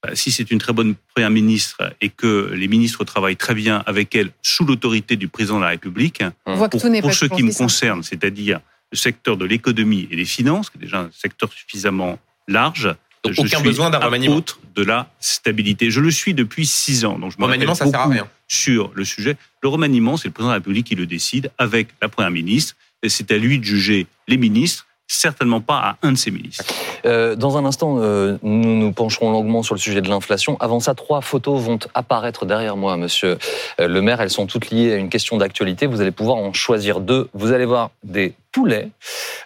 Bah, 0.04 0.16
Si 0.16 0.32
c'est 0.32 0.50
une 0.52 0.60
très 0.60 0.74
bonne 0.74 0.96
première 1.14 1.30
ministre 1.30 1.94
et 2.02 2.10
que 2.10 2.52
les 2.56 2.68
ministres 2.68 3.04
travaillent 3.04 3.38
très 3.38 3.54
bien 3.54 3.84
avec 3.86 4.16
elle 4.16 4.32
sous 4.42 4.66
l'autorité 4.66 5.16
du 5.16 5.28
président 5.28 5.58
de 5.58 5.64
la 5.64 5.70
République, 5.70 6.24
On 6.46 6.56
voit 6.56 6.70
que 6.70 6.78
pour, 6.78 6.82
pour 6.82 7.10
pas 7.10 7.12
ce 7.12 7.26
toujours 7.26 7.38
qui 7.38 7.44
me 7.44 7.50
si 7.50 7.58
simple. 7.58 7.66
concerne, 7.70 8.04
c'est-à-dire 8.04 8.60
le 8.92 8.98
secteur 8.98 9.38
de 9.38 9.46
l'économie 9.46 10.08
et 10.12 10.16
des 10.16 10.26
finances, 10.26 10.70
qui 10.70 10.78
est 10.78 10.82
déjà 10.82 11.02
un 11.02 11.10
secteur 11.14 11.52
suffisamment 11.52 12.20
large. 12.48 12.94
Donc, 13.24 13.34
je 13.34 13.42
aucun 13.42 13.58
suis 13.58 13.64
besoin 13.64 13.90
d'un 13.92 14.00
remaniement. 14.00 14.42
de 14.76 14.84
la 14.84 15.12
stabilité. 15.20 15.92
Je 15.92 16.00
le 16.00 16.10
suis 16.10 16.34
depuis 16.34 16.66
six 16.66 17.06
ans. 17.06 17.20
Donc 17.20 17.32
je 17.32 17.38
me 17.38 17.44
Remaniement, 17.44 17.76
ça 17.76 17.86
sert 17.86 18.00
à 18.00 18.04
beaucoup 18.04 18.14
rien. 18.14 18.28
Sur 18.48 18.92
le 18.96 19.06
sujet, 19.06 19.38
le 19.62 19.70
remaniement, 19.70 20.18
c'est 20.18 20.28
le 20.28 20.34
président 20.34 20.50
de 20.50 20.54
la 20.56 20.58
République 20.60 20.88
qui 20.88 20.96
le 20.96 21.06
décide 21.06 21.52
avec 21.58 21.90
la 22.02 22.10
première 22.10 22.32
ministre. 22.32 22.76
Et 23.04 23.10
c'est 23.10 23.32
à 23.32 23.38
lui 23.38 23.60
de 23.60 23.64
juger 23.64 24.08
les 24.28 24.38
ministres 24.38 24.88
certainement 25.12 25.60
pas 25.60 25.78
à 25.78 25.98
un 26.04 26.14
de 26.14 26.18
ses 26.18 26.32
ministres. 26.32 26.64
Euh, 27.06 27.36
dans 27.36 27.58
un 27.58 27.66
instant, 27.66 27.98
euh, 28.00 28.38
nous 28.44 28.76
nous 28.76 28.92
pencherons 28.94 29.32
longuement 29.32 29.62
sur 29.62 29.76
le 29.76 29.80
sujet 29.80 30.02
de 30.02 30.08
l'inflation. 30.08 30.58
Avant 30.60 30.80
ça, 30.80 30.96
trois 30.96 31.22
photos 31.22 31.62
vont 31.62 31.80
apparaître 31.94 32.46
derrière 32.46 32.78
moi, 32.78 32.96
monsieur 32.96 33.38
euh, 33.80 33.88
le 33.88 34.02
maire. 34.02 34.22
Elles 34.22 34.30
sont 34.30 34.48
toutes 34.48 34.72
liées 34.72 34.94
à 34.94 34.96
une 34.96 35.10
question 35.10 35.38
d'actualité. 35.38 35.86
Vous 35.86 36.00
allez 36.00 36.12
pouvoir 36.12 36.38
en 36.38 36.54
choisir 36.54 37.02
deux. 37.02 37.30
Vous 37.34 37.52
allez 37.52 37.66
voir 37.66 37.92
des 38.04 38.34
poulets, 38.54 38.90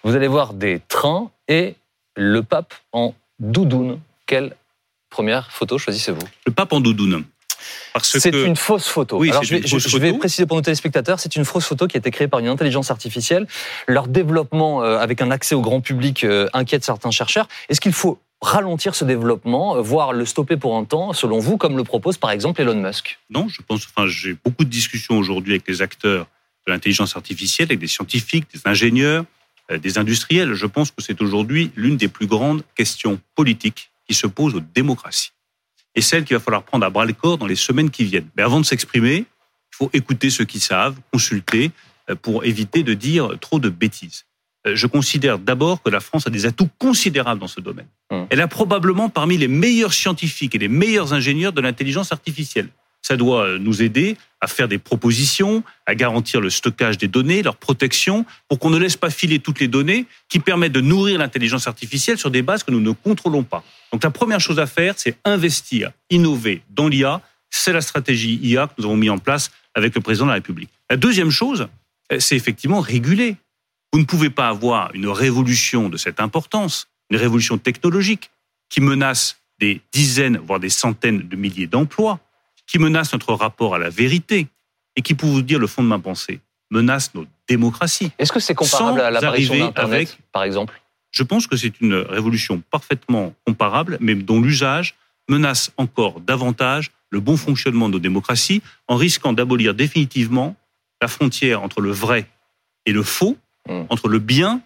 vous 0.04 0.15
allez 0.15 0.28
voir 0.28 0.54
des 0.54 0.82
trains 0.88 1.30
et 1.47 1.75
le 2.15 2.43
pape 2.43 2.73
en 2.91 3.13
doudoune. 3.39 3.99
Quelle 4.28 4.56
première 5.10 5.51
photo 5.51 5.78
choisissez-vous? 5.78 6.28
Le 6.45 6.51
pape 6.51 6.73
en 6.73 6.80
doudoune. 6.80 7.23
C'est 8.01 8.31
que 8.31 8.45
une 8.45 8.55
fausse 8.55 8.87
photo. 8.87 9.17
Oui, 9.19 9.29
Alors, 9.29 9.43
je 9.43 9.55
vais, 9.55 9.61
je- 9.65 9.77
je 9.77 9.97
vais 9.97 10.13
préciser 10.13 10.45
pour 10.45 10.57
nos 10.57 10.61
téléspectateurs, 10.61 11.19
c'est 11.19 11.35
une 11.35 11.45
fausse 11.45 11.65
photo 11.65 11.87
qui 11.87 11.97
a 11.97 11.99
été 11.99 12.11
créée 12.11 12.27
par 12.27 12.39
une 12.39 12.47
intelligence 12.47 12.91
artificielle. 12.91 13.47
Leur 13.87 14.07
développement 14.07 14.83
euh, 14.83 14.97
avec 14.97 15.21
un 15.21 15.31
accès 15.31 15.55
au 15.55 15.61
grand 15.61 15.81
public 15.81 16.23
euh, 16.23 16.47
inquiète 16.53 16.83
certains 16.83 17.11
chercheurs. 17.11 17.47
Est-ce 17.69 17.79
qu'il 17.81 17.93
faut 17.93 18.19
ralentir 18.41 18.95
ce 18.95 19.05
développement, 19.05 19.77
euh, 19.77 19.81
voire 19.81 20.13
le 20.13 20.25
stopper 20.25 20.57
pour 20.57 20.75
un 20.77 20.83
temps, 20.83 21.13
selon 21.13 21.39
vous, 21.39 21.57
comme 21.57 21.77
le 21.77 21.83
propose 21.83 22.17
par 22.17 22.31
exemple 22.31 22.61
Elon 22.61 22.75
Musk? 22.75 23.17
Non, 23.29 23.47
je 23.47 23.61
pense. 23.65 23.87
Enfin, 23.95 24.07
j'ai 24.07 24.35
beaucoup 24.43 24.65
de 24.65 24.69
discussions 24.69 25.17
aujourd'hui 25.17 25.53
avec 25.53 25.67
les 25.67 25.81
acteurs 25.81 26.27
de 26.67 26.71
l'intelligence 26.71 27.15
artificielle, 27.15 27.67
avec 27.69 27.79
des 27.79 27.87
scientifiques, 27.87 28.45
des 28.53 28.61
ingénieurs, 28.65 29.23
euh, 29.71 29.77
des 29.77 29.97
industriels. 29.97 30.53
Je 30.53 30.65
pense 30.65 30.91
que 30.91 31.01
c'est 31.01 31.21
aujourd'hui 31.21 31.71
l'une 31.75 31.95
des 31.97 32.07
plus 32.07 32.27
grandes 32.27 32.63
questions 32.75 33.19
politiques 33.35 33.89
qui 34.07 34.13
se 34.13 34.27
posent 34.27 34.53
aux 34.55 34.59
démocraties 34.75 35.31
et 35.95 36.01
celle 36.01 36.23
qu'il 36.25 36.36
va 36.36 36.41
falloir 36.41 36.63
prendre 36.63 36.86
à 36.86 36.89
bras 36.89 37.05
le 37.05 37.13
corps 37.13 37.38
dans 37.38 37.47
les 37.47 37.55
semaines 37.55 37.89
qui 37.89 38.03
viennent. 38.03 38.29
Mais 38.36 38.43
avant 38.43 38.60
de 38.60 38.65
s'exprimer, 38.65 39.17
il 39.17 39.75
faut 39.75 39.89
écouter 39.93 40.29
ceux 40.29 40.45
qui 40.45 40.60
savent, 40.60 40.95
consulter 41.12 41.71
euh, 42.10 42.15
pour 42.15 42.45
éviter 42.45 42.84
de 42.84 42.93
dire 42.93 43.31
trop 43.39 43.60
de 43.60 43.69
bêtises. 43.69 44.25
Euh, 44.67 44.75
Je 44.75 44.88
considère 44.88 45.39
d'abord 45.39 45.81
que 45.81 45.89
la 45.89 45.99
France 45.99 46.27
a 46.27 46.29
des 46.29 46.45
atouts 46.45 46.69
considérables 46.77 47.39
dans 47.39 47.47
ce 47.47 47.62
domaine. 47.62 47.88
Hum. 48.10 48.27
Elle 48.29 48.41
a 48.41 48.47
probablement 48.47 49.10
parmi 49.10 49.38
les 49.38 49.47
meilleurs 49.47 49.93
scientifiques 49.93 50.55
et 50.55 50.60
les 50.60 50.67
meilleurs 50.67 51.13
ingénieurs 51.13 51.53
de 51.53 51.62
l'intelligence 51.62 52.12
artificielle. 52.12 52.69
Ça 53.07 53.17
doit 53.17 53.45
euh, 53.45 53.59
nous 53.59 53.83
aider 53.83 54.17
à 54.41 54.47
faire 54.47 54.67
des 54.67 54.79
propositions, 54.79 55.63
à 55.85 55.93
garantir 55.93 56.41
le 56.41 56.49
stockage 56.49 56.97
des 56.97 57.07
données, 57.07 57.43
leur 57.43 57.55
protection, 57.55 58.25
pour 58.47 58.57
qu'on 58.57 58.71
ne 58.71 58.79
laisse 58.79 58.97
pas 58.97 59.11
filer 59.11 59.37
toutes 59.37 59.59
les 59.59 59.67
données 59.67 60.07
qui 60.27 60.39
permettent 60.39 60.71
de 60.71 60.81
nourrir 60.81 61.19
l'intelligence 61.19 61.67
artificielle 61.67 62.17
sur 62.17 62.31
des 62.31 62.41
bases 62.41 62.63
que 62.63 62.71
nous 62.71 62.79
ne 62.79 62.89
contrôlons 62.93 63.43
pas. 63.43 63.63
Donc 63.91 64.03
la 64.03 64.09
première 64.09 64.39
chose 64.39 64.57
à 64.57 64.65
faire, 64.65 64.95
c'est 64.97 65.17
investir, 65.23 65.91
innover 66.09 66.63
dans 66.71 66.87
l'IA. 66.87 67.21
C'est 67.51 67.73
la 67.73 67.81
stratégie 67.81 68.39
IA 68.41 68.65
que 68.65 68.73
nous 68.79 68.85
avons 68.85 68.97
mis 68.97 69.11
en 69.11 69.19
place 69.19 69.51
avec 69.75 69.93
le 69.93 70.01
président 70.01 70.25
de 70.25 70.31
la 70.31 70.35
République. 70.35 70.71
La 70.89 70.97
deuxième 70.97 71.29
chose, 71.29 71.67
euh, 72.11 72.19
c'est 72.19 72.35
effectivement 72.35 72.79
réguler. 72.79 73.35
Vous 73.93 73.99
ne 73.99 74.05
pouvez 74.05 74.31
pas 74.31 74.47
avoir 74.47 74.89
une 74.95 75.09
révolution 75.09 75.89
de 75.89 75.97
cette 75.97 76.19
importance, 76.19 76.87
une 77.11 77.17
révolution 77.17 77.59
technologique 77.59 78.31
qui 78.67 78.81
menace 78.81 79.37
des 79.59 79.81
dizaines, 79.93 80.39
voire 80.39 80.59
des 80.59 80.69
centaines 80.69 81.27
de 81.27 81.35
milliers 81.35 81.67
d'emplois, 81.67 82.19
qui 82.67 82.80
menace 82.80 83.13
notre 83.13 83.34
rapport 83.34 83.75
à 83.75 83.78
la 83.80 83.89
vérité 83.89 84.47
et 84.95 85.01
qui, 85.01 85.13
pour 85.13 85.30
vous 85.30 85.41
dire 85.41 85.60
le 85.60 85.67
fond 85.67 85.84
de 85.84 85.88
ma 85.88 85.99
pensée, 85.99 86.39
menace 86.71 87.13
nos 87.13 87.25
démocraties. 87.47 88.12
Est-ce 88.17 88.32
que 88.32 88.39
c'est 88.39 88.56
comparable 88.56 89.01
à 89.01 89.12
l'apparition 89.12 89.56
d'Internet, 89.58 89.93
avec- 89.93 90.17
par 90.32 90.43
exemple? 90.43 90.82
Je 91.12 91.23
pense 91.23 91.47
que 91.47 91.56
c'est 91.56 91.80
une 91.80 91.93
révolution 91.95 92.62
parfaitement 92.71 93.34
comparable, 93.45 93.97
mais 94.01 94.15
dont 94.15 94.41
l'usage 94.41 94.95
menace 95.30 95.71
encore 95.78 96.19
davantage 96.19 96.91
le 97.10 97.19
bon 97.19 97.38
fonctionnement 97.38 97.88
de 97.88 97.93
nos 97.93 97.99
démocraties, 97.99 98.62
en 98.88 98.95
risquant 98.97 99.32
d'abolir 99.32 99.73
définitivement 99.73 100.56
la 101.01 101.08
frontière 101.08 101.62
entre 101.62 101.80
le 101.82 101.91
vrai 101.91 102.28
et 102.86 102.91
le 102.91 103.04
faux, 103.04 103.38
Mm. 103.67 103.86
entre 103.89 104.10
le 104.10 104.19
bien 104.19 104.62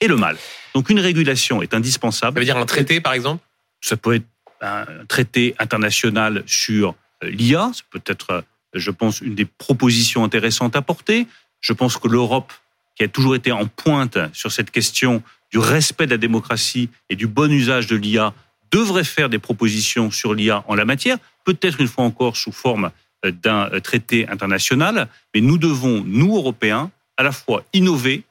et 0.00 0.08
le 0.08 0.16
mal. 0.16 0.36
Donc 0.74 0.90
une 0.90 0.98
régulation 0.98 1.62
est 1.62 1.70
Ça 1.70 1.76
indispensable. 1.76 2.40
veut 2.40 2.44
dire 2.44 2.56
un 2.56 2.66
traité, 2.66 3.00
par 3.00 3.12
exemple? 3.12 3.44
Ça 3.80 3.96
peut 3.96 4.14
être 4.16 4.26
un 4.60 4.84
traité 5.08 5.54
international 5.60 6.42
sur 6.46 6.88
euh, 6.90 6.92
l'IA, 7.22 7.70
c'est 7.74 7.86
peut-être, 7.86 8.44
je 8.74 8.90
pense, 8.90 9.20
une 9.20 9.34
des 9.34 9.44
propositions 9.44 10.24
intéressantes 10.24 10.76
à 10.76 10.82
porter. 10.82 11.26
Je 11.60 11.72
pense 11.72 11.96
que 11.96 12.08
l'Europe, 12.08 12.52
qui 12.96 13.04
a 13.04 13.08
toujours 13.08 13.34
été 13.34 13.52
en 13.52 13.66
pointe 13.66 14.18
sur 14.32 14.52
cette 14.52 14.70
question 14.70 15.22
du 15.50 15.58
respect 15.58 16.06
de 16.06 16.12
la 16.12 16.18
démocratie 16.18 16.88
et 17.10 17.16
du 17.16 17.26
bon 17.26 17.50
usage 17.50 17.86
de 17.86 17.96
l'IA, 17.96 18.34
devrait 18.70 19.04
faire 19.04 19.28
des 19.28 19.38
propositions 19.38 20.10
sur 20.10 20.34
l'IA 20.34 20.64
en 20.66 20.74
la 20.74 20.84
matière, 20.84 21.18
peut-être 21.44 21.80
une 21.80 21.88
fois 21.88 22.04
encore 22.04 22.36
sous 22.36 22.52
forme 22.52 22.90
euh, 23.24 23.30
d'un 23.30 23.70
euh, 23.70 23.80
traité 23.80 24.26
international, 24.28 25.08
mais 25.34 25.40
nous 25.42 25.58
devons, 25.58 26.02
nous, 26.06 26.36
Européens, 26.36 26.90
à 27.18 27.22
la 27.22 27.32
fois 27.32 27.64
innover, 27.74 28.24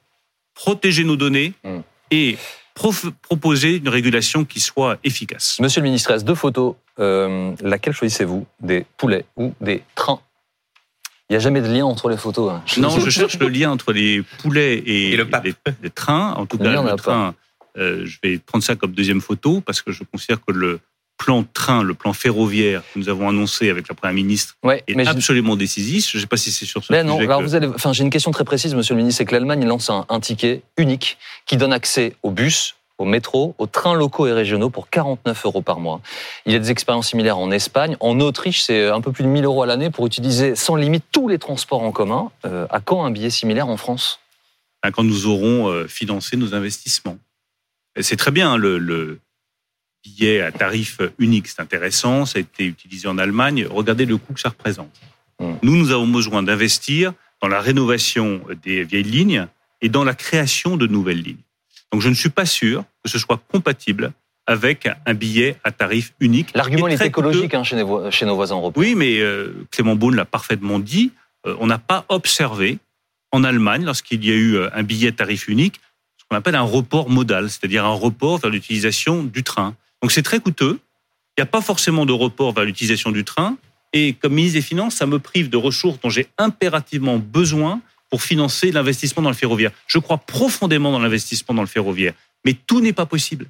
protéger 0.56 1.04
nos 1.04 1.16
données 1.16 1.54
Mm. 1.64 1.82
et 2.12 2.38
proposer 2.74 3.76
une 3.78 3.90
régulation 3.90 4.44
qui 4.46 4.60
soit 4.60 4.98
efficace. 5.04 5.58
Monsieur 5.60 5.82
le 5.82 5.86
ministre, 5.86 6.10
il 6.10 6.14
reste 6.14 6.26
deux 6.26 6.36
photos. 6.36 6.76
Euh, 7.02 7.54
laquelle 7.62 7.94
choisissez-vous? 7.94 8.46
Des 8.60 8.86
poulets 8.98 9.26
ou 9.36 9.54
des 9.60 9.84
trains? 9.96 10.20
Il 11.30 11.34
n'y 11.34 11.38
a 11.38 11.40
jamais 11.40 11.62
de 11.62 11.68
lien 11.68 11.86
entre 11.86 12.10
les 12.10 12.18
photos. 12.18 12.52
hein. 12.52 12.62
Non, 12.78 13.00
je 13.00 13.10
cherche 13.10 13.40
le 13.40 13.48
lien 13.48 13.72
entre 13.72 13.94
les 13.94 14.22
poulets 14.40 14.76
et, 14.76 15.12
Et 15.14 15.16
le 15.18 15.28
les, 15.44 15.54
les 15.82 15.90
trains. 15.90 16.34
En 16.34 16.46
tout 16.46 16.58
cas, 16.58 16.82
le 16.82 16.96
train, 16.96 17.34
euh, 17.78 18.06
je 18.06 18.18
vais 18.22 18.38
prendre 18.38 18.64
ça 18.64 18.76
comme 18.76 18.92
deuxième 18.92 19.22
photo 19.22 19.62
parce 19.62 19.82
que 19.82 19.92
je 19.92 20.04
considère 20.04 20.40
que 20.46 20.52
le 20.52 20.80
plan 21.18 21.44
train, 21.54 21.84
le 21.84 21.94
plan 21.94 22.12
ferroviaire 22.14 22.82
que 22.94 23.00
nous 23.00 23.08
avons 23.08 23.30
annoncé 23.30 23.70
avec 23.70 23.88
la 23.88 23.96
Première 23.96 24.16
ministre 24.16 24.56
Ouais, 24.64 24.84
est 24.88 24.96
mais 24.96 25.06
je- 25.06 25.10
absolument 25.12 25.56
décisif. 25.56 26.10
Je 26.12 26.18
ne 26.18 26.22
sais 26.22 26.28
pas 26.28 26.36
si 26.36 26.52
c'est 26.52 26.66
sur 26.66 26.84
ce 26.84 26.92
Mais 26.92 27.04
non, 27.04 27.18
alors 27.20 27.40
que- 27.40 27.46
vous 27.46 27.56
allez, 27.56 27.68
enfin, 27.68 27.94
j'ai 27.94 28.04
une 28.04 28.10
question 28.10 28.32
très 28.32 28.44
précise, 28.44 28.74
monsieur 28.76 28.96
le 28.96 29.02
ministre, 29.02 29.20
c'est 29.20 29.26
que 29.26 29.32
l'Allemagne 29.34 29.64
lance 29.66 29.90
un, 29.90 30.06
un 30.10 30.20
ticket 30.20 30.64
unique 30.78 31.18
qui 31.46 31.58
donne 31.58 31.72
accès 31.74 32.16
aux 32.24 32.32
bus, 32.32 32.76
au 33.02 33.06
métro, 33.06 33.56
aux 33.58 33.68
trains 33.68 33.94
locaux 33.94 34.28
et 34.28 34.34
régionaux 34.34 34.70
pour 34.70 34.90
49 34.90 35.46
euros 35.46 35.62
par 35.62 35.80
mois. 35.80 36.02
Il 36.46 36.54
y 36.54 36.56
a 36.56 36.60
des 36.60 36.72
expériences 36.72 37.10
similaires 37.10 37.38
en 37.38 37.52
Espagne. 37.52 37.98
En 38.00 38.20
Autriche, 38.20 38.62
c'est 38.62 38.88
un 38.88 39.02
peu 39.02 39.12
plus 39.12 39.24
de 39.24 39.30
1000 39.30 39.46
euros 39.46 39.64
à 39.64 39.66
l'année 39.66 39.90
pour 39.90 40.06
utiliser 40.06 40.56
sans 40.56 40.76
limite 40.76 41.04
tous 41.12 41.28
les 41.28 41.40
transports 41.40 41.84
en 41.84 41.92
commun. 41.92 42.32
Euh, 42.46 42.68
à 42.70 42.80
quand 42.80 43.04
un 43.04 43.12
billet 43.12 43.30
similaire 43.30 43.68
en 43.68 43.78
France? 43.78 44.20
Quand 44.94 45.04
nous 45.04 45.28
aurons 45.28 45.70
euh, 45.70 45.88
financé 45.88 46.38
nos 46.38 46.56
investissements. 46.56 47.18
C'est 48.00 48.16
très 48.16 48.32
bien, 48.32 48.54
hein, 48.54 48.58
le, 48.58 48.80
le 48.80 49.20
billet 50.04 50.42
à 50.42 50.52
tarif 50.52 51.02
unique, 51.20 51.48
c'est 51.48 51.62
intéressant, 51.62 52.26
ça 52.26 52.38
a 52.38 52.42
été 52.42 52.66
utilisé 52.66 53.08
en 53.08 53.18
Allemagne. 53.18 53.68
Regardez 53.70 54.06
le 54.06 54.18
coût 54.18 54.34
que 54.34 54.40
ça 54.40 54.50
représente. 54.50 55.02
Mm. 55.40 55.54
Nous, 55.62 55.76
nous 55.76 55.92
avons 55.92 56.08
besoin 56.08 56.42
d'investir 56.42 57.14
dans 57.42 57.48
la 57.48 57.60
rénovation 57.60 58.42
des 58.64 58.84
vieilles 58.84 59.04
lignes 59.04 59.48
et 59.82 59.90
dans 59.90 60.04
la 60.04 60.14
création 60.14 60.78
de 60.78 60.88
nouvelles 60.88 61.22
lignes. 61.22 61.44
Donc 61.92 62.02
je 62.02 62.10
ne 62.10 62.14
suis 62.14 62.30
pas 62.30 62.46
sûr 62.46 62.84
que 63.04 63.10
ce 63.10 63.20
soit 63.20 63.40
compatible 63.52 64.12
avec 64.48 64.90
un 65.06 65.14
billet 65.14 65.56
à 65.64 65.72
tarif 65.72 66.14
unique. 66.20 66.50
L'argument 66.56 66.88
est 66.88 67.06
écologique 67.06 67.54
hein, 67.54 67.64
chez, 67.64 67.76
nos, 67.76 67.86
vo- 67.88 68.12
chez 68.12 68.26
nos 68.26 68.36
voisins 68.36 68.56
européens. 68.56 68.82
oui, 68.84 68.96
mais 68.96 69.20
euh, 69.20 69.54
Clément 69.72 69.96
Beaune 69.96 70.16
l'a 70.16 70.26
parfaitement 70.26 70.80
dit. 70.80 71.12
euh, 71.46 71.56
on 71.60 71.68
n'a 71.68 71.78
pas 71.78 72.06
observé 72.10 72.80
en 73.32 73.44
Allemagne, 73.44 73.86
lorsqu'il 73.86 74.26
y 74.26 74.32
a 74.32 74.36
eu 74.36 74.56
euh, 74.56 74.70
un 74.74 74.84
billet 74.84 75.10
à 75.10 75.12
tarif 75.12 75.48
unique, 75.48 75.80
ce 76.18 76.24
qu'on 76.30 76.36
appelle 76.36 76.56
un 76.56 76.62
report 76.62 77.10
modal, 77.10 77.50
c'est-à-dire 77.50 77.86
un 77.86 77.94
report 77.94 78.40
vers 78.40 78.50
l'utilisation 78.52 79.24
du 79.24 79.44
train. 79.44 79.76
Donc 80.02 80.12
c'est 80.12 80.24
très 80.24 80.40
coûteux. 80.40 80.80
Il 81.38 81.42
n'y 81.42 81.44
a 81.44 81.46
pas 81.46 81.62
forcément 81.62 82.06
de 82.06 82.12
report 82.14 82.54
vers 82.54 82.66
l'utilisation 82.66 83.12
du 83.12 83.24
train. 83.24 83.56
Et 83.94 84.14
comme 84.14 84.34
ministre 84.34 84.58
des 84.58 84.62
Finances, 84.66 84.96
ça 84.96 85.06
me 85.06 85.20
prive 85.20 85.50
de 85.50 85.58
ressources 85.58 86.00
dont 86.02 86.10
j'ai 86.10 86.28
impérativement 86.38 87.18
besoin 87.20 87.82
pour 88.12 88.22
financer 88.22 88.72
l'investissement 88.72 89.24
dans 89.24 89.30
le 89.30 89.36
ferroviaire. 89.36 89.72
Je 89.88 89.98
crois 89.98 90.18
profondément 90.20 90.92
dans 90.92 91.00
l'investissement 91.00 91.56
dans 91.56 91.62
le 91.62 91.68
ferroviaire. 91.68 92.14
Mais 92.46 92.54
tout 92.54 92.82
n'est 92.82 92.94
pas 92.94 93.08
possible. 93.08 93.48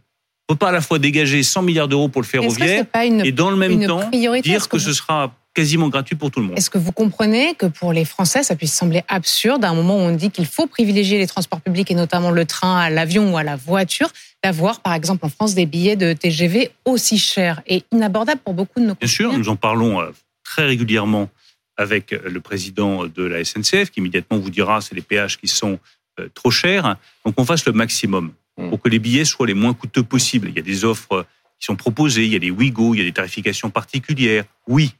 On 0.48 0.54
ne 0.54 0.56
peut 0.56 0.60
pas 0.66 0.70
à 0.70 0.72
la 0.72 0.82
fois 0.82 1.00
dégager 1.00 1.44
100 1.44 1.64
milliards 1.64 1.88
d'euros 1.88 2.08
pour 2.10 2.22
le 2.22 2.28
ferroviaire 2.28 2.86
une, 3.04 3.26
et 3.26 3.32
dans 3.32 3.50
le 3.50 3.58
même 3.58 3.86
temps 3.86 4.08
priorité 4.10 4.50
dire 4.50 4.70
que 4.70 4.78
vous- 4.78 4.84
ce 4.84 4.94
sera 4.94 5.34
quasiment 5.54 5.90
gratuit 5.90 6.16
pour 6.16 6.30
tout 6.32 6.40
le 6.40 6.46
monde. 6.46 6.58
Est-ce 6.58 6.70
que 6.70 6.78
vous 6.78 6.92
comprenez 6.92 7.56
que 7.56 7.66
pour 7.66 7.92
les 7.92 8.06
Français, 8.06 8.44
ça 8.44 8.56
puisse 8.56 8.74
sembler 8.74 9.04
absurde, 9.08 9.66
à 9.66 9.70
un 9.70 9.74
moment 9.74 9.96
où 9.98 10.00
on 10.00 10.16
dit 10.16 10.30
qu'il 10.30 10.46
faut 10.46 10.68
privilégier 10.68 11.18
les 11.18 11.28
transports 11.28 11.60
publics 11.62 11.90
et 11.92 11.96
notamment 11.96 12.32
le 12.32 12.46
train 12.46 12.78
à 12.78 12.90
l'avion 12.90 13.34
ou 13.34 13.38
à 13.38 13.44
la 13.44 13.56
voiture, 13.58 14.10
d'avoir 14.44 14.80
par 14.82 14.94
exemple 14.94 15.26
en 15.26 15.30
France 15.30 15.54
des 15.56 15.66
billets 15.66 15.96
de 15.98 16.14
TGV 16.14 16.72
aussi 16.86 17.18
chers 17.18 17.62
et 17.68 17.84
inabordables 17.92 18.42
pour 18.44 18.54
beaucoup 18.54 18.80
de 18.80 18.86
nos 18.86 18.96
Bien 18.96 19.08
sûr, 19.10 19.34
nous 19.38 19.50
en 19.50 19.56
parlons 19.56 20.00
euh, 20.02 20.12
très 20.44 20.66
régulièrement 20.66 21.30
avec 21.78 22.12
le 22.12 22.40
président 22.42 23.06
de 23.06 23.24
la 23.24 23.44
SNCF 23.44 23.90
qui 23.92 24.00
immédiatement 24.00 24.38
vous 24.38 24.50
dira 24.50 24.82
c'est 24.82 24.96
les 24.96 25.02
péages 25.02 25.40
qui 25.40 25.48
sont 25.48 25.80
euh, 26.20 26.28
trop 26.34 26.52
chers. 26.52 26.98
Donc 27.26 27.36
on 27.38 27.46
fasse 27.46 27.66
le 27.66 27.72
maximum 27.72 28.34
Mm. 28.58 28.70
pour 28.70 28.82
que 28.82 28.90
les 28.90 29.00
billets 29.00 29.26
soient 29.26 29.48
les 29.48 29.54
moins 29.54 29.74
coûteux 29.74 30.04
possibles. 30.04 30.50
Il 30.50 30.56
y 30.56 30.60
a 30.60 30.64
des 30.64 30.86
offres 30.86 31.26
qui 31.60 31.66
sont 31.66 31.76
proposées, 31.76 32.26
il 32.26 32.34
y 32.34 32.36
a 32.36 32.40
des 32.40 32.52
Ouigo, 32.52 32.94
il 32.94 33.00
y 33.00 33.02
a 33.02 33.06
des 33.06 33.12
tarifications 33.12 33.70
particulières. 33.70 34.46
Oui. 34.68 34.94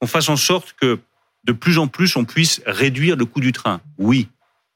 On 0.00 0.06
fasse 0.06 0.28
en 0.28 0.36
sorte 0.36 0.74
que 0.80 0.98
de 1.44 1.52
plus 1.52 1.78
en 1.78 1.86
plus 1.86 2.16
on 2.16 2.24
puisse 2.24 2.60
réduire 2.66 3.16
le 3.16 3.24
coût 3.24 3.40
du 3.40 3.52
train. 3.52 3.80
Oui. 3.98 4.28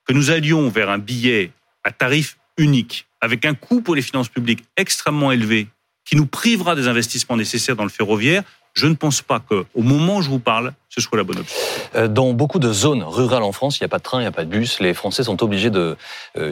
Que 0.05 0.13
nous 0.13 0.31
allions 0.31 0.69
vers 0.69 0.91
un 0.91 0.99
billet 0.99 1.53
à 1.85 1.93
tarif 1.93 2.39
unique 2.57 3.07
avec 3.21 3.45
un 3.45 3.55
coût 3.55 3.81
pour 3.81 3.95
les 3.95 4.03
finances 4.03 4.29
publiques 4.29 4.65
extrêmement 4.77 5.33
élevé 5.33 5.69
qui 6.05 6.17
nous 6.17 6.27
privera 6.27 6.75
des 6.75 6.89
investissements 6.89 7.37
nécessaires 7.37 7.77
dans 7.77 7.85
le 7.85 7.89
ferroviaire, 7.89 8.43
je 8.75 8.87
ne 8.87 8.95
pense 8.95 9.23
pas 9.23 9.41
qu'au 9.41 9.67
moment 9.77 10.17
où 10.17 10.23
je 10.23 10.31
vous 10.31 10.39
parle, 10.39 10.73
ce 10.89 11.01
soit 11.01 11.19
la 11.19 11.25
bonne 11.25 11.41
option. 11.41 11.57
Euh, 11.95 12.09
Dans 12.09 12.33
beaucoup 12.33 12.59
de 12.59 12.73
zones 12.73 13.03
rurales 13.03 13.43
en 13.43 13.53
France, 13.53 13.79
il 13.79 13.83
n'y 13.83 13.87
a 13.87 13.89
pas 13.89 13.99
de 13.99 14.03
train, 14.03 14.19
il 14.19 14.23
n'y 14.23 14.29
a 14.29 14.33
pas 14.33 14.45
de 14.45 14.51
bus. 14.51 14.81
Les 14.81 14.95
Français 14.95 15.25
sont 15.25 15.43
obligés 15.43 15.71
euh, 15.75 15.97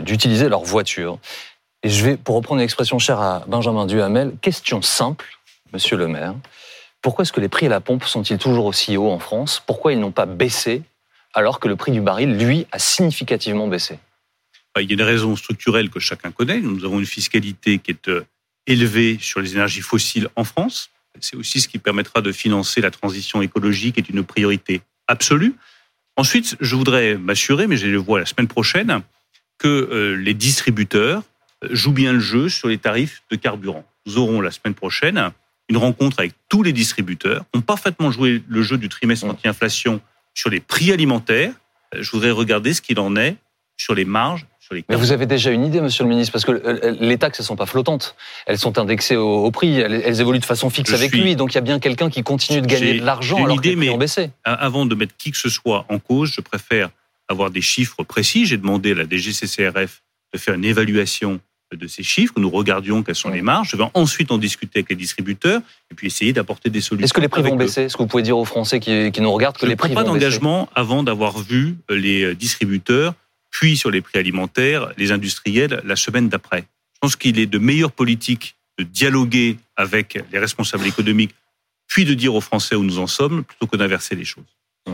d'utiliser 0.00 0.48
leur 0.48 0.62
voiture. 0.62 1.18
Et 1.82 1.88
je 1.88 2.04
vais, 2.04 2.16
pour 2.16 2.36
reprendre 2.36 2.60
une 2.60 2.64
expression 2.64 2.98
chère 2.98 3.20
à 3.20 3.44
Benjamin 3.46 3.86
Duhamel, 3.86 4.34
question 4.42 4.82
simple, 4.82 5.26
monsieur 5.72 5.96
le 5.96 6.08
maire. 6.08 6.34
Pourquoi 7.00 7.22
est-ce 7.22 7.32
que 7.32 7.40
les 7.40 7.48
prix 7.48 7.66
à 7.66 7.70
la 7.70 7.80
pompe 7.80 8.04
sont-ils 8.04 8.36
toujours 8.36 8.66
aussi 8.66 8.98
hauts 8.98 9.10
en 9.10 9.18
France? 9.18 9.62
Pourquoi 9.66 9.94
ils 9.94 10.00
n'ont 10.00 10.12
pas 10.12 10.26
baissé 10.26 10.82
alors 11.32 11.60
que 11.60 11.68
le 11.68 11.76
prix 11.76 11.92
du 11.92 12.00
baril, 12.00 12.36
lui, 12.36 12.66
a 12.72 12.78
significativement 12.78 13.68
baissé? 13.68 13.98
Bah, 14.74 14.82
Il 14.82 14.90
y 14.90 14.92
a 14.92 14.94
une 14.94 15.02
raison 15.02 15.36
structurelle 15.36 15.88
que 15.88 16.00
chacun 16.00 16.32
connaît. 16.32 16.60
Nous 16.60 16.84
avons 16.84 16.98
une 16.98 17.06
fiscalité 17.06 17.78
qui 17.78 17.92
est 17.92 18.08
euh, 18.08 18.26
élevée 18.66 19.16
sur 19.20 19.40
les 19.40 19.54
énergies 19.54 19.80
fossiles 19.80 20.28
en 20.36 20.44
France. 20.44 20.90
C'est 21.20 21.36
aussi 21.36 21.60
ce 21.60 21.68
qui 21.68 21.78
permettra 21.78 22.20
de 22.20 22.32
financer 22.32 22.80
la 22.80 22.90
transition 22.90 23.42
écologique, 23.42 23.96
qui 23.96 24.00
est 24.00 24.08
une 24.08 24.24
priorité 24.24 24.82
absolue. 25.06 25.54
Ensuite, 26.16 26.56
je 26.60 26.76
voudrais 26.76 27.16
m'assurer, 27.16 27.66
mais 27.66 27.76
je 27.76 27.86
le 27.86 27.98
vois 27.98 28.20
la 28.20 28.26
semaine 28.26 28.48
prochaine, 28.48 29.02
que 29.58 29.68
euh, 29.68 30.14
les 30.14 30.34
distributeurs 30.34 31.22
jouent 31.70 31.92
bien 31.92 32.12
le 32.12 32.20
jeu 32.20 32.48
sur 32.48 32.68
les 32.68 32.78
tarifs 32.78 33.22
de 33.30 33.36
carburant. 33.36 33.84
Nous 34.06 34.18
aurons 34.18 34.40
la 34.40 34.50
semaine 34.50 34.74
prochaine 34.74 35.32
une 35.70 35.76
rencontre 35.76 36.18
avec 36.18 36.32
tous 36.48 36.64
les 36.64 36.72
distributeurs, 36.72 37.44
ont 37.54 37.60
parfaitement 37.60 38.10
joué 38.10 38.42
le 38.48 38.60
jeu 38.60 38.76
du 38.76 38.88
trimestre 38.88 39.26
mmh. 39.26 39.30
anti-inflation 39.30 40.00
sur 40.34 40.50
les 40.50 40.58
prix 40.58 40.90
alimentaires. 40.90 41.52
Euh, 41.94 42.02
je 42.02 42.10
voudrais 42.10 42.32
regarder 42.32 42.74
ce 42.74 42.82
qu'il 42.82 42.98
en 42.98 43.14
est 43.16 43.36
sur 43.76 43.94
les 43.94 44.04
marges 44.04 44.46
mais 44.88 44.96
vous 44.96 45.12
avez 45.12 45.26
déjà 45.26 45.50
une 45.50 45.64
idée, 45.64 45.80
monsieur 45.80 46.04
le 46.04 46.10
ministre, 46.10 46.32
parce 46.32 46.44
que 46.44 46.52
euh, 46.52 46.96
les 47.00 47.18
taxes 47.18 47.40
ne 47.40 47.44
sont 47.44 47.56
pas 47.56 47.66
flottantes. 47.66 48.14
Elles 48.46 48.58
sont 48.58 48.78
indexées 48.78 49.16
au, 49.16 49.50
prix, 49.50 49.78
elles, 49.80 50.20
évoluent 50.20 50.38
de 50.38 50.44
façon 50.44 50.70
fixe 50.70 50.92
avec 50.92 51.12
lui. 51.12 51.36
Donc 51.36 51.52
il 51.52 51.56
y 51.56 51.58
a 51.58 51.62
bien 51.62 51.78
quelqu'un 51.78 52.10
qui 52.10 52.22
continue 52.22 52.60
de 52.60 52.66
gagner 52.66 53.00
de 53.00 53.04
l'argent 53.04 53.44
alors 53.44 53.56
idée, 53.56 53.74
que 53.74 53.80
les 53.80 53.86
prix 53.86 53.90
ont 53.90 53.98
baissé. 53.98 54.30
Avant 54.44 54.86
de 54.86 54.94
mettre 54.94 55.14
qui 55.16 55.32
que 55.32 55.38
ce 55.38 55.48
soit 55.48 55.86
en 55.88 55.98
cause, 55.98 56.32
je 56.34 56.40
préfère 56.40 56.90
avoir 57.28 57.50
des 57.50 57.60
chiffres 57.60 58.02
précis. 58.04 58.46
J'ai 58.46 58.56
demandé 58.56 58.92
à 58.92 58.94
la 58.94 59.04
DGCCRF 59.04 60.02
de 60.32 60.38
faire 60.38 60.54
une 60.54 60.64
évaluation 60.64 61.40
de 61.76 61.86
ces 61.86 62.02
chiffres, 62.02 62.34
que 62.34 62.40
nous 62.40 62.50
regardions 62.50 63.04
quelles 63.04 63.14
sont 63.14 63.30
les 63.30 63.42
marges. 63.42 63.70
Je 63.70 63.76
vais 63.76 63.84
ensuite 63.94 64.32
en 64.32 64.38
discuter 64.38 64.80
avec 64.80 64.90
les 64.90 64.96
distributeurs 64.96 65.60
et 65.90 65.94
puis 65.94 66.08
essayer 66.08 66.32
d'apporter 66.32 66.68
des 66.68 66.80
solutions. 66.80 67.04
Est-ce 67.04 67.12
que 67.12 67.20
les 67.20 67.28
prix 67.28 67.42
vont 67.42 67.54
baisser? 67.54 67.82
Est-ce 67.82 67.96
que 67.96 68.02
vous 68.02 68.08
pouvez 68.08 68.24
dire 68.24 68.36
aux 68.36 68.44
Français 68.44 68.80
qui, 68.80 69.12
nous 69.20 69.32
regardent 69.32 69.56
que 69.56 69.66
les 69.66 69.76
prix 69.76 69.90
vont 69.90 69.94
baisser? 69.94 70.04
Je 70.04 70.10
ne 70.10 70.14
pas 70.14 70.18
d'engagement 70.18 70.68
avant 70.74 71.04
d'avoir 71.04 71.38
vu 71.38 71.76
les 71.88 72.34
distributeurs 72.34 73.14
puis 73.50 73.76
sur 73.76 73.90
les 73.90 74.00
prix 74.00 74.18
alimentaires, 74.18 74.92
les 74.96 75.12
industriels 75.12 75.80
la 75.84 75.96
semaine 75.96 76.28
d'après. 76.28 76.64
Je 76.94 76.98
pense 77.00 77.16
qu'il 77.16 77.38
est 77.38 77.46
de 77.46 77.58
meilleure 77.58 77.92
politique 77.92 78.56
de 78.78 78.84
dialoguer 78.84 79.58
avec 79.76 80.18
les 80.32 80.38
responsables 80.38 80.86
économiques, 80.86 81.34
puis 81.86 82.04
de 82.04 82.14
dire 82.14 82.34
aux 82.34 82.40
Français 82.40 82.74
où 82.74 82.82
nous 82.82 82.98
en 82.98 83.06
sommes, 83.06 83.44
plutôt 83.44 83.66
que 83.66 83.76
d'inverser 83.76 84.14
les 84.14 84.24
choses. 84.24 84.44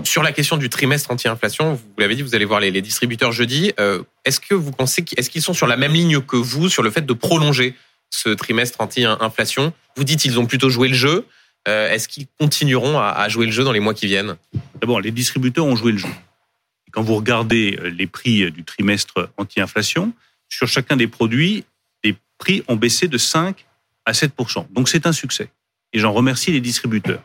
Sur 0.03 0.23
la 0.23 0.33
question 0.33 0.57
du 0.57 0.69
trimestre 0.69 1.11
anti-inflation, 1.11 1.75
vous 1.75 1.83
l'avez 1.99 2.17
dit, 2.17 2.23
vous 2.23 2.35
allez 2.35 2.45
voir 2.45 2.61
les, 2.61 2.83
distributeurs 2.83 3.33
jeudi. 3.33 3.73
Euh, 3.79 4.03
est-ce 4.25 4.41
que 4.41 4.55
vous 4.55 4.73
pensez 4.73 5.05
est-ce 5.17 5.31
qu'ils 5.31 5.43
sont 5.43 5.55
sur 5.55 5.67
la 5.67 5.77
même 5.77 5.93
ligne 5.93 6.21
que 6.21 6.37
vous 6.37 6.69
sur 6.69 6.83
le 6.83 6.91
fait 6.91 7.07
de 7.07 7.13
prolonger 7.13 7.75
ce 8.11 8.31
trimestre 8.31 8.81
anti-inflation? 8.81 9.73
Vous 9.97 10.05
dites 10.05 10.21
qu'ils 10.21 10.39
ont 10.41 10.47
plutôt 10.47 10.71
joué 10.71 10.89
le 10.89 10.95
jeu. 10.95 11.25
Euh, 11.69 11.91
est-ce 11.91 12.09
qu'ils 12.09 12.27
continueront 12.39 12.99
à 12.99 13.29
jouer 13.29 13.47
le 13.47 13.53
jeu 13.53 13.65
dans 13.65 13.73
les 13.73 13.81
mois 13.81 13.95
qui 13.95 14.07
viennent? 14.07 14.37
D'abord, 14.81 15.01
les 15.01 15.13
distributeurs 15.13 15.67
ont 15.67 15.77
joué 15.77 15.93
le 15.93 15.99
jeu 15.99 16.09
quand 16.97 17.03
vous 17.03 17.17
regardez 17.17 17.79
euh, 17.79 17.91
les 17.91 18.07
prix 18.07 18.51
du 18.51 18.65
trimestre 18.65 19.29
anti-inflation, 19.37 20.15
sur 20.49 20.67
chacun 20.67 20.97
des 20.97 21.07
produits, 21.07 21.65
les 22.03 22.17
prix 22.39 22.63
ont 22.69 22.77
baissé 22.77 23.07
de 23.07 23.19
5 23.19 23.67
à 24.07 24.15
7 24.15 24.33
Donc 24.71 24.89
c'est 24.89 25.07
un 25.07 25.13
succès. 25.13 25.51
Et 25.93 25.99
j'en 25.99 26.13
remercie 26.13 26.53
les 26.53 26.63
distributeurs. 26.63 27.23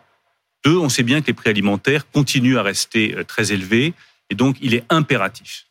Deux, 0.65 0.75
on 0.75 0.89
sait 0.89 1.03
bien 1.03 1.21
que 1.21 1.27
les 1.27 1.33
prix 1.33 1.49
alimentaires 1.49 2.09
continuent 2.11 2.57
à 2.57 2.63
rester 2.63 3.15
euh, 3.15 3.23
très 3.23 3.53
élevés. 3.53 3.93
Et 4.29 4.35
donc, 4.35 4.57
il 4.59 4.73
est 4.73 4.83
impératif 4.89 5.67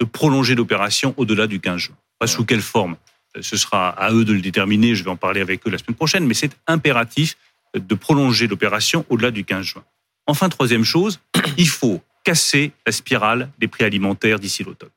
de 0.00 0.06
prolonger 0.06 0.54
l'opération 0.54 1.12
au-delà 1.18 1.46
du 1.46 1.60
15 1.60 1.76
juin. 1.76 1.96
Pas 2.18 2.26
sous 2.26 2.46
quelle 2.46 2.62
forme 2.62 2.96
euh, 3.36 3.42
Ce 3.42 3.58
sera 3.58 3.90
à 3.90 4.12
eux 4.12 4.24
de 4.24 4.32
le 4.32 4.40
déterminer. 4.40 4.94
Je 4.94 5.04
vais 5.04 5.10
en 5.10 5.16
parler 5.16 5.42
avec 5.42 5.66
eux 5.66 5.70
la 5.70 5.76
semaine 5.76 5.96
prochaine. 5.96 6.26
Mais 6.26 6.34
c'est 6.34 6.56
impératif 6.66 7.36
de 7.74 7.94
prolonger 7.94 8.46
l'opération 8.46 9.04
au-delà 9.10 9.30
du 9.30 9.44
15 9.44 9.62
juin. 9.62 9.84
Enfin, 10.26 10.48
troisième 10.48 10.84
chose, 10.84 11.20
il 11.58 11.68
faut 11.68 12.00
casser 12.24 12.72
la 12.86 12.92
spirale 12.92 13.50
des 13.58 13.68
prix 13.68 13.84
alimentaires 13.84 14.38
d'ici 14.38 14.64
l'automne. 14.64 14.90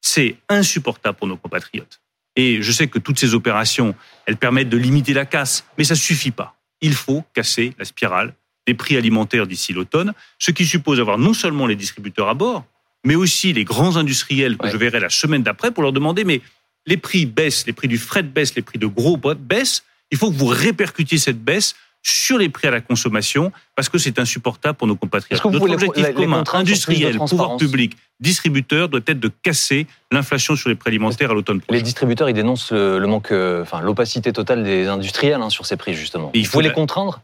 C'est 0.00 0.36
insupportable 0.48 1.16
pour 1.18 1.26
nos 1.26 1.36
compatriotes. 1.36 2.00
Et 2.36 2.62
je 2.62 2.72
sais 2.72 2.88
que 2.88 2.98
toutes 2.98 3.18
ces 3.18 3.34
opérations, 3.34 3.94
elles 4.26 4.36
permettent 4.36 4.70
de 4.70 4.76
limiter 4.76 5.12
la 5.12 5.26
casse, 5.26 5.64
mais 5.76 5.84
ça 5.84 5.94
suffit 5.94 6.30
pas. 6.30 6.56
Il 6.80 6.94
faut 6.94 7.24
casser 7.34 7.74
la 7.78 7.84
spirale 7.84 8.34
des 8.66 8.74
prix 8.74 8.96
alimentaires 8.96 9.46
d'ici 9.46 9.72
l'automne, 9.72 10.12
ce 10.38 10.50
qui 10.50 10.66
suppose 10.66 11.00
avoir 11.00 11.18
non 11.18 11.34
seulement 11.34 11.66
les 11.66 11.76
distributeurs 11.76 12.28
à 12.28 12.34
bord, 12.34 12.64
mais 13.04 13.14
aussi 13.16 13.52
les 13.52 13.64
grands 13.64 13.96
industriels 13.96 14.56
que 14.56 14.68
je 14.68 14.76
verrai 14.76 15.00
la 15.00 15.10
semaine 15.10 15.42
d'après 15.42 15.72
pour 15.72 15.82
leur 15.82 15.92
demander, 15.92 16.24
mais 16.24 16.40
les 16.86 16.96
prix 16.96 17.26
baissent, 17.26 17.66
les 17.66 17.72
prix 17.72 17.88
du 17.88 17.98
fret 17.98 18.22
baissent, 18.22 18.54
les 18.54 18.62
prix 18.62 18.78
de 18.78 18.86
gros 18.86 19.16
baissent, 19.16 19.84
il 20.10 20.18
faut 20.18 20.30
que 20.30 20.36
vous 20.36 20.46
répercutiez 20.46 21.18
cette 21.18 21.42
baisse 21.42 21.74
sur 22.02 22.38
les 22.38 22.48
prix 22.48 22.68
à 22.68 22.70
la 22.70 22.80
consommation 22.80 23.52
parce 23.76 23.88
que 23.88 23.98
c'est 23.98 24.18
insupportable 24.18 24.76
pour 24.76 24.86
nos 24.86 24.96
compatriotes. 24.96 25.44
Notre 25.44 25.70
objectif 25.70 26.14
commun, 26.14 26.42
industriel, 26.52 27.16
pouvoir 27.16 27.56
public, 27.56 27.96
distributeur, 28.20 28.88
doit 28.88 29.00
être 29.06 29.20
de 29.20 29.30
casser 29.42 29.86
l'inflation 30.10 30.56
sur 30.56 30.68
les 30.68 30.74
prix 30.74 30.88
alimentaires 30.88 31.30
à 31.30 31.34
l'automne 31.34 31.60
prochain. 31.60 31.76
Les 31.76 31.82
distributeurs, 31.82 32.28
ils 32.28 32.34
dénoncent 32.34 32.72
le, 32.72 33.06
manque, 33.06 33.32
euh, 33.32 33.62
enfin 33.62 33.80
l'opacité 33.80 34.32
totale 34.32 34.64
des 34.64 34.88
industriels 34.88 35.40
hein, 35.40 35.50
sur 35.50 35.66
ces 35.66 35.76
prix 35.76 35.94
justement. 35.94 36.30
il 36.34 36.46
faut 36.46 36.60
les 36.60 36.72
contraindre? 36.72 37.22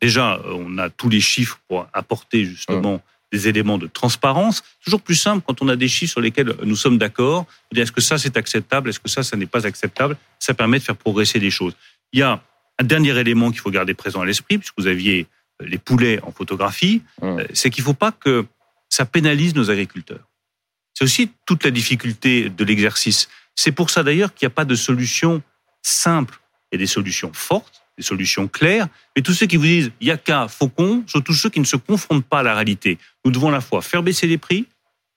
Déjà, 0.00 0.38
on 0.44 0.78
a 0.78 0.90
tous 0.90 1.08
les 1.08 1.20
chiffres 1.20 1.58
pour 1.68 1.86
apporter 1.92 2.44
justement. 2.44 2.94
Hum. 2.94 3.00
des 3.30 3.46
éléments 3.46 3.76
de 3.76 3.86
transparence. 3.86 4.62
Toujours 4.82 5.02
plus 5.02 5.14
simple 5.14 5.44
quand 5.46 5.60
on 5.60 5.68
a 5.68 5.76
des 5.76 5.88
chiffres 5.88 6.12
sur 6.12 6.22
lesquels 6.22 6.54
nous 6.64 6.76
sommes 6.76 6.96
d'accord. 6.96 7.44
Est-ce 7.76 7.92
que 7.92 8.00
ça 8.00 8.16
c'est 8.16 8.38
acceptable? 8.38 8.88
Est-ce 8.88 9.00
que 9.00 9.08
ça, 9.10 9.22
ça 9.22 9.36
n'est 9.36 9.46
pas 9.46 9.66
acceptable? 9.66 10.16
Ça 10.38 10.54
permet 10.54 10.78
de 10.78 10.84
faire 10.84 10.96
progresser 10.96 11.38
les 11.38 11.50
choses. 11.50 11.74
Il 12.14 12.20
y 12.20 12.22
a 12.22 12.40
un 12.78 12.84
dernier 12.84 13.16
élément 13.18 13.50
qu'il 13.50 13.60
faut 13.60 13.70
garder 13.70 13.94
présent 13.94 14.20
à 14.20 14.26
l'esprit, 14.26 14.58
puisque 14.58 14.74
vous 14.78 14.86
aviez 14.86 15.26
euh, 15.60 15.66
les 15.66 15.78
poulets 15.78 16.20
en 16.22 16.32
photographie, 16.32 17.02
mmh. 17.20 17.26
euh, 17.26 17.44
c'est 17.52 17.70
qu'il 17.70 17.82
ne 17.82 17.86
faut 17.86 17.94
pas 17.94 18.12
que 18.12 18.46
ça 18.88 19.04
pénalise 19.04 19.54
nos 19.54 19.70
agriculteurs. 19.70 20.28
C'est 20.94 21.04
aussi 21.04 21.30
toute 21.46 21.64
la 21.64 21.70
difficulté 21.70 22.48
de 22.48 22.64
l'exercice. 22.64 23.28
C'est 23.54 23.72
pour 23.72 23.90
ça 23.90 24.02
d'ailleurs 24.02 24.34
qu'il 24.34 24.46
n'y 24.46 24.52
a 24.52 24.54
pas 24.54 24.64
de 24.64 24.74
solution 24.74 25.42
simple. 25.82 26.40
Il 26.70 26.76
y 26.76 26.78
a 26.78 26.78
des 26.78 26.86
solutions 26.86 27.30
fortes, 27.32 27.82
des 27.96 28.02
solutions 28.02 28.48
claires, 28.48 28.88
mais 29.14 29.22
tous 29.22 29.32
ceux 29.32 29.46
qui 29.46 29.56
vous 29.56 29.64
disent 29.64 29.92
il 30.00 30.08
y 30.08 30.10
a 30.10 30.16
qu'à 30.16 30.48
faucon 30.48 31.04
sont 31.06 31.20
tous 31.20 31.34
ceux 31.34 31.50
qui 31.50 31.60
ne 31.60 31.64
se 31.64 31.76
confrontent 31.76 32.24
pas 32.24 32.40
à 32.40 32.42
la 32.42 32.54
réalité. 32.54 32.98
Nous 33.24 33.30
devons 33.30 33.48
à 33.48 33.52
la 33.52 33.60
fois 33.60 33.82
faire 33.82 34.02
baisser 34.02 34.26
les 34.26 34.38
prix, 34.38 34.66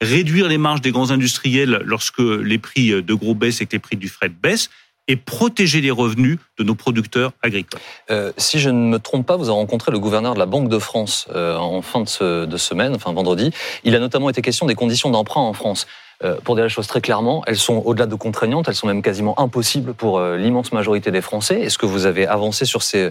réduire 0.00 0.48
les 0.48 0.58
marges 0.58 0.80
des 0.80 0.90
grands 0.90 1.10
industriels 1.10 1.82
lorsque 1.84 2.18
les 2.18 2.58
prix 2.58 3.02
de 3.02 3.14
gros 3.14 3.34
baissent 3.34 3.60
et 3.60 3.66
que 3.66 3.72
les 3.72 3.78
prix 3.78 3.96
du 3.96 4.08
fret 4.08 4.28
baissent, 4.28 4.70
et 5.12 5.16
protéger 5.16 5.82
les 5.82 5.90
revenus 5.90 6.38
de 6.58 6.64
nos 6.64 6.74
producteurs 6.74 7.32
agricoles. 7.42 7.78
Euh, 8.10 8.32
si 8.38 8.58
je 8.58 8.70
ne 8.70 8.88
me 8.88 8.98
trompe 8.98 9.26
pas, 9.26 9.36
vous 9.36 9.44
avez 9.44 9.52
rencontré 9.52 9.92
le 9.92 9.98
gouverneur 9.98 10.32
de 10.32 10.38
la 10.38 10.46
Banque 10.46 10.70
de 10.70 10.78
France 10.78 11.26
euh, 11.34 11.54
en 11.54 11.82
fin 11.82 12.00
de, 12.00 12.46
de, 12.46 12.56
semaine, 12.56 12.94
enfin 12.94 13.12
vendredi. 13.12 13.50
Il 13.84 13.94
a 13.94 13.98
notamment 13.98 14.30
été 14.30 14.40
question 14.40 14.64
des 14.64 14.74
conditions 14.74 15.10
d'emprunt 15.10 15.42
en 15.42 15.52
France. 15.52 15.86
Euh, 16.24 16.36
pour 16.42 16.54
dire 16.54 16.64
les 16.64 16.70
choses 16.70 16.86
très 16.86 17.02
clairement, 17.02 17.42
elles 17.46 17.58
sont 17.58 17.82
au-delà 17.84 18.06
de 18.06 18.14
contraignantes, 18.14 18.68
elles 18.68 18.74
sont 18.74 18.86
même 18.86 19.02
quasiment 19.02 19.38
impossibles 19.38 19.92
pour 19.92 20.18
l'immense 20.22 20.72
majorité 20.72 21.10
des 21.10 21.20
Français. 21.20 21.60
Est-ce 21.60 21.76
que 21.76 21.84
vous 21.84 22.06
avez 22.06 22.26
avancé 22.26 22.64
sur, 22.64 22.82
ces, 22.82 23.10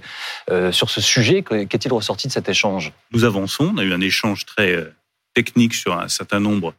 sur 0.72 0.90
ce 0.90 1.02
sujet? 1.02 1.44
Qu'est-il 1.44 1.94
ressorti 1.94 2.30
de 2.30 2.34
cet 2.34 2.50
échange? 2.50 2.94
Nous 3.12 3.26
avançons. 3.26 3.72
On 3.76 3.78
a 3.78 3.84
eu 3.84 3.94
un 3.94 4.02
échange 4.02 4.46
très 4.48 4.92
technique 5.36 5.76
sur 5.76 6.00
un 6.00 6.08
certain 6.08 6.40
nombre 6.40 6.74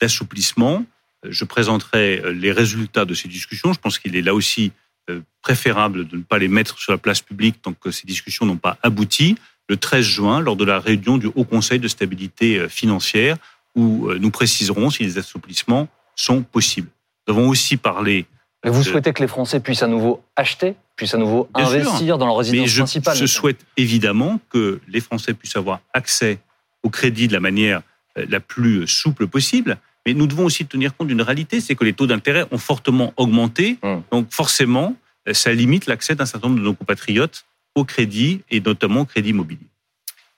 d'assouplissements. 0.00 0.82
Je 1.28 1.44
présenterai 1.44 2.20
euh, 2.24 2.32
les 2.32 2.52
résultats 2.52 3.04
de 3.04 3.14
ces 3.14 3.28
discussions. 3.28 3.72
Je 3.72 3.78
pense 3.78 3.98
qu'il 3.98 4.16
est 4.16 4.22
là 4.22 4.34
aussi 4.34 4.72
euh, 5.10 5.20
préférable 5.42 6.06
de 6.06 6.16
ne 6.16 6.22
pas 6.22 6.38
les 6.38 6.48
mettre 6.48 6.78
sur 6.78 6.92
la 6.92 6.98
place 6.98 7.20
publique 7.20 7.60
tant 7.60 7.72
que 7.72 7.90
ces 7.90 8.06
discussions 8.06 8.46
n'ont 8.46 8.56
pas 8.56 8.78
abouti 8.82 9.36
le 9.68 9.76
13 9.76 10.04
juin 10.04 10.40
lors 10.40 10.56
de 10.56 10.64
la 10.64 10.80
réunion 10.80 11.18
du 11.18 11.28
Haut 11.34 11.44
Conseil 11.44 11.78
de 11.78 11.88
stabilité 11.88 12.58
euh, 12.58 12.68
financière 12.68 13.36
où 13.76 14.10
nous 14.18 14.32
préciserons 14.32 14.90
si 14.90 15.04
les 15.04 15.16
assouplissements 15.16 15.86
sont 16.16 16.42
possibles. 16.42 16.88
Nous 17.28 17.34
avons 17.34 17.48
aussi 17.48 17.76
parlé. 17.76 18.26
vous 18.64 18.82
souhaitez 18.82 19.12
que 19.12 19.22
les 19.22 19.28
Français 19.28 19.60
puissent 19.60 19.84
à 19.84 19.86
nouveau 19.86 20.24
acheter, 20.34 20.74
puissent 20.96 21.14
à 21.14 21.18
nouveau 21.18 21.48
investir 21.54 22.18
dans 22.18 22.26
leur 22.26 22.38
résidence 22.38 22.66
je, 22.66 22.78
principale 22.78 23.16
Je 23.16 23.26
souhaite 23.26 23.64
évidemment 23.76 24.40
que 24.50 24.80
les 24.88 25.00
Français 25.00 25.34
puissent 25.34 25.54
avoir 25.54 25.78
accès 25.94 26.40
au 26.82 26.90
crédit 26.90 27.28
de 27.28 27.32
la 27.32 27.38
manière 27.38 27.82
la 28.16 28.40
plus 28.40 28.88
souple 28.88 29.28
possible. 29.28 29.78
Mais 30.06 30.14
nous 30.14 30.26
devons 30.26 30.44
aussi 30.46 30.66
tenir 30.66 30.96
compte 30.96 31.08
d'une 31.08 31.22
réalité, 31.22 31.60
c'est 31.60 31.74
que 31.74 31.84
les 31.84 31.92
taux 31.92 32.06
d'intérêt 32.06 32.46
ont 32.50 32.58
fortement 32.58 33.12
augmenté. 33.16 33.78
Hum. 33.82 34.02
Donc 34.10 34.28
forcément, 34.30 34.96
ça 35.32 35.52
limite 35.52 35.86
l'accès 35.86 36.14
d'un 36.14 36.26
certain 36.26 36.48
nombre 36.48 36.60
de 36.60 36.64
nos 36.64 36.74
compatriotes 36.74 37.44
au 37.74 37.84
crédit 37.84 38.42
et 38.50 38.60
notamment 38.60 39.02
au 39.02 39.04
crédit 39.04 39.30
immobilier. 39.30 39.66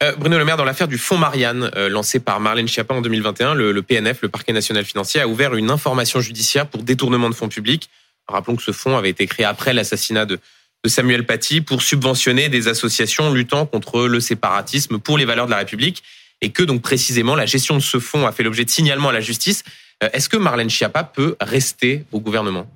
Euh, 0.03 0.17
Bruno 0.17 0.37
Le 0.37 0.45
Maire, 0.45 0.57
dans 0.57 0.65
l'affaire 0.65 0.89
du 0.89 0.99
fonds 0.99 1.17
Marianne, 1.17 1.71
euh, 1.77 1.89
lancé 1.89 2.19
par 2.19 2.41
Marlène 2.41 2.67
Schiappa 2.67 2.93
en 2.93 3.03
2021, 3.03 3.55
le, 3.55 3.71
le, 3.71 3.83
PNF, 3.83 4.21
le 4.23 4.29
Parquet 4.29 4.53
national 4.53 4.85
financier, 4.85 5.21
a 5.21 5.29
ouvert 5.29 5.55
une 5.55 5.71
information 5.71 6.21
judiciaire 6.21 6.67
pour 6.67 6.83
détournement 6.83 7.31
de 7.31 7.35
fonds 7.35 7.49
publics. 7.49 7.89
Rappelons 8.27 8.57
que 8.57 8.63
ce 8.63 8.73
fonds 8.73 8.97
avait 8.97 9.11
été 9.11 9.27
créé 9.27 9.47
après 9.47 9.73
l'assassinat 9.73 10.27
de, 10.27 10.41
de 10.85 10.89
Samuel 10.89 11.25
Paty 11.25 11.61
pour 11.61 11.83
subventionner 11.83 12.49
des 12.49 12.67
associations 12.67 13.33
luttant 13.33 13.65
contre 13.65 14.07
le 14.07 14.19
séparatisme 14.19 14.99
pour 14.99 15.19
les 15.19 15.25
valeurs 15.25 15.47
de 15.47 15.53
la 15.53 15.59
République 15.59 16.03
et 16.43 16.51
que 16.51 16.63
donc 16.63 16.83
précisément 16.83 17.35
la 17.35 17.47
gestion 17.47 17.77
de 17.77 17.83
ce 17.83 17.99
fonds 17.99 18.27
a 18.27 18.33
fait 18.33 18.43
l'objet 18.43 18.65
de 18.65 18.71
signalements 18.71 19.09
à 19.09 19.13
la 19.13 19.21
justice. 19.21 19.65
Euh, 20.03 20.11
est-ce 20.13 20.29
que 20.29 20.37
Marlène 20.37 20.69
Schiappa 20.69 21.05
peut 21.05 21.37
rester 21.41 22.05
au 22.13 22.21
gouvernement? 22.21 22.71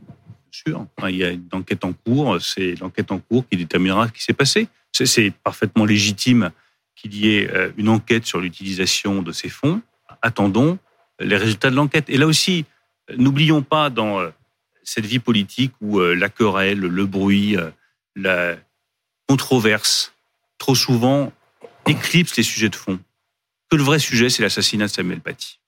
Sûr. 0.51 0.87
il 1.09 1.17
y 1.17 1.25
a 1.25 1.31
une 1.31 1.49
enquête 1.53 1.85
en 1.85 1.93
cours. 1.93 2.41
C'est 2.41 2.77
l'enquête 2.81 3.13
en 3.13 3.19
cours 3.19 3.47
qui 3.47 3.59
déterminera 3.59 4.07
ce 4.07 4.13
qui 4.13 4.23
s'est 4.23 4.33
passé. 4.33 4.69
C'est 4.93 5.31
parfaitement 5.45 5.85
légitime 5.85 6.51
qu'il 6.95 7.15
y 7.15 7.37
ait 7.37 7.51
euh, 7.51 7.71
une 7.77 7.91
enquête 7.91 8.25
sur 8.25 8.41
l'utilisation 8.41 9.21
de 9.21 9.33
ces 9.33 9.51
fonds. 9.51 9.83
Attendons 10.23 10.79
les 11.21 11.37
résultats 11.37 11.69
de 11.69 11.77
l'enquête. 11.77 12.09
Et 12.09 12.17
là 12.17 12.27
aussi, 12.27 12.65
n'oublions 13.19 13.63
pas 13.63 13.91
dans 13.91 14.21
euh, 14.21 14.31
cette 14.83 15.05
vie 15.05 15.19
politique 15.19 15.73
où 15.83 15.99
la 15.99 16.29
querelle, 16.29 16.79
le 16.79 17.07
bruit, 17.07 17.57
la 18.15 18.55
controverse, 19.29 20.15
trop 20.59 20.77
souvent 20.77 21.33
éclipse 21.89 22.37
les 22.37 22.45
sujets 22.45 22.69
de 22.69 22.77
fond. 22.77 23.01
Que 23.71 23.77
le 23.77 23.83
vrai 23.83 23.99
sujet, 23.99 24.31
c'est 24.31 24.43
l'assassinat 24.43 24.87
de 24.87 24.91
Samuel 24.91 25.21
Paty. 25.21 25.59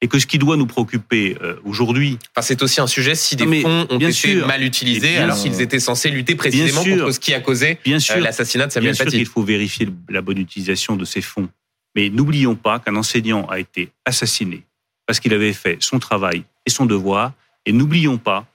Et 0.00 0.08
que 0.08 0.18
ce 0.18 0.26
qui 0.26 0.38
doit 0.38 0.56
nous 0.56 0.66
préoccuper 0.66 1.36
euh, 1.42 1.54
aujourd'hui. 1.64 2.18
Enfin, 2.34 2.44
c'est 2.44 2.60
aussi 2.62 2.80
un 2.80 2.88
sujet 2.88 3.14
si 3.14 3.36
des 3.36 3.62
fonds 3.62 3.86
ont 3.88 3.98
été 4.00 4.34
mal 4.36 4.64
utilisés 4.64 5.16
alors 5.18 5.40
qu'ils 5.40 5.60
étaient 5.60 5.78
censés 5.78 6.10
lutter 6.10 6.34
précisément 6.34 6.82
contre 6.82 7.12
ce 7.12 7.20
qui 7.20 7.34
a 7.34 7.40
causé 7.40 7.78
euh, 7.86 8.16
l'assassinat 8.18 8.66
de 8.66 8.72
Samuel 8.72 8.96
Paty. 8.96 9.04
Bien 9.04 9.10
sûr 9.10 9.18
qu'il 9.18 9.26
faut 9.26 9.44
vérifier 9.44 9.88
la 10.08 10.20
bonne 10.20 10.38
utilisation 10.38 10.96
de 10.96 11.04
ces 11.04 11.20
fonds, 11.20 11.48
mais 11.94 12.10
n'oublions 12.10 12.56
pas 12.56 12.80
qu'un 12.80 12.96
enseignant 12.96 13.46
a 13.46 13.60
été 13.60 13.90
assassiné 14.04 14.64
parce 15.06 15.20
qu'il 15.20 15.34
avait 15.34 15.52
fait 15.52 15.76
son 15.80 15.98
travail 15.98 16.44
et 16.66 16.70
son 16.70 16.86
devoir, 16.86 17.32
et 17.66 17.72
n'oublions 17.72 18.18
pas 18.18 18.46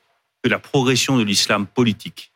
que 0.44 0.50
la 0.50 0.60
progression 0.60 1.18
de 1.18 1.24
l'islam 1.24 1.68
politique 1.68 2.32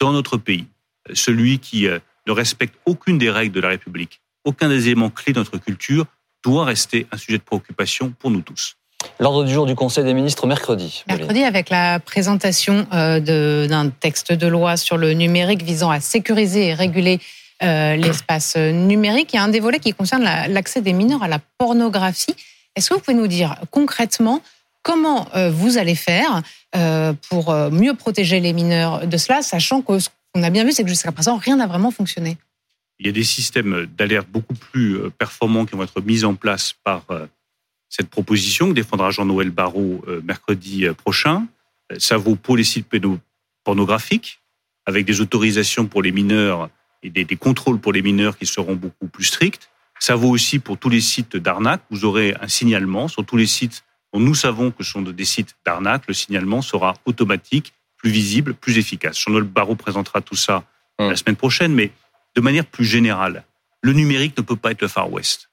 dans 0.00 0.12
notre 0.12 0.36
pays, 0.36 0.66
celui 1.14 1.58
qui 1.58 1.86
euh, 1.86 1.98
ne 2.26 2.32
respecte 2.32 2.74
aucune 2.86 3.18
des 3.18 3.30
règles 3.30 3.54
de 3.54 3.60
la 3.60 3.68
République, 3.68 4.20
aucun 4.44 4.68
des 4.68 4.86
éléments 4.86 5.10
clés 5.10 5.32
de 5.32 5.38
notre 5.38 5.58
culture, 5.58 6.06
doit 6.42 6.64
rester 6.64 7.06
un 7.12 7.16
sujet 7.16 7.38
de 7.38 7.42
préoccupation 7.42 8.12
pour 8.18 8.30
nous 8.30 8.40
tous. 8.40 8.76
L'ordre 9.20 9.44
du 9.44 9.52
jour 9.52 9.66
du 9.66 9.74
Conseil 9.74 10.04
des 10.04 10.14
ministres 10.14 10.46
mercredi. 10.46 11.04
Mercredi 11.08 11.42
avec 11.42 11.70
la 11.70 11.98
présentation 12.00 12.86
euh, 12.92 13.66
d'un 13.66 13.90
texte 13.90 14.32
de 14.32 14.46
loi 14.46 14.76
sur 14.76 14.96
le 14.96 15.12
numérique 15.12 15.62
visant 15.62 15.90
à 15.90 16.00
sécuriser 16.00 16.68
et 16.68 16.74
réguler 16.74 17.20
euh, 17.62 17.96
l'espace 17.96 18.56
numérique. 18.56 19.32
Il 19.32 19.36
y 19.36 19.38
a 19.38 19.42
un 19.42 19.48
des 19.48 19.60
volets 19.60 19.78
qui 19.78 19.92
concerne 19.92 20.24
l'accès 20.48 20.80
des 20.80 20.92
mineurs 20.92 21.22
à 21.22 21.28
la 21.28 21.38
pornographie. 21.58 22.34
Est-ce 22.74 22.90
que 22.90 22.94
vous 22.94 23.00
pouvez 23.00 23.16
nous 23.16 23.26
dire 23.26 23.56
concrètement 23.70 24.40
comment 24.82 25.28
euh, 25.36 25.50
vous 25.50 25.78
allez 25.78 25.94
faire 25.94 26.42
pour 27.28 27.54
mieux 27.70 27.92
protéger 27.92 28.40
les 28.40 28.54
mineurs 28.54 29.06
de 29.06 29.16
cela, 29.18 29.42
sachant 29.42 29.82
que 29.82 29.98
ce 29.98 30.08
qu'on 30.32 30.42
a 30.42 30.48
bien 30.48 30.64
vu, 30.64 30.72
c'est 30.72 30.84
que 30.84 30.88
jusqu'à 30.88 31.12
présent, 31.12 31.36
rien 31.36 31.56
n'a 31.56 31.66
vraiment 31.66 31.90
fonctionné? 31.90 32.38
Il 33.02 33.06
y 33.06 33.08
a 33.08 33.12
des 33.12 33.24
systèmes 33.24 33.86
d'alerte 33.98 34.28
beaucoup 34.28 34.54
plus 34.54 34.96
euh, 34.96 35.10
performants 35.10 35.66
qui 35.66 35.74
vont 35.74 35.82
être 35.82 36.00
mis 36.02 36.24
en 36.24 36.36
place 36.36 36.72
par 36.84 37.02
euh, 37.10 37.26
cette 37.88 38.08
proposition 38.08 38.68
que 38.68 38.74
défendra 38.74 39.10
Jean-Noël 39.10 39.50
Barrot 39.50 40.04
euh, 40.06 40.20
mercredi 40.22 40.86
prochain. 40.96 41.46
Ça 41.98 42.16
vaut 42.16 42.36
pour 42.36 42.56
les 42.56 42.62
sites 42.62 42.86
pornographiques, 43.64 44.40
avec 44.86 45.04
des 45.04 45.20
autorisations 45.20 45.86
pour 45.86 46.00
les 46.00 46.12
mineurs 46.12 46.70
et 47.02 47.10
des, 47.10 47.36
contrôles 47.36 47.80
pour 47.80 47.92
les 47.92 48.02
mineurs 48.02 48.38
qui 48.38 48.46
seront 48.46 48.76
beaucoup 48.76 49.08
plus 49.08 49.24
stricts. 49.24 49.68
Ça 49.98 50.14
vaut 50.14 50.30
aussi 50.30 50.60
pour 50.60 50.78
tous 50.78 50.88
les 50.88 51.00
sites 51.00 51.36
d'arnaque. 51.36 51.82
Vous 51.90 52.04
aurez 52.04 52.34
un 52.40 52.48
signalement 52.48 53.08
sur 53.08 53.26
tous 53.26 53.36
les 53.36 53.46
sites 53.46 53.84
dont 54.14 54.20
nous 54.20 54.34
savons 54.34 54.70
que 54.70 54.84
ce 54.84 54.92
sont 54.92 55.02
des 55.02 55.24
sites 55.24 55.56
d'arnaque. 55.66 56.04
Le 56.06 56.14
signalement 56.14 56.62
sera 56.62 56.94
automatique, 57.04 57.74
plus 57.96 58.10
visible, 58.10 58.54
plus 58.54 58.78
efficace. 58.78 59.18
Jean-Noël 59.18 59.44
Barrot 59.44 59.74
présentera 59.74 60.20
tout 60.20 60.36
ça 60.36 60.64
hum. 60.98 61.10
la 61.10 61.16
semaine 61.16 61.36
prochaine, 61.36 61.74
mais 61.74 61.90
de 62.34 62.40
manière 62.40 62.66
plus 62.66 62.84
générale, 62.84 63.44
le 63.82 63.92
numérique 63.92 64.36
ne 64.36 64.42
peut 64.42 64.56
pas 64.56 64.70
être 64.70 64.82
le 64.82 64.88
Far 64.88 65.10
West. 65.12 65.50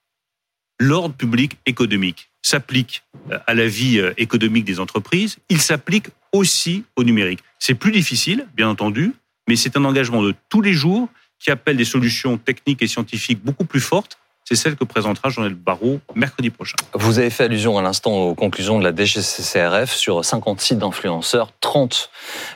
L'ordre 0.79 1.15
public 1.15 1.57
économique 1.65 2.29
s'applique 2.41 3.03
euh, 3.31 3.39
à 3.47 3.53
la 3.53 3.67
vie 3.67 3.99
euh, 3.99 4.13
économique 4.17 4.65
des 4.65 4.79
entreprises, 4.79 5.37
il 5.49 5.61
s'applique 5.61 6.07
aussi 6.31 6.85
au 6.95 7.03
numérique. 7.03 7.39
C'est 7.57 7.73
plus 7.73 7.91
difficile, 7.91 8.47
bien 8.55 8.69
entendu, 8.69 9.13
mais 9.47 9.55
c'est 9.55 9.75
un 9.75 9.83
engagement 9.83 10.23
de 10.23 10.33
tous 10.47 10.61
les 10.61 10.73
jours 10.73 11.09
qui 11.39 11.51
appelle 11.51 11.77
des 11.77 11.85
solutions 11.85 12.37
techniques 12.37 12.81
et 12.81 12.87
scientifiques 12.87 13.43
beaucoup 13.43 13.65
plus 13.65 13.79
fortes 13.81 14.18
c'est 14.49 14.55
celle 14.55 14.75
que 14.75 14.83
présentera 14.83 15.29
Jean-Noël 15.29 15.53
Barrot 15.53 15.99
mercredi 16.15 16.49
prochain. 16.49 16.75
Vous 16.95 17.19
avez 17.19 17.29
fait 17.29 17.43
allusion 17.43 17.77
à 17.77 17.83
l'instant 17.83 18.13
aux 18.13 18.33
conclusions 18.33 18.79
de 18.79 18.83
la 18.83 18.95
DGCCRF 18.95 19.93
sur 19.93 20.25
50 20.25 20.59
sites 20.59 20.79
d'influenceurs, 20.79 21.51
30 21.61 22.09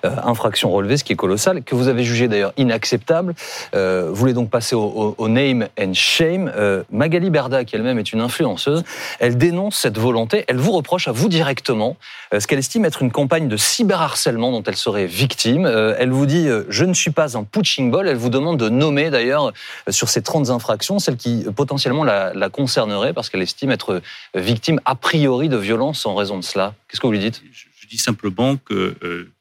euh, 0.04 0.10
infractions 0.24 0.72
relevées, 0.72 0.98
ce 0.98 1.04
qui 1.04 1.14
est 1.14 1.16
colossal, 1.16 1.62
que 1.64 1.76
vous 1.76 1.89
avez 1.89 2.04
jugé 2.04 2.28
d'ailleurs 2.28 2.52
inacceptable. 2.58 3.36
Euh, 3.76 4.08
vous 4.10 4.16
voulez 4.16 4.34
donc 4.34 4.50
passer 4.50 4.76
au, 4.76 5.28
name 5.28 5.68
and 5.80 5.94
shame. 5.94 6.52
Euh, 6.56 6.82
Magali 6.91 7.30
Berda, 7.30 7.64
qui 7.64 7.76
elle-même 7.76 8.00
est 8.00 8.12
une 8.12 8.22
influenceuse, 8.22 8.84
elle 9.20 9.38
dénonce 9.38 9.76
cette 9.76 10.00
volonté, 10.00 10.46
elle 10.48 10.58
vous 10.58 10.72
reproche 10.72 11.08
à 11.08 11.12
vous 11.12 11.30
directement 11.30 11.96
ce 12.36 12.48
qu'elle 12.48 12.58
estime 12.58 12.86
être 12.86 13.04
une 13.04 13.12
campagne 13.12 13.48
de 13.48 13.58
cyberharcèlement 13.58 14.52
dont 14.52 14.64
elle 14.64 14.76
serait 14.76 15.06
victime. 15.06 15.68
elle 15.68 16.10
vous 16.10 16.26
dit 16.26 16.48
«je 16.70 16.86
ne 16.86 16.96
suis 16.96 17.12
pas 17.12 17.38
un 17.38 17.44
punching 17.44 17.91
ball», 17.91 18.08
elle 18.10 18.18
vous 18.18 18.30
demande 18.30 18.58
de 18.58 18.70
nommer 18.70 19.12
d'ailleurs 19.12 19.54
sur 19.89 20.10
ces 20.10 20.24
30 20.24 20.50
infractions 20.50 20.98
celles 20.98 21.18
qui 21.18 21.46
potentiellement 21.56 21.82
la, 22.03 22.49
concernerait 22.49 23.13
parce 23.13 23.29
qu'elle 23.29 23.41
estime 23.41 23.71
être 23.71 24.01
victime 24.36 24.79
a 24.86 24.95
priori 24.95 25.49
de 25.49 25.57
violence 25.57 26.05
en 26.05 26.15
raison 26.15 26.38
de 26.38 26.43
cela. 26.43 26.75
Qu'est-ce 26.88 27.01
que 27.01 27.07
vous 27.07 27.13
lui 27.13 27.19
dites? 27.19 27.41
Je, 27.51 27.88
dis 27.88 27.97
simplement 27.97 28.57
que 28.57 28.95
euh, 29.03 29.31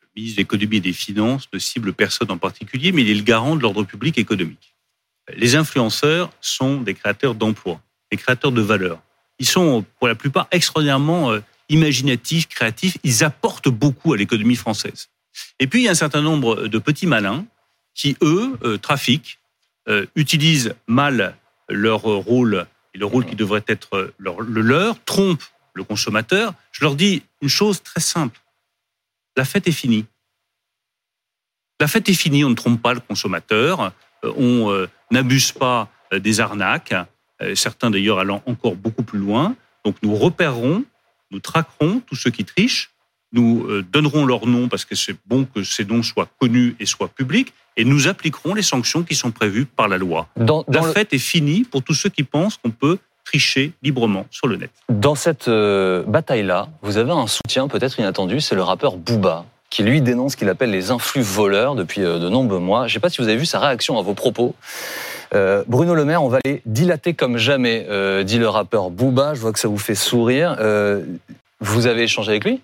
le 0.00 0.08
ministre 0.16 0.36
de 0.36 0.40
l'économie 0.42 0.78
et 0.78 0.80
des 0.80 0.92
finances 0.92 1.46
ne 1.52 1.58
cible 1.58 1.92
personne 1.92 2.30
en 2.32 2.38
particulier, 2.38 2.90
mais 2.90 3.02
il 3.02 3.10
est 3.10 3.14
le 3.14 3.22
garant 3.22 3.54
de 3.54 3.62
l'ordre 3.62 3.84
public 3.84 4.18
économique. 4.18 4.74
Les 5.36 5.54
influenceurs 5.54 6.30
sont 6.40 6.80
des 6.80 6.94
créateurs 6.94 7.34
d'emplois, 7.34 7.80
des 8.10 8.16
créateurs 8.16 8.50
de 8.50 8.60
valeur. 8.60 9.00
Ils 9.38 9.46
sont 9.46 9.84
pour 9.98 10.08
la 10.08 10.14
plupart 10.14 10.48
extraordinairement 10.50 11.32
euh, 11.32 11.40
imaginatifs, 11.68 12.48
créatifs. 12.48 12.96
Ils 13.04 13.22
apportent 13.22 13.68
beaucoup 13.68 14.14
à 14.14 14.16
l'économie 14.16 14.56
française. 14.56 15.08
Et 15.60 15.66
puis 15.66 15.82
il 15.82 15.84
y 15.84 15.88
a 15.88 15.92
un 15.92 15.94
certain 15.94 16.22
nombre 16.22 16.66
de 16.66 16.78
petits 16.78 17.06
malins 17.06 17.44
qui, 17.94 18.16
eux, 18.22 18.58
euh, 18.64 18.78
trafiquent, 18.78 19.38
utilisent 20.16 20.74
mal 20.88 21.36
leur 21.68 22.02
rôle 22.02 22.66
et 22.94 22.98
le 22.98 23.06
rôle 23.06 23.26
qui 23.26 23.36
devrait 23.36 23.64
être 23.66 24.12
le 24.18 24.60
leur, 24.60 25.02
trompent 25.04 25.44
le 25.74 25.84
consommateur, 25.84 26.54
je 26.72 26.84
leur 26.84 26.94
dis 26.94 27.22
une 27.42 27.48
chose 27.48 27.82
très 27.82 28.00
simple. 28.00 28.40
La 29.36 29.44
fête 29.44 29.68
est 29.68 29.72
finie. 29.72 30.06
La 31.78 31.88
fête 31.88 32.08
est 32.08 32.14
finie, 32.14 32.42
on 32.44 32.50
ne 32.50 32.54
trompe 32.54 32.80
pas 32.80 32.94
le 32.94 33.00
consommateur, 33.00 33.92
euh, 34.24 34.32
on 34.36 34.70
euh, 34.70 34.88
n'abuse 35.10 35.52
pas 35.52 35.90
euh, 36.12 36.18
des 36.18 36.40
arnaques, 36.40 36.94
certains 37.54 37.90
d'ailleurs 37.90 38.18
allant 38.18 38.42
encore 38.46 38.76
beaucoup 38.76 39.02
plus 39.02 39.18
loin. 39.18 39.54
Donc 39.84 39.96
nous 40.02 40.14
repérerons, 40.14 40.84
nous 41.30 41.38
traquerons 41.38 42.00
tous 42.00 42.16
ceux 42.16 42.30
qui 42.30 42.46
trichent, 42.46 42.90
nous 43.32 43.66
donnerons 43.92 44.24
leur 44.24 44.46
nom 44.46 44.68
parce 44.68 44.84
que 44.84 44.94
c'est 44.94 45.16
bon 45.26 45.46
que 45.52 45.62
ces 45.62 45.84
noms 45.84 46.02
soient 46.02 46.28
connus 46.38 46.76
et 46.80 46.86
soient 46.86 47.08
publics, 47.08 47.52
et 47.76 47.84
nous 47.84 48.08
appliquerons 48.08 48.54
les 48.54 48.62
sanctions 48.62 49.02
qui 49.02 49.14
sont 49.14 49.30
prévues 49.30 49.66
par 49.66 49.88
la 49.88 49.98
loi. 49.98 50.28
la 50.36 50.82
fête 50.82 51.12
est 51.12 51.18
finie 51.18 51.64
pour 51.64 51.82
tous 51.82 51.94
ceux 51.94 52.08
qui 52.08 52.22
pensent 52.22 52.56
qu'on 52.56 52.70
peut 52.70 52.98
tricher 53.26 53.72
librement 53.82 54.26
sur 54.30 54.46
le 54.46 54.56
net. 54.56 54.70
Dans 54.88 55.14
cette 55.14 55.48
euh, 55.48 56.04
bataille-là, 56.04 56.68
vous 56.80 56.96
avez 56.96 57.10
un 57.10 57.26
soutien 57.26 57.68
peut-être 57.68 57.98
inattendu, 57.98 58.40
c'est 58.40 58.54
le 58.54 58.62
rappeur 58.62 58.96
Booba 58.96 59.44
qui 59.68 59.82
lui 59.82 60.00
dénonce 60.00 60.32
ce 60.32 60.36
qu'il 60.36 60.48
appelle 60.48 60.70
les 60.70 60.92
influx 60.92 61.22
voleurs 61.22 61.74
depuis 61.74 62.02
euh, 62.02 62.20
de 62.20 62.28
nombreux 62.28 62.60
mois. 62.60 62.86
Je 62.86 62.92
ne 62.92 62.94
sais 62.94 63.00
pas 63.00 63.10
si 63.10 63.20
vous 63.20 63.28
avez 63.28 63.36
vu 63.36 63.46
sa 63.46 63.58
réaction 63.58 63.98
à 63.98 64.02
vos 64.02 64.14
propos. 64.14 64.54
Euh, 65.34 65.64
Bruno 65.66 65.94
Le 65.96 66.04
Maire, 66.04 66.22
on 66.22 66.28
va 66.28 66.38
les 66.44 66.62
dilater 66.66 67.14
comme 67.14 67.36
jamais, 67.36 67.84
dit 68.24 68.38
le 68.38 68.48
rappeur 68.48 68.90
Booba. 68.90 69.34
Je 69.34 69.40
vois 69.40 69.52
que 69.52 69.58
ça 69.58 69.68
vous 69.68 69.76
fait 69.76 69.96
sourire. 69.96 70.56
vous 71.60 71.86
avez 71.86 72.04
échangé 72.04 72.30
avec 72.30 72.44
lui? 72.44 72.60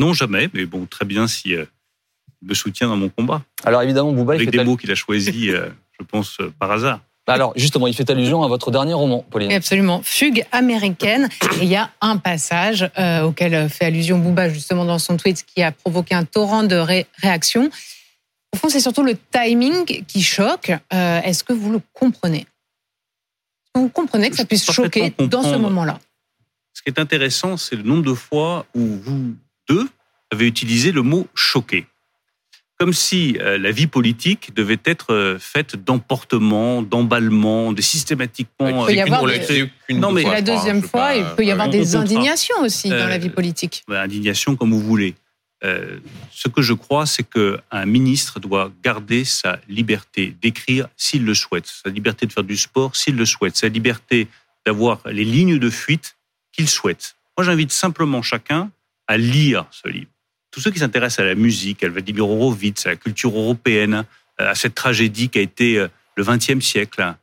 Non, 0.00 0.14
jamais, 0.14 0.48
mais 0.52 0.66
bon, 0.66 0.86
très 0.86 1.04
bien 1.04 1.28
si 1.28 1.54
me 2.42 2.54
soutient 2.54 2.88
dans 2.88 2.96
mon 2.96 3.08
combat. 3.08 3.42
Alors 3.64 3.82
évidemment, 3.82 4.12
Bouba, 4.12 4.34
avec 4.34 4.50
des 4.50 4.64
mots 4.64 4.76
qu'il 4.76 4.90
a 4.90 4.94
choisis, 4.94 5.50
euh, 5.50 5.68
je 5.98 6.04
pense 6.04 6.38
euh, 6.40 6.52
par 6.58 6.70
hasard. 6.70 7.00
Alors 7.26 7.52
justement, 7.54 7.86
il 7.86 7.94
fait 7.94 8.08
allusion 8.10 8.42
à 8.42 8.48
votre 8.48 8.70
dernier 8.70 8.94
roman, 8.94 9.24
Pauline. 9.30 9.52
Absolument, 9.52 10.00
Fugue 10.02 10.44
américaine. 10.50 11.28
Et 11.60 11.64
il 11.64 11.68
y 11.68 11.76
a 11.76 11.90
un 12.00 12.16
passage 12.16 12.90
euh, 12.98 13.22
auquel 13.22 13.68
fait 13.68 13.84
allusion 13.84 14.18
Bouba 14.18 14.48
justement 14.48 14.84
dans 14.84 14.98
son 14.98 15.16
tweet 15.16 15.44
qui 15.44 15.62
a 15.62 15.70
provoqué 15.70 16.14
un 16.14 16.24
torrent 16.24 16.64
de 16.64 16.76
réactions. 17.22 17.70
Au 18.52 18.56
fond, 18.56 18.68
c'est 18.68 18.80
surtout 18.80 19.04
le 19.04 19.16
timing 19.30 20.04
qui 20.06 20.22
choque. 20.22 20.72
Est-ce 20.90 21.44
que 21.44 21.52
vous 21.52 21.70
le 21.70 21.80
comprenez? 21.92 22.46
Vous 23.76 23.88
comprenez 23.90 24.30
que 24.30 24.36
ça 24.36 24.44
puisse 24.44 24.68
choquer 24.68 25.14
dans 25.20 25.44
ce 25.44 25.54
moment-là? 25.54 26.00
Ce 26.72 26.82
qui 26.82 26.88
est 26.88 26.98
intéressant, 26.98 27.56
c'est 27.56 27.76
le 27.76 27.84
nombre 27.84 28.02
de 28.02 28.14
fois 28.14 28.66
où 28.74 28.80
vous 28.80 29.36
avez 30.30 30.46
utilisé 30.46 30.92
le 30.92 31.02
mot 31.02 31.26
choqué 31.34 31.86
comme 32.80 32.94
si 32.94 33.36
euh, 33.40 33.58
la 33.58 33.72
vie 33.72 33.86
politique 33.86 34.54
devait 34.54 34.80
être 34.86 35.12
euh, 35.12 35.38
faite 35.38 35.76
d'emportement, 35.76 36.80
d'emballement, 36.80 37.74
de 37.74 37.82
systématiquement. 37.82 38.88
Il 38.88 38.94
peut 38.94 38.94
y 38.94 39.00
avoir 39.02 39.22
non, 39.90 40.12
mais 40.12 40.22
la 40.22 40.40
deuxième 40.40 40.82
fois, 40.82 41.14
il 41.14 41.26
peut 41.36 41.44
y 41.44 41.50
avoir 41.50 41.68
des 41.68 41.94
indignations 41.94 42.56
aussi 42.62 42.88
dans 42.88 43.06
la 43.06 43.18
vie 43.18 43.28
euh, 43.28 43.32
politique. 43.32 43.84
Indignation 43.86 44.56
comme 44.56 44.70
vous 44.70 44.80
voulez. 44.80 45.14
ce 45.62 46.48
que 46.48 46.62
je 46.62 46.72
crois, 46.72 47.04
c'est 47.04 47.28
qu'un 47.28 47.84
ministre 47.84 48.40
doit 48.40 48.72
garder 48.82 49.26
sa 49.26 49.60
liberté 49.68 50.34
d'écrire 50.40 50.88
s'il 50.96 51.26
le 51.26 51.34
souhaite, 51.34 51.66
sa 51.66 51.90
liberté 51.90 52.24
de 52.24 52.32
faire 52.32 52.44
du 52.44 52.56
sport 52.56 52.96
s'il 52.96 53.14
le 53.14 53.26
souhaite, 53.26 53.58
sa 53.58 53.68
liberté 53.68 54.26
d'avoir 54.64 55.00
les 55.04 55.26
lignes 55.26 55.58
de 55.58 55.68
fuite 55.68 56.16
qu'il 56.50 56.66
souhaite. 56.66 57.16
Moi, 57.36 57.44
j'invite 57.44 57.72
simplement 57.72 58.22
chacun 58.22 58.70
à 59.10 59.18
lire 59.18 59.66
ce 59.72 59.88
livre 59.88 60.10
tous 60.52 60.60
ceux 60.60 60.70
qui 60.70 60.80
s'intéressent 60.80 61.20
à 61.20 61.28
la 61.28 61.34
musique, 61.34 61.84
à 61.84 61.88
Vladimir 61.88 62.28
Horowitz, 62.28 62.86
à 62.86 62.90
la 62.90 62.96
culture 62.96 63.36
européenne, 63.36 64.04
à 64.38 64.54
cette 64.56 64.74
tragédie 64.74 65.28
qui 65.28 65.38
a 65.38 65.42
été 65.42 65.86
le 66.16 66.24
XXe 66.24 66.58
siècle, 66.58 67.14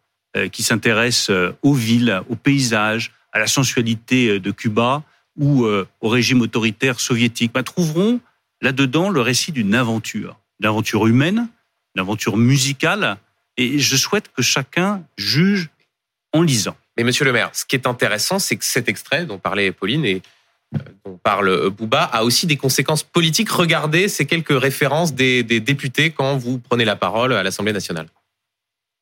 qui 0.53 0.63
s'intéressent 0.63 1.35
aux 1.61 1.73
villes, 1.73 2.21
aux 2.29 2.37
paysages, 2.37 3.11
à 3.33 3.39
la 3.39 3.47
sensualité 3.47 4.39
de 4.39 4.51
Cuba 4.51 5.03
ou 5.35 5.65
au 5.65 6.07
régime 6.07 6.39
autoritaire 6.39 7.01
soviétique, 7.01 7.51
bah, 7.53 7.63
trouveront 7.63 8.21
là-dedans 8.61 9.09
le 9.09 9.19
récit 9.19 9.51
d'une 9.51 9.75
aventure, 9.75 10.39
d'une 10.59 10.69
aventure 10.69 11.05
humaine, 11.05 11.49
d'une 11.95 12.01
aventure 12.01 12.37
musicale, 12.37 13.17
et 13.57 13.77
je 13.77 13.97
souhaite 13.97 14.31
que 14.31 14.41
chacun 14.41 15.03
juge 15.17 15.69
en 16.33 16.41
lisant. 16.41 16.77
Mais 16.97 17.03
monsieur 17.03 17.25
le 17.25 17.33
maire, 17.33 17.49
ce 17.53 17.65
qui 17.65 17.75
est 17.75 17.87
intéressant, 17.87 18.39
c'est 18.39 18.55
que 18.55 18.65
cet 18.65 18.89
extrait 18.89 19.25
dont 19.25 19.37
parlait 19.37 19.71
Pauline 19.71 20.05
euh, 20.05 20.19
dont 21.05 21.17
parle 21.23 21.69
Bouba 21.69 22.03
a 22.03 22.23
aussi 22.23 22.47
des 22.47 22.57
conséquences 22.57 23.03
politiques. 23.03 23.49
Regardez 23.49 24.09
ces 24.09 24.25
quelques 24.25 24.59
références 24.59 25.13
des, 25.13 25.43
des 25.43 25.59
députés 25.59 26.11
quand 26.11 26.37
vous 26.37 26.59
prenez 26.59 26.85
la 26.85 26.95
parole 26.95 27.33
à 27.33 27.43
l'Assemblée 27.43 27.73
nationale. 27.73 28.07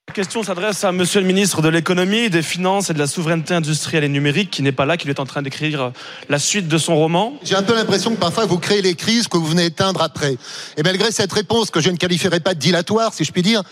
La 0.07 0.13
question 0.13 0.43
s'adresse 0.43 0.83
à 0.83 0.91
Monsieur 0.91 1.19
le 1.19 1.25
ministre 1.25 1.63
de 1.63 1.67
l'économie, 1.67 2.29
des 2.29 2.43
finances 2.43 2.91
et 2.91 2.93
de 2.93 2.99
la 2.99 3.07
souveraineté 3.07 3.55
industrielle 3.55 4.03
et 4.03 4.07
numérique, 4.07 4.51
qui 4.51 4.61
n'est 4.61 4.71
pas 4.71 4.85
là, 4.85 4.97
qui 4.97 5.09
est 5.09 5.19
en 5.19 5.25
train 5.25 5.41
d'écrire 5.41 5.91
la 6.29 6.37
suite 6.37 6.67
de 6.67 6.77
son 6.77 6.95
roman. 6.95 7.39
J'ai 7.43 7.55
un 7.55 7.63
peu 7.63 7.73
l'impression 7.73 8.13
que 8.13 8.19
parfois 8.19 8.45
vous 8.45 8.59
créez 8.59 8.83
les 8.83 8.93
crises 8.93 9.27
que 9.27 9.37
vous 9.37 9.47
venez 9.47 9.65
éteindre 9.65 10.03
après. 10.03 10.37
Et 10.77 10.83
malgré 10.83 11.11
cette 11.11 11.33
réponse 11.33 11.71
que 11.71 11.81
je 11.81 11.89
ne 11.89 11.97
qualifierais 11.97 12.39
pas 12.39 12.53
de 12.53 12.59
dilatoire, 12.59 13.15
si 13.15 13.23
je 13.23 13.31
puis 13.31 13.41
dire. 13.41 13.63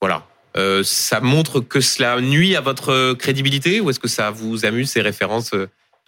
Voilà. 0.00 0.26
Euh, 0.56 0.82
ça 0.82 1.20
montre 1.20 1.60
que 1.60 1.80
cela 1.80 2.18
nuit 2.20 2.56
à 2.56 2.62
votre 2.62 3.12
crédibilité 3.12 3.80
ou 3.80 3.90
est-ce 3.90 4.00
que 4.00 4.08
ça 4.08 4.30
vous 4.30 4.64
amuse 4.64 4.90
ces 4.90 5.02
références 5.02 5.52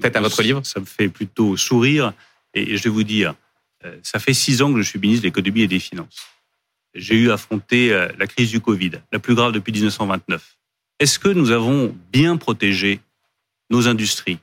faites 0.02 0.16
à 0.16 0.20
votre 0.20 0.42
livre 0.42 0.64
Ça 0.64 0.80
me 0.80 0.84
fait 0.84 1.08
plutôt 1.08 1.56
sourire 1.56 2.12
et 2.54 2.76
je 2.76 2.82
vais 2.82 2.90
vous 2.90 3.04
dire, 3.04 3.34
euh, 3.84 3.96
ça 4.02 4.18
fait 4.18 4.34
six 4.34 4.60
ans 4.62 4.72
que 4.72 4.82
je 4.82 4.88
suis 4.88 4.98
ministre 4.98 5.22
de 5.22 5.28
l'économie 5.28 5.62
et 5.62 5.68
des 5.68 5.78
finances 5.78 6.26
j'ai 6.94 7.14
eu 7.14 7.30
à 7.30 7.34
affronter 7.34 7.92
euh, 7.92 8.08
la 8.18 8.26
crise 8.26 8.50
du 8.50 8.60
Covid, 8.60 8.92
la 9.12 9.18
plus 9.18 9.34
grave 9.34 9.52
depuis 9.52 9.72
1929. 9.72 10.56
Est-ce 10.98 11.18
que 11.18 11.28
nous 11.28 11.50
avons 11.50 11.94
bien 12.12 12.36
protégé 12.36 13.00
nos 13.70 13.88
industries, 13.88 14.38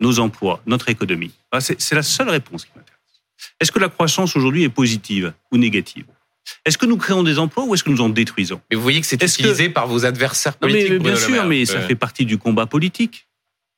nos 0.00 0.18
emplois, 0.18 0.62
notre 0.66 0.88
économie? 0.88 1.32
Ah, 1.52 1.60
C'est 1.60 1.94
la 1.94 2.02
seule 2.02 2.28
réponse 2.28 2.64
qui 2.64 2.70
m'intéresse. 2.76 2.96
Est-ce 3.60 3.72
que 3.72 3.78
la 3.78 3.88
croissance 3.88 4.36
aujourd'hui 4.36 4.64
est 4.64 4.68
positive 4.68 5.32
ou 5.52 5.58
négative? 5.58 6.06
Est-ce 6.64 6.78
que 6.78 6.86
nous 6.86 6.96
créons 6.96 7.22
des 7.22 7.38
emplois 7.38 7.64
ou 7.64 7.74
est-ce 7.74 7.84
que 7.84 7.90
nous 7.90 8.00
en 8.00 8.08
détruisons? 8.08 8.60
Mais 8.70 8.76
vous 8.76 8.82
voyez 8.82 9.00
que 9.00 9.06
c'est 9.06 9.22
utilisé 9.22 9.68
par 9.68 9.86
vos 9.86 10.04
adversaires 10.04 10.56
politiques. 10.56 10.92
mais, 10.92 10.98
bien 10.98 11.16
sûr, 11.16 11.44
mais 11.44 11.64
ça 11.64 11.80
fait 11.80 11.96
partie 11.96 12.24
du 12.24 12.38
combat 12.38 12.66
politique. 12.66 13.26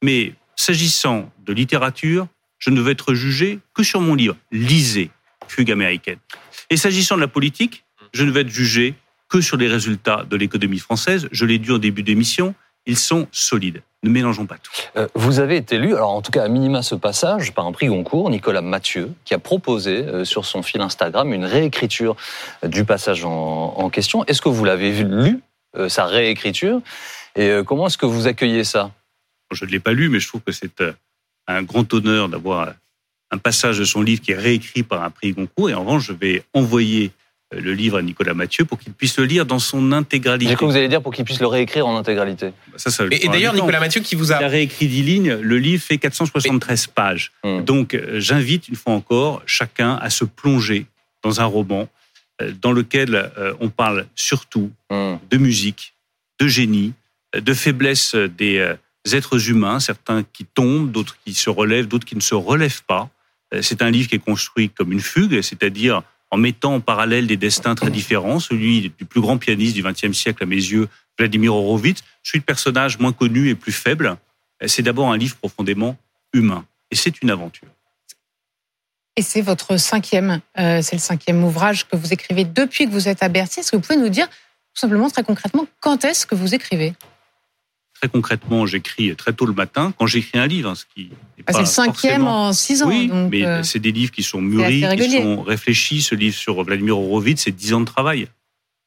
Mais 0.03 0.35
s'agissant 0.59 1.31
de 1.47 1.53
littérature, 1.53 2.27
je 2.59 2.71
ne 2.71 2.81
veux 2.81 2.91
être 2.91 3.15
jugé 3.15 3.61
que 3.75 3.83
sur 3.83 4.01
mon 4.01 4.15
livre. 4.15 4.37
Lisez 4.51 5.11
Fugue 5.47 5.71
américaine. 5.71 6.19
Et 6.69 6.77
s'agissant 6.77 7.17
de 7.17 7.23
la 7.23 7.29
politique, 7.29 7.85
je 8.13 8.25
ne 8.25 8.31
vais 8.31 8.43
être 8.43 8.51
jugé 8.51 8.95
que 9.31 9.41
sur 9.41 9.57
les 9.57 9.69
résultats 9.69 10.25
de 10.29 10.37
l'économie 10.37 10.79
française. 10.79 11.29
Je 11.33 11.47
l'ai 11.47 11.59
dit 11.59 11.71
en 11.71 11.79
début 11.79 12.03
d'émission, 12.03 12.55
ils 12.85 12.99
sont 12.99 13.29
solides. 13.33 13.83
Ne 14.03 14.11
mélangeons 14.11 14.47
pas 14.47 14.57
tout. 14.59 14.73
Euh, 14.97 15.07
vous 15.15 15.39
avez 15.39 15.57
été 15.57 15.79
lu, 15.79 15.95
alors 15.95 16.11
en 16.11 16.23
tout 16.23 16.31
cas 16.31 16.45
à 16.45 16.49
minima 16.49 16.83
ce 16.83 16.95
passage, 16.95 17.53
par 17.53 17.67
un 17.67 17.73
prix 17.73 17.87
Goncourt, 17.87 18.29
Nicolas 18.29 18.61
Mathieu, 18.61 19.13
qui 19.25 19.35
a 19.35 19.39
proposé 19.39 20.05
euh, 20.05 20.25
sur 20.25 20.45
son 20.45 20.63
fil 20.63 20.81
Instagram 20.81 21.33
une 21.33 21.45
réécriture 21.45 22.17
du 22.63 22.85
passage 22.85 23.25
en, 23.25 23.91
question. 23.91 24.25
Est-ce 24.27 24.43
que 24.43 24.49
vous 24.49 24.65
l'avez 24.65 25.03
lu, 25.03 25.41
euh, 25.77 25.89
sa 25.89 26.05
réécriture? 26.05 26.81
Et 27.37 27.51
comment 27.65 27.87
est-ce 27.87 27.99
que 27.99 28.07
vous 28.07 28.27
accueillez 28.27 28.65
ça? 28.65 28.91
Je 29.53 29.65
ne 29.65 29.71
l'ai 29.71 29.81
pas 29.81 29.93
lu, 29.93 30.09
mais 30.09 30.21
je 30.21 30.29
trouve 30.29 30.43
que 30.43 30.53
c'est 30.53 30.83
un 31.47 31.63
grand 31.63 31.93
honneur 31.95 32.29
d'avoir 32.29 32.75
un 33.31 33.39
passage 33.39 33.79
de 33.79 33.85
son 33.85 34.03
livre 34.03 34.21
qui 34.21 34.33
est 34.33 34.37
réécrit 34.37 34.83
par 34.83 35.03
un 35.03 35.11
prix 35.11 35.33
Goncourt. 35.33 35.71
Et 35.71 35.75
en 35.75 35.81
revanche, 35.81 36.07
je 36.07 36.13
vais 36.13 36.43
envoyer 36.55 37.13
euh, 37.55 37.61
le 37.61 37.73
livre 37.73 37.99
à 37.99 38.03
Nicolas 38.03 38.35
Mathieu 38.35 38.65
pour 38.65 38.79
qu'il 38.79 38.93
puisse 38.93 39.19
le 39.19 39.25
lire 39.25 39.47
dans 39.47 39.59
son 39.59 39.93
intégralité. 39.93 40.51
J'ai 40.51 40.57
que 40.57 40.65
vous 40.65 40.77
allez 40.77 40.89
dire 40.89 41.03
pour 41.03 41.13
qu'il 41.13 41.25
puisse 41.25 41.41
le 41.41 41.47
réécrire 41.47 41.87
en 41.87 41.97
intégralité. 41.97 42.53
Bah, 42.69 42.75
ça, 42.77 42.91
ça 42.91 43.05
et, 43.11 43.29
d'ailleurs, 43.29 43.55
Nicolas 43.55 43.81
Mathieu 43.81 44.01
qui 44.01 44.15
vous 44.15 44.33
a... 44.33 44.39
Il 44.39 44.45
a 44.45 44.49
réécrit 44.49 44.87
10 44.87 45.03
lignes, 45.03 45.35
le 45.35 45.59
livre 45.59 45.83
fait 45.83 45.99
473 45.99 46.87
pages. 46.89 47.33
Hmm. 47.45 47.63
Donc 47.63 47.95
euh, 47.95 48.21
j'invite 48.21 48.69
une 48.69 48.77
fois 48.77 48.95
encore 48.95 49.43
chacun 49.47 49.97
à 49.97 50.11
se 50.11 50.25
plonger 50.25 50.87
dans 51.23 51.41
un 51.41 51.47
roman 51.47 51.89
euh, 52.41 52.53
dans 52.61 52.73
lequel 52.73 53.31
on 53.61 53.69
parle 53.69 54.07
surtout 54.15 54.71
hmm. 54.91 55.17
de 55.31 55.37
musique, 55.37 55.95
de 56.41 56.49
génie, 56.49 56.93
de 57.35 57.55
faiblesse 57.55 58.15
des 58.15 58.75
êtres 59.15 59.51
humains, 59.51 59.81
certains 59.81 60.23
qui 60.23 60.45
tombent, 60.45 60.91
d'autres 60.91 61.17
qui 61.25 61.35
se 61.35 61.51
relèvent, 61.51 61.87
d'autres 61.87 62.07
qui 62.07 62.17
ne 62.17 62.21
se 62.21 62.35
relèvent 62.35 62.83
pas. 62.85 63.11
C'est 63.63 63.83
un 63.83 63.91
livre 63.91 64.09
qui 64.09 64.17
est 64.17 64.19
construit 64.19 64.69
comme 64.69 64.93
une 64.93 65.01
fugue, 65.01 65.41
c'est-à-dire 65.41 66.03
en 66.31 66.37
mettant 66.37 66.75
en 66.75 66.81
parallèle 66.81 67.27
des 67.27 67.37
destins 67.37 67.75
très 67.75 67.91
différents, 67.91 68.41
celui 68.41 68.93
du 68.99 69.05
plus 69.05 69.21
grand 69.21 69.39
pianiste 69.39 69.75
du 69.75 69.83
XXe 69.83 70.13
siècle 70.13 70.43
à 70.43 70.47
mes 70.47 70.57
yeux, 70.57 70.89
Vladimir 71.19 71.55
Horowitz, 71.55 72.03
celui 72.23 72.41
de 72.41 72.45
personnage 72.45 72.99
moins 72.99 73.13
connu 73.13 73.49
et 73.49 73.55
plus 73.55 73.73
faible. 73.73 74.17
C'est 74.67 74.83
d'abord 74.83 75.11
un 75.11 75.17
livre 75.17 75.37
profondément 75.37 75.97
humain, 76.33 76.65
et 76.91 76.97
c'est 76.97 77.23
une 77.23 77.31
aventure. 77.31 77.69
Et 79.17 79.23
c'est 79.23 79.41
votre 79.41 79.79
cinquième, 79.79 80.41
euh, 80.59 80.81
c'est 80.83 80.95
le 80.97 81.01
cinquième 81.01 81.43
ouvrage 81.43 81.89
que 81.89 81.97
vous 81.97 82.13
écrivez 82.13 82.45
depuis 82.45 82.87
que 82.87 82.93
vous 82.93 83.09
êtes 83.09 83.23
à 83.23 83.29
Berthier. 83.29 83.63
Est-ce 83.63 83.73
que 83.73 83.77
vous 83.77 83.83
pouvez 83.83 83.99
nous 83.99 84.11
dire, 84.11 84.29
tout 84.29 84.81
simplement, 84.81 85.11
très 85.11 85.25
concrètement, 85.25 85.67
quand 85.81 86.05
est-ce 86.05 86.25
que 86.25 86.37
vous 86.37 86.55
écrivez? 86.55 86.95
Très 88.01 88.09
concrètement, 88.09 88.65
j'écris 88.65 89.15
très 89.17 89.33
tôt 89.33 89.45
le 89.45 89.53
matin 89.53 89.93
quand 89.99 90.07
j'écris 90.07 90.39
un 90.39 90.47
livre, 90.47 90.71
hein, 90.71 90.75
ce 90.77 90.85
qui 90.95 91.11
ah, 91.47 91.53
C'est 91.53 91.61
le 91.61 91.67
cinquième 91.67 92.29
en 92.29 92.53
six 92.53 92.83
ans. 92.85 92.89
Oui, 92.89 93.11
mais 93.31 93.45
euh, 93.45 93.65
c'est 93.65 93.81
des 93.81 93.91
livres 93.91 94.13
qui 94.13 94.23
sont 94.23 94.41
mûris, 94.41 94.85
qui 94.97 95.11
sont 95.11 95.43
réfléchis. 95.43 96.01
Ce 96.01 96.15
livre 96.15 96.37
sur 96.37 96.63
Vladimir 96.63 96.97
Horowitz, 96.97 97.43
c'est 97.43 97.51
dix 97.51 97.75
ans 97.75 97.81
de 97.81 97.87
travail, 97.87 98.29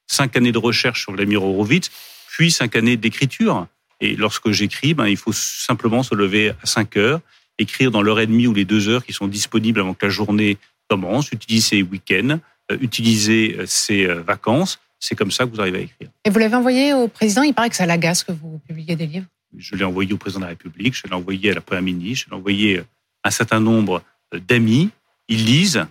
cinq 0.08 0.38
années 0.38 0.54
de 0.54 0.58
recherche 0.58 1.02
sur 1.02 1.12
Vladimir 1.12 1.44
Horowitz, 1.44 1.92
puis 2.30 2.52
cinq 2.52 2.78
années 2.78 2.96
d'écriture. 2.96 3.68
Et 4.00 4.16
lorsque 4.16 4.52
j'écris, 4.52 4.94
ben, 4.94 5.08
il 5.08 5.18
faut 5.18 5.34
simplement 5.34 6.04
se 6.04 6.16
lever 6.16 6.50
à 6.50 6.66
5 6.66 6.98
heures, 6.98 7.20
écrire 7.60 7.92
dans 7.92 8.02
l'heure 8.02 8.20
et 8.20 8.26
demie 8.26 8.48
ou 8.48 8.54
les 8.54 8.66
deux 8.66 8.90
heures 8.90 9.06
qui 9.06 9.14
sont 9.14 9.28
disponibles 9.28 9.80
avant 9.80 9.94
que 9.94 10.06
la 10.06 10.10
journée 10.10 10.58
commence, 10.90 11.32
utiliser 11.32 11.68
ses 11.68 11.82
week-ends, 11.84 12.40
euh, 12.72 12.78
utiliser 12.82 13.58
euh, 13.60 13.66
ses 13.68 14.08
vacances 14.08 14.80
c'est 15.02 15.16
comme 15.16 15.32
ça 15.32 15.46
que 15.46 15.50
vous 15.50 15.60
arrivez 15.60 15.80
à 15.80 15.82
écrire. 15.82 16.10
Et 16.24 16.30
vous 16.30 16.40
l'avez 16.40 16.56
envoyé 16.56 16.94
au 16.94 17.08
président 17.08 17.42
Il 17.42 17.54
paraît 17.54 17.70
que 17.70 17.76
ça 17.76 17.86
l'agace 17.86 18.24
que 18.24 18.32
vous 18.32 18.62
publiez 18.68 18.96
des 18.96 19.08
livres. 19.08 19.26
Je 19.58 19.76
l'ai 19.76 19.84
envoyé 19.84 20.14
au 20.14 20.18
président 20.18 20.40
de 20.42 20.46
la 20.46 20.50
République, 20.52 20.96
je 20.96 21.08
l'ai 21.08 21.14
envoyé 21.14 21.52
à 21.52 21.56
la 21.56 21.62
première 21.62 21.82
ministre, 21.82 22.28
je 22.28 22.32
l'ai 22.32 22.38
envoyé 22.38 22.80
à 22.80 22.84
un 23.26 23.32
certain 23.32 23.60
nombre 23.60 24.02
d'amis. 24.48 24.90
Ils 25.28 25.44
lisent, 25.44 25.86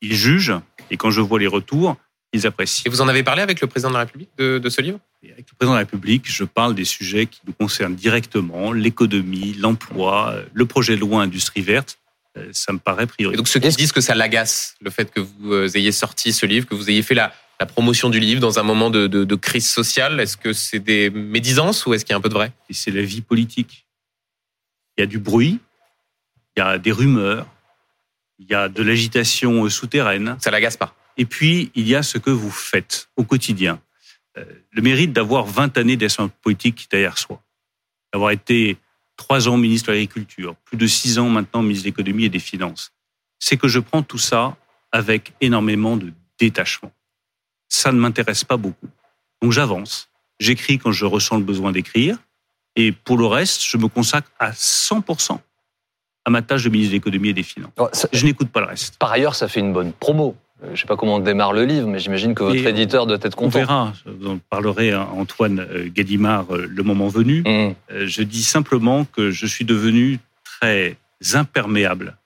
ils 0.00 0.14
jugent, 0.14 0.54
et 0.90 0.96
quand 0.96 1.10
je 1.10 1.20
vois 1.20 1.38
les 1.38 1.46
retours, 1.46 1.96
ils 2.32 2.46
apprécient. 2.46 2.84
Et 2.86 2.90
vous 2.90 3.00
en 3.00 3.08
avez 3.08 3.22
parlé 3.22 3.42
avec 3.42 3.60
le 3.60 3.66
président 3.66 3.90
de 3.90 3.94
la 3.94 4.00
République 4.00 4.30
de, 4.38 4.68
ce 4.68 4.80
livre? 4.80 4.98
Avec 5.22 5.46
le 5.50 5.56
président 5.56 5.72
de 5.72 5.76
la 5.76 5.84
République, 5.84 6.30
je 6.30 6.44
parle 6.44 6.74
des 6.74 6.84
sujets 6.84 7.26
qui 7.26 7.40
nous 7.46 7.52
concernent 7.52 7.94
directement, 7.94 8.72
l'économie, 8.72 9.54
l'emploi, 9.54 10.36
le 10.52 10.66
projet 10.66 10.94
de 10.94 11.00
loi 11.00 11.22
industrie 11.22 11.62
verte. 11.62 11.98
Euh, 12.36 12.48
ça 12.52 12.72
me 12.72 12.78
paraît 12.78 13.06
prioritaire. 13.06 13.34
Et 13.34 13.36
donc 13.36 13.46
ceux 13.46 13.60
qui 13.60 13.68
disent 13.68 13.92
que 13.92 14.00
ça 14.00 14.14
l'agace, 14.14 14.74
le 14.80 14.90
fait 14.90 15.10
que 15.10 15.20
vous 15.20 15.52
euh, 15.52 15.68
ayez 15.76 15.92
sorti 15.92 16.32
ce 16.32 16.46
livre, 16.46 16.66
que 16.66 16.74
vous 16.74 16.90
ayez 16.90 17.02
fait 17.02 17.14
la, 17.14 17.32
la 17.60 17.66
promotion 17.66 18.10
du 18.10 18.18
livre 18.20 18.40
dans 18.40 18.58
un 18.58 18.62
moment 18.62 18.90
de, 18.90 19.34
crise 19.36 19.68
sociale 19.68 20.20
Est-ce 20.20 20.36
que 20.36 20.52
c'est 20.52 20.78
des 20.78 21.10
médisances 21.10 21.86
ou 21.86 21.94
est-ce 21.94 22.04
qu'il 22.04 22.12
y 22.12 22.14
a 22.14 22.18
un 22.18 22.20
peu 22.20 22.28
de 22.28 22.34
vrai? 22.34 22.52
C'est 22.70 22.90
la 22.90 23.02
vie 23.02 23.20
politique. 23.20 23.86
Il 24.96 25.00
y 25.00 25.04
a 25.04 25.06
du 25.06 25.18
bruit, 25.18 25.58
il 26.56 26.60
y 26.60 26.62
a 26.62 26.78
des 26.78 26.92
rumeurs, 26.92 27.46
il 28.38 28.46
y 28.46 28.54
a 28.54 28.68
de 28.68 28.82
l'agitation 28.82 29.68
souterraine. 29.68 30.36
Ça 30.40 30.50
l'agace 30.50 30.76
pas. 30.76 30.94
Et 31.16 31.26
puis, 31.26 31.70
il 31.74 31.88
y 31.88 31.94
a 31.94 32.02
ce 32.02 32.18
que 32.18 32.30
vous 32.30 32.50
faites 32.50 33.08
au 33.16 33.24
quotidien. 33.24 33.80
Euh, 34.36 34.44
le 34.72 34.82
mérite 34.82 35.12
d'avoir 35.12 35.46
20 35.46 35.78
années 35.78 35.96
d'action 35.96 36.28
politique 36.42 36.88
derrière 36.90 37.18
soi. 37.18 37.40
D'avoir 38.12 38.32
été 38.32 38.76
trois 39.16 39.48
ans 39.48 39.56
ministre 39.56 39.88
de 39.88 39.92
l'Agriculture, 39.92 40.56
plus 40.64 40.76
de 40.76 40.86
six 40.86 41.18
ans 41.18 41.28
maintenant 41.28 41.62
ministre 41.62 41.84
de 41.84 41.90
l'Économie 41.90 42.24
et 42.24 42.28
des 42.28 42.40
Finances. 42.40 42.92
C'est 43.38 43.56
que 43.56 43.68
je 43.68 43.78
prends 43.78 44.02
tout 44.02 44.18
ça 44.18 44.56
avec 44.90 45.32
énormément 45.40 45.96
de 45.96 46.12
détachement 46.38 46.92
ça 47.74 47.92
ne 47.92 47.98
m'intéresse 47.98 48.44
pas 48.44 48.56
beaucoup. 48.56 48.88
Donc 49.42 49.52
j'avance, 49.52 50.08
j'écris 50.38 50.78
quand 50.78 50.92
je 50.92 51.04
ressens 51.04 51.38
le 51.38 51.44
besoin 51.44 51.72
d'écrire, 51.72 52.18
et 52.76 52.92
pour 52.92 53.18
le 53.18 53.26
reste, 53.26 53.62
je 53.64 53.76
me 53.76 53.88
consacre 53.88 54.30
à 54.38 54.50
100% 54.50 55.38
à 56.26 56.30
ma 56.30 56.42
tâche 56.42 56.64
de 56.64 56.70
ministre 56.70 56.92
de 56.92 56.96
l'économie 56.96 57.28
et 57.28 57.34
des 57.34 57.42
finances. 57.42 57.72
je 58.12 58.24
n'écoute 58.24 58.48
pas 58.48 58.60
le 58.60 58.66
reste. 58.66 58.96
Par 58.98 59.12
ailleurs, 59.12 59.34
ça 59.34 59.46
fait 59.46 59.60
une 59.60 59.72
bonne 59.72 59.92
promo. 59.92 60.34
Euh, 60.62 60.68
je 60.68 60.70
ne 60.70 60.76
sais 60.76 60.86
pas 60.86 60.96
comment 60.96 61.16
on 61.16 61.20
démarre 61.20 61.52
le 61.52 61.64
livre, 61.64 61.86
mais 61.86 61.98
j'imagine 61.98 62.34
que 62.34 62.42
votre 62.42 62.66
éditeur 62.66 63.06
doit 63.06 63.18
être 63.20 63.36
content. 63.36 63.58
On 63.58 63.60
verra. 63.60 63.92
Vous 64.06 64.28
en 64.28 64.38
parlerez 64.38 64.92
à 64.92 65.02
Antoine 65.02 65.60
euh, 65.60 65.90
Gadimard 65.92 66.46
euh, 66.50 66.66
le 66.66 66.82
moment 66.82 67.08
venu. 67.08 67.42
Mmh. 67.42 67.74
Je 68.06 68.22
dis 68.22 68.42
simplement 68.42 69.04
que 69.04 69.30
je 69.30 69.46
suis 69.46 69.66
devenu 69.66 70.18
très 70.42 70.96
imperméable 71.34 72.16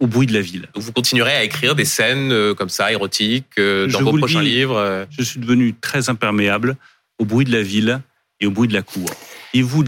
au 0.00 0.06
bruit 0.06 0.26
de 0.26 0.32
la 0.32 0.40
ville. 0.40 0.68
Donc 0.74 0.82
vous 0.82 0.92
continuerez 0.92 1.32
à 1.32 1.44
écrire 1.44 1.74
des 1.74 1.84
scènes 1.84 2.32
euh, 2.32 2.54
comme 2.54 2.70
ça, 2.70 2.90
érotiques, 2.90 3.58
euh, 3.58 3.86
dans 3.86 4.02
vos 4.02 4.16
prochains 4.16 4.42
livres 4.42 4.76
euh 4.76 5.04
Je 5.10 5.22
suis 5.22 5.38
devenu 5.38 5.74
très 5.74 6.08
imperméable 6.08 6.76
au 7.18 7.26
bruit 7.26 7.44
de 7.44 7.52
la 7.52 7.62
ville 7.62 8.00
et 8.40 8.46
au 8.46 8.50
bruit 8.50 8.66
de 8.66 8.72
la 8.72 8.82
cour. 8.82 9.08
Il 9.52 9.64
vous, 9.64 9.84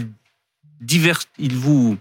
divers, 0.79 1.19
il 1.39 1.55
vous 1.55 1.97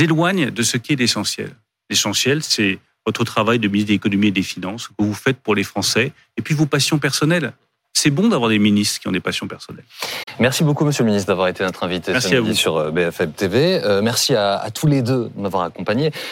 éloigne 0.00 0.50
de 0.50 0.62
ce 0.62 0.76
qui 0.76 0.92
est 0.92 0.96
l'essentiel. 0.96 1.50
L'essentiel, 1.90 2.42
c'est 2.42 2.78
votre 3.04 3.24
travail 3.24 3.58
de 3.58 3.68
ministre 3.68 3.88
de 3.88 3.94
l'économie 3.94 4.28
et 4.28 4.32
des 4.32 4.42
finances, 4.42 4.88
que 4.88 4.94
vous 4.98 5.12
faites 5.12 5.38
pour 5.38 5.54
les 5.54 5.64
Français, 5.64 6.12
et 6.36 6.42
puis 6.42 6.54
vos 6.54 6.66
passions 6.66 6.98
personnelles. 6.98 7.52
C'est 7.96 8.10
bon 8.10 8.28
d'avoir 8.28 8.50
des 8.50 8.58
ministres 8.58 9.00
qui 9.00 9.08
ont 9.08 9.12
des 9.12 9.20
passions 9.20 9.46
personnelles. 9.46 9.84
Merci 10.40 10.64
beaucoup, 10.64 10.84
Monsieur 10.84 11.04
le 11.04 11.10
Ministre, 11.10 11.28
d'avoir 11.28 11.46
été 11.46 11.62
notre 11.62 11.84
invité 11.84 12.10
Merci 12.10 12.30
ce 12.30 12.34
midi 12.36 12.56
sur 12.56 12.90
BFM 12.90 13.32
TV. 13.32 13.80
Euh, 13.84 14.02
merci 14.02 14.34
à, 14.34 14.56
à 14.56 14.70
tous 14.70 14.88
les 14.88 15.00
deux 15.00 15.30
de 15.34 15.40
m'avoir 15.40 15.62
accompagné. 15.62 16.10